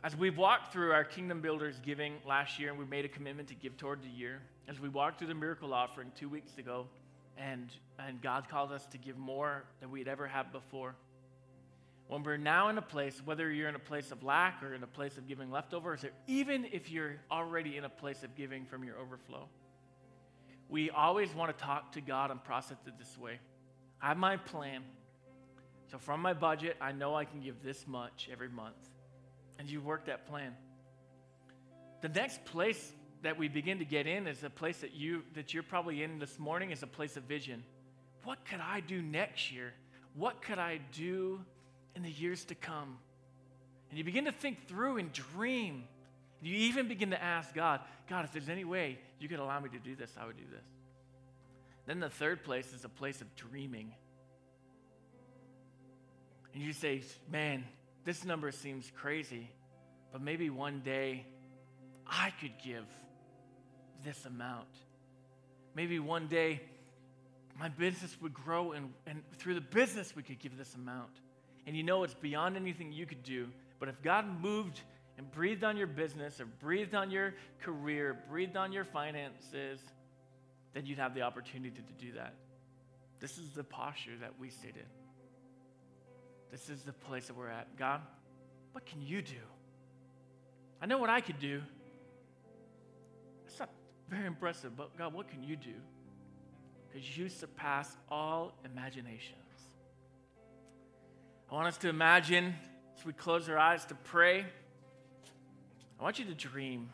As 0.04 0.16
we've 0.16 0.38
walked 0.38 0.72
through 0.72 0.92
our 0.92 1.04
Kingdom 1.04 1.42
Builders 1.42 1.80
giving 1.84 2.14
last 2.28 2.60
year, 2.60 2.70
and 2.70 2.78
we 2.78 2.86
made 2.86 3.06
a 3.06 3.08
commitment 3.08 3.48
to 3.50 3.56
give 3.56 3.76
toward 3.76 4.04
the 4.04 4.10
year, 4.10 4.42
as 4.68 4.80
we 4.80 4.88
walked 4.88 5.18
through 5.18 5.28
the 5.28 5.36
miracle 5.36 5.74
offering 5.74 6.12
two 6.16 6.30
weeks 6.30 6.58
ago, 6.58 6.88
and, 7.38 7.70
and 8.00 8.22
God 8.22 8.50
called 8.50 8.72
us 8.72 8.86
to 8.88 8.98
give 8.98 9.18
more 9.18 9.64
than 9.80 9.92
we'd 9.92 10.08
ever 10.08 10.28
had 10.28 10.52
before. 10.52 10.96
When 12.08 12.24
we're 12.24 12.38
now 12.38 12.70
in 12.70 12.78
a 12.78 12.84
place, 12.84 13.22
whether 13.26 13.52
you're 13.52 13.68
in 13.68 13.76
a 13.76 13.80
place 13.80 14.12
of 14.12 14.24
lack 14.24 14.62
or 14.62 14.76
in 14.76 14.84
a 14.84 14.88
place 14.88 15.18
of 15.18 15.28
giving 15.28 15.50
leftovers, 15.50 16.04
or 16.04 16.12
even 16.28 16.66
if 16.72 16.92
you're 16.92 17.16
already 17.32 17.78
in 17.78 17.84
a 17.84 17.90
place 17.90 18.24
of 18.24 18.36
giving 18.36 18.66
from 18.66 18.84
your 18.84 18.98
overflow, 18.98 19.48
we 20.70 20.90
always 20.90 21.34
want 21.34 21.56
to 21.56 21.64
talk 21.64 21.94
to 21.94 22.02
God 22.02 22.32
and 22.32 22.44
process 22.44 22.78
it 22.86 22.94
this 23.00 23.18
way. 23.18 23.40
I 24.02 24.10
have 24.10 24.18
my 24.18 24.38
plan. 24.38 24.84
So 25.92 25.98
from 25.98 26.22
my 26.22 26.34
budget, 26.34 26.78
I 26.80 26.92
know 26.92 27.16
I 27.16 27.26
can 27.26 27.42
give 27.42 27.64
this 27.64 27.88
much 27.88 28.30
every 28.32 28.50
month 28.50 28.90
and 29.58 29.70
you 29.70 29.82
work 29.82 30.06
that 30.06 30.28
plan. 30.28 30.54
The 32.02 32.10
next 32.10 32.46
place 32.46 32.94
that 33.26 33.40
we 33.40 33.48
begin 33.48 33.80
to 33.80 33.86
get 33.86 34.06
in 34.06 34.28
is 34.28 34.44
a 34.44 34.52
place 34.52 34.78
that 34.78 34.94
you 34.94 35.24
that 35.34 35.52
you're 35.52 35.64
probably 35.64 36.04
in 36.04 36.20
this 36.20 36.38
morning 36.38 36.70
is 36.70 36.84
a 36.84 36.88
place 36.88 37.18
of 37.18 37.24
vision. 37.24 37.64
What 38.24 38.46
could 38.46 38.60
I 38.60 38.82
do 38.82 39.02
next 39.02 39.52
year? 39.52 39.74
What 40.14 40.44
could 40.44 40.60
I 40.60 40.80
do 40.94 41.42
in 41.96 42.04
the 42.04 42.12
years 42.12 42.46
to 42.46 42.56
come? 42.56 43.00
And 43.90 43.98
you 43.98 44.04
begin 44.04 44.26
to 44.26 44.32
think 44.32 44.68
through 44.68 44.98
and 44.98 45.12
dream. 45.12 45.86
You 46.40 46.54
even 46.54 46.88
begin 46.88 47.10
to 47.10 47.22
ask 47.22 47.52
God, 47.56 47.80
God, 48.08 48.26
if 48.26 48.32
there's 48.32 48.48
any 48.48 48.64
way 48.64 49.00
you 49.20 49.28
could 49.28 49.40
allow 49.40 49.60
me 49.60 49.70
to 49.70 49.80
do 49.80 49.96
this, 49.96 50.12
I 50.22 50.28
would 50.28 50.38
do 50.38 50.44
this. 50.52 50.66
Then 51.88 52.00
the 52.00 52.10
third 52.10 52.44
place 52.44 52.74
is 52.74 52.86
a 52.86 52.90
place 52.90 53.22
of 53.22 53.36
dreaming. 53.36 53.92
And 56.54 56.62
you 56.62 56.74
say, 56.74 57.02
man, 57.32 57.64
this 58.04 58.24
number 58.24 58.52
seems 58.52 58.92
crazy, 58.96 59.50
but 60.12 60.22
maybe 60.22 60.52
one 60.52 60.82
day 60.86 61.26
I 62.06 62.32
could 62.40 62.54
give 62.64 62.86
this 64.04 64.26
amount. 64.26 64.68
Maybe 65.76 66.00
one 66.00 66.28
day 66.28 66.62
my 67.60 67.70
business 67.70 68.18
would 68.22 68.34
grow, 68.34 68.74
and, 68.74 68.94
and 69.08 69.24
through 69.38 69.56
the 69.56 69.62
business, 69.62 70.16
we 70.16 70.24
could 70.24 70.40
give 70.40 70.58
this 70.58 70.76
amount. 70.76 71.12
And 71.66 71.76
you 71.76 71.84
know 71.84 72.04
it's 72.04 72.14
beyond 72.14 72.58
anything 72.58 72.92
you 72.92 73.06
could 73.06 73.24
do. 73.24 73.48
But 73.80 73.90
if 73.90 74.02
God 74.02 74.42
moved 74.42 74.82
and 75.18 75.32
breathed 75.32 75.64
on 75.64 75.78
your 75.78 75.88
business, 75.88 76.42
or 76.42 76.46
breathed 76.46 76.94
on 76.94 77.10
your 77.10 77.34
career, 77.62 78.18
breathed 78.30 78.58
on 78.58 78.74
your 78.74 78.84
finances, 78.84 79.80
then 80.74 80.86
you'd 80.86 81.00
have 81.00 81.16
the 81.16 81.22
opportunity 81.22 81.82
to 81.82 82.06
do 82.06 82.12
that. 82.14 82.34
This 83.22 83.38
is 83.38 83.52
the 83.52 83.64
posture 83.64 84.18
that 84.20 84.34
we 84.40 84.50
sit 84.50 84.76
in. 84.76 84.92
This 86.52 86.70
is 86.70 86.84
the 86.84 86.92
place 86.92 87.28
that 87.28 87.38
we're 87.38 87.50
at. 87.50 87.78
God, 87.78 88.02
what 88.74 88.86
can 88.86 89.02
you 89.02 89.22
do? 89.22 89.36
I 90.82 90.86
know 90.86 90.98
what 90.98 91.10
I 91.10 91.22
could 91.22 91.40
do. 91.40 91.62
It's 93.48 93.58
not 93.58 93.70
very 94.10 94.26
impressive, 94.26 94.76
but 94.76 94.96
God, 94.98 95.14
what 95.14 95.30
can 95.30 95.44
you 95.44 95.56
do? 95.56 95.74
Because 96.88 97.18
you 97.18 97.30
surpass 97.30 97.96
all 98.10 98.54
imaginations. 98.64 99.40
I 101.52 101.56
want 101.56 101.68
us 101.68 101.78
to 101.80 101.90
imagine 101.90 102.56
as 102.98 103.06
we 103.06 103.14
close 103.14 103.50
our 103.50 103.58
eyes 103.58 103.86
to 103.86 103.96
pray. 103.96 104.46
I 106.00 106.04
want 106.04 106.20
you 106.20 106.26
to 106.26 106.34
dream. 106.34 106.90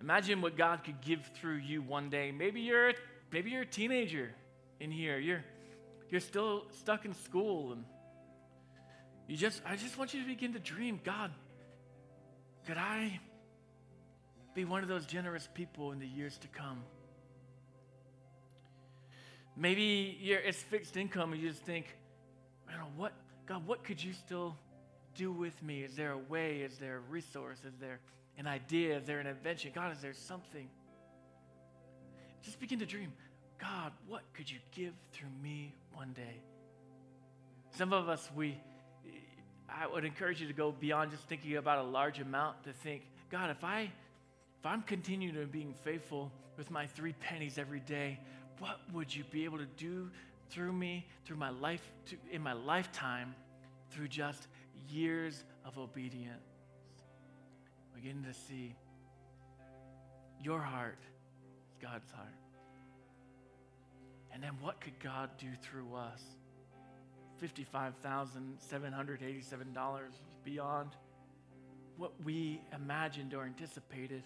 Imagine 0.00 0.40
what 0.40 0.56
God 0.56 0.84
could 0.84 1.00
give 1.00 1.30
through 1.40 1.56
you 1.56 1.82
one 1.82 2.10
day. 2.10 2.30
Maybe 2.30 2.60
you're 2.60 2.92
maybe 3.32 3.50
you're 3.50 3.62
a 3.62 3.66
teenager 3.66 4.30
in 4.80 4.90
here. 4.90 5.18
You're 5.18 5.44
you're 6.10 6.20
still 6.20 6.66
stuck 6.70 7.04
in 7.04 7.14
school 7.14 7.72
and 7.72 7.84
you 9.26 9.36
just, 9.36 9.62
I 9.66 9.76
just 9.76 9.96
want 9.96 10.12
you 10.12 10.20
to 10.20 10.26
begin 10.26 10.52
to 10.52 10.58
dream 10.58 11.00
God, 11.02 11.30
could 12.66 12.76
I 12.76 13.20
be 14.54 14.64
one 14.64 14.82
of 14.82 14.88
those 14.88 15.06
generous 15.06 15.48
people 15.54 15.92
in 15.92 15.98
the 15.98 16.06
years 16.06 16.38
to 16.38 16.48
come? 16.48 16.82
Maybe 19.56 20.18
it's 20.22 20.62
fixed 20.62 20.96
income 20.96 21.32
and 21.32 21.40
you 21.40 21.48
just 21.48 21.62
think, 21.62 21.86
man, 22.66 22.78
what, 22.96 23.12
God, 23.46 23.66
what 23.66 23.84
could 23.84 24.02
you 24.02 24.12
still 24.12 24.56
do 25.14 25.30
with 25.30 25.62
me? 25.62 25.82
Is 25.82 25.94
there 25.94 26.12
a 26.12 26.18
way? 26.18 26.58
Is 26.58 26.78
there 26.78 26.96
a 26.96 27.10
resource? 27.10 27.58
Is 27.64 27.74
there 27.80 28.00
an 28.36 28.46
idea? 28.46 28.98
Is 28.98 29.04
there 29.04 29.20
an 29.20 29.26
invention? 29.26 29.70
God, 29.74 29.92
is 29.92 30.00
there 30.00 30.12
something? 30.12 30.68
Just 32.42 32.58
begin 32.58 32.80
to 32.80 32.86
dream. 32.86 33.12
God, 33.60 33.92
what 34.08 34.22
could 34.34 34.50
you 34.50 34.58
give 34.72 34.92
through 35.12 35.28
me 35.42 35.74
one 35.92 36.12
day? 36.12 36.42
Some 37.76 37.92
of 37.92 38.08
us, 38.08 38.28
we, 38.34 38.58
I 39.68 39.86
would 39.86 40.04
encourage 40.04 40.40
you 40.40 40.48
to 40.48 40.52
go 40.52 40.72
beyond 40.72 41.12
just 41.12 41.24
thinking 41.28 41.56
about 41.56 41.78
a 41.78 41.82
large 41.88 42.20
amount 42.20 42.64
to 42.64 42.72
think, 42.72 43.02
God, 43.30 43.50
if 43.50 43.64
I 43.64 43.90
if 44.64 44.70
I'm 44.70 44.80
continuing 44.80 45.34
to 45.34 45.44
being 45.44 45.74
faithful 45.84 46.32
with 46.56 46.70
my 46.70 46.86
three 46.86 47.12
pennies 47.20 47.58
every 47.58 47.80
day, 47.80 48.18
what 48.60 48.80
would 48.94 49.14
you 49.14 49.22
be 49.24 49.44
able 49.44 49.58
to 49.58 49.66
do 49.76 50.10
through 50.48 50.72
me, 50.72 51.06
through 51.26 51.36
my 51.36 51.50
life, 51.50 51.82
to, 52.06 52.16
in 52.32 52.40
my 52.40 52.54
lifetime, 52.54 53.34
through 53.90 54.08
just 54.08 54.48
years 54.88 55.44
of 55.66 55.76
obedience. 55.76 56.46
We're 57.94 58.00
getting 58.00 58.24
to 58.24 58.32
see 58.32 58.74
your 60.42 60.60
heart 60.60 60.96
is 61.68 61.76
God's 61.82 62.10
heart. 62.12 62.32
And 64.32 64.42
then 64.42 64.52
what 64.62 64.80
could 64.80 64.98
God 64.98 65.28
do 65.38 65.48
through 65.60 65.94
us? 65.94 66.22
$55,787 67.42 69.98
beyond 70.42 70.96
what 71.98 72.12
we 72.24 72.62
imagined 72.74 73.34
or 73.34 73.44
anticipated. 73.44 74.22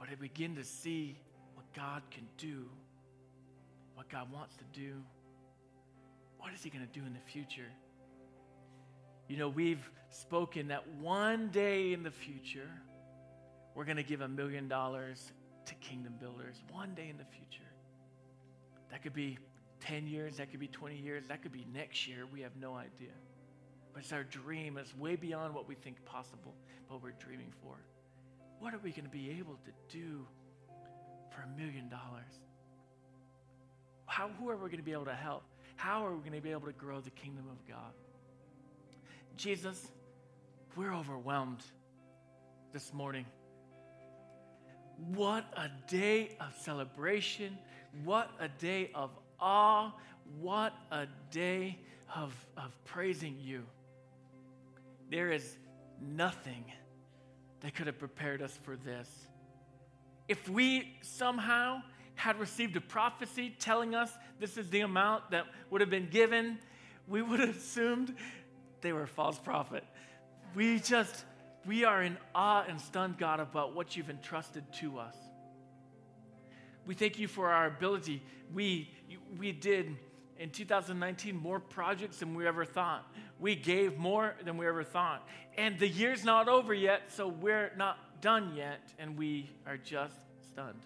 But 0.00 0.08
I 0.08 0.14
begin 0.14 0.56
to 0.56 0.64
see 0.64 1.16
what 1.54 1.66
God 1.74 2.02
can 2.10 2.26
do, 2.38 2.64
what 3.94 4.08
God 4.08 4.32
wants 4.32 4.56
to 4.56 4.64
do. 4.72 4.94
What 6.38 6.54
is 6.54 6.62
He 6.62 6.70
going 6.70 6.86
to 6.86 6.98
do 6.98 7.04
in 7.06 7.12
the 7.12 7.20
future? 7.20 7.70
You 9.28 9.36
know, 9.36 9.50
we've 9.50 9.88
spoken 10.08 10.68
that 10.68 10.88
one 10.94 11.48
day 11.48 11.92
in 11.92 12.02
the 12.02 12.10
future, 12.10 12.70
we're 13.74 13.84
going 13.84 13.98
to 13.98 14.02
give 14.02 14.22
a 14.22 14.28
million 14.28 14.66
dollars 14.66 15.32
to 15.66 15.74
kingdom 15.74 16.14
builders. 16.18 16.56
One 16.72 16.94
day 16.94 17.08
in 17.10 17.18
the 17.18 17.24
future. 17.24 17.68
That 18.90 19.02
could 19.02 19.12
be 19.12 19.38
10 19.80 20.06
years, 20.06 20.38
that 20.38 20.50
could 20.50 20.60
be 20.60 20.66
20 20.66 20.96
years, 20.96 21.24
that 21.28 21.42
could 21.42 21.52
be 21.52 21.66
next 21.72 22.08
year. 22.08 22.24
We 22.32 22.40
have 22.40 22.56
no 22.56 22.74
idea. 22.74 23.14
But 23.92 24.02
it's 24.02 24.12
our 24.12 24.24
dream. 24.24 24.78
It's 24.78 24.96
way 24.96 25.16
beyond 25.16 25.54
what 25.54 25.68
we 25.68 25.74
think 25.74 26.04
possible, 26.04 26.54
but 26.88 27.02
we're 27.02 27.12
dreaming 27.12 27.52
for. 27.62 27.76
What 28.60 28.74
are 28.74 28.78
we 28.78 28.90
going 28.90 29.04
to 29.04 29.10
be 29.10 29.30
able 29.38 29.56
to 29.64 29.98
do 29.98 30.26
for 31.30 31.42
a 31.42 31.58
million 31.58 31.88
dollars? 31.88 32.30
How, 34.04 34.28
who 34.38 34.50
are 34.50 34.56
we 34.56 34.68
going 34.68 34.78
to 34.78 34.84
be 34.84 34.92
able 34.92 35.06
to 35.06 35.14
help? 35.14 35.42
How 35.76 36.04
are 36.04 36.12
we 36.12 36.20
going 36.20 36.34
to 36.34 36.42
be 36.42 36.50
able 36.50 36.66
to 36.66 36.72
grow 36.72 37.00
the 37.00 37.10
kingdom 37.10 37.46
of 37.50 37.66
God? 37.66 37.92
Jesus, 39.36 39.88
we're 40.76 40.92
overwhelmed 40.92 41.62
this 42.74 42.92
morning. 42.92 43.24
What 45.14 45.46
a 45.56 45.68
day 45.90 46.36
of 46.38 46.54
celebration. 46.60 47.56
What 48.04 48.30
a 48.38 48.48
day 48.48 48.90
of 48.94 49.10
awe. 49.40 49.92
What 50.38 50.74
a 50.92 51.06
day 51.30 51.78
of, 52.14 52.34
of 52.58 52.72
praising 52.84 53.36
you. 53.40 53.64
There 55.10 55.32
is 55.32 55.56
nothing 55.98 56.64
that 57.60 57.74
could 57.74 57.86
have 57.86 57.98
prepared 57.98 58.42
us 58.42 58.58
for 58.62 58.76
this. 58.76 59.08
If 60.28 60.48
we 60.48 60.96
somehow 61.02 61.82
had 62.14 62.38
received 62.38 62.76
a 62.76 62.80
prophecy 62.80 63.54
telling 63.58 63.94
us 63.94 64.12
this 64.38 64.56
is 64.56 64.68
the 64.70 64.80
amount 64.80 65.30
that 65.30 65.46
would 65.70 65.80
have 65.80 65.90
been 65.90 66.08
given, 66.10 66.58
we 67.08 67.22
would 67.22 67.40
have 67.40 67.56
assumed 67.56 68.14
they 68.80 68.92
were 68.92 69.02
a 69.02 69.08
false 69.08 69.38
prophet. 69.38 69.84
We 70.54 70.80
just, 70.80 71.24
we 71.66 71.84
are 71.84 72.02
in 72.02 72.16
awe 72.34 72.64
and 72.68 72.80
stunned, 72.80 73.18
God, 73.18 73.40
about 73.40 73.74
what 73.74 73.96
you've 73.96 74.10
entrusted 74.10 74.64
to 74.74 74.98
us. 74.98 75.16
We 76.86 76.94
thank 76.94 77.18
you 77.18 77.28
for 77.28 77.50
our 77.50 77.66
ability. 77.66 78.22
We, 78.52 78.90
we 79.38 79.52
did 79.52 79.96
in 80.40 80.48
2019 80.48 81.36
more 81.36 81.60
projects 81.60 82.16
than 82.16 82.34
we 82.34 82.46
ever 82.46 82.64
thought. 82.64 83.06
We 83.38 83.54
gave 83.54 83.98
more 83.98 84.34
than 84.42 84.56
we 84.56 84.66
ever 84.66 84.82
thought. 84.82 85.28
And 85.58 85.78
the 85.78 85.86
year's 85.86 86.24
not 86.24 86.48
over 86.48 86.72
yet, 86.72 87.02
so 87.08 87.28
we're 87.28 87.70
not 87.76 88.22
done 88.22 88.54
yet, 88.56 88.80
and 88.98 89.18
we 89.18 89.50
are 89.66 89.76
just 89.76 90.16
stunned. 90.50 90.80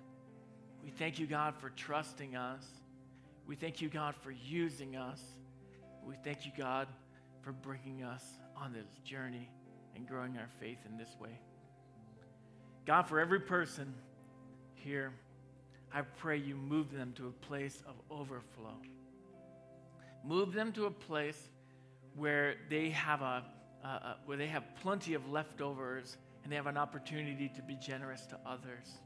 We 0.82 0.90
thank 0.90 1.20
you, 1.20 1.26
God, 1.26 1.54
for 1.56 1.70
trusting 1.70 2.34
us. 2.34 2.66
We 3.46 3.54
thank 3.54 3.80
you, 3.80 3.88
God, 3.88 4.16
for 4.16 4.32
using 4.32 4.96
us. 4.96 5.22
We 6.04 6.16
thank 6.24 6.44
you, 6.44 6.52
God, 6.58 6.88
for 7.42 7.52
bringing 7.52 8.02
us 8.02 8.24
on 8.56 8.72
this 8.72 8.88
journey 9.04 9.48
and 9.94 10.06
growing 10.06 10.36
our 10.36 10.48
faith 10.58 10.78
in 10.90 10.98
this 10.98 11.14
way. 11.20 11.38
God, 12.86 13.02
for 13.02 13.20
every 13.20 13.40
person 13.40 13.94
here, 14.74 15.12
I 15.92 16.02
pray 16.02 16.38
you 16.38 16.56
move 16.56 16.92
them 16.92 17.12
to 17.16 17.28
a 17.28 17.46
place 17.46 17.84
of 17.86 17.94
overflow. 18.10 18.74
Move 20.24 20.52
them 20.52 20.72
to 20.72 20.86
a 20.86 20.90
place 20.90 21.50
where 22.16 22.54
they 22.70 22.90
have 22.90 23.20
a, 23.20 23.44
uh, 23.84 24.14
where 24.24 24.36
they 24.36 24.46
have 24.46 24.64
plenty 24.80 25.14
of 25.14 25.28
leftovers 25.30 26.16
and 26.42 26.52
they 26.52 26.56
have 26.56 26.66
an 26.66 26.76
opportunity 26.76 27.50
to 27.54 27.62
be 27.62 27.76
generous 27.76 28.26
to 28.26 28.38
others. 28.46 28.98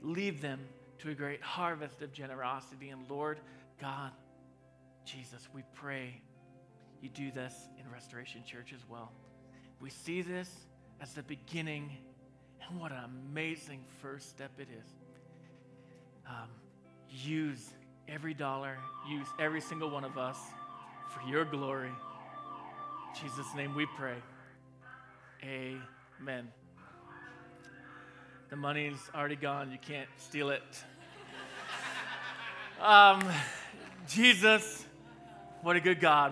Lead 0.00 0.40
them 0.40 0.60
to 0.98 1.10
a 1.10 1.14
great 1.14 1.42
harvest 1.42 2.02
of 2.02 2.12
generosity. 2.12 2.90
And 2.90 3.08
Lord 3.08 3.40
God, 3.80 4.12
Jesus, 5.04 5.48
we 5.52 5.62
pray 5.74 6.20
you 7.00 7.08
do 7.08 7.32
this 7.32 7.54
in 7.78 7.90
Restoration 7.90 8.44
Church 8.44 8.72
as 8.72 8.88
well. 8.88 9.10
We 9.80 9.90
see 9.90 10.22
this 10.22 10.48
as 11.00 11.12
the 11.14 11.24
beginning, 11.24 11.90
and 12.68 12.78
what 12.78 12.92
an 12.92 13.02
amazing 13.32 13.84
first 14.00 14.30
step 14.30 14.52
it 14.58 14.68
is. 14.70 14.88
Um, 16.28 16.48
use 17.08 17.70
every 18.08 18.34
dollar, 18.34 18.78
use 19.08 19.26
every 19.38 19.60
single 19.60 19.90
one 19.90 20.04
of 20.04 20.16
us 20.16 20.38
for 21.10 21.28
your 21.28 21.44
glory. 21.44 21.88
In 21.88 23.20
Jesus' 23.20 23.54
name 23.56 23.74
we 23.74 23.86
pray. 23.96 24.16
Amen. 25.44 26.48
The 28.48 28.56
money's 28.56 28.98
already 29.14 29.36
gone. 29.36 29.72
You 29.72 29.78
can't 29.78 30.08
steal 30.18 30.50
it. 30.50 30.62
Um, 32.80 33.20
Jesus, 34.06 34.84
what 35.62 35.74
a 35.74 35.80
good 35.80 36.00
God. 36.00 36.30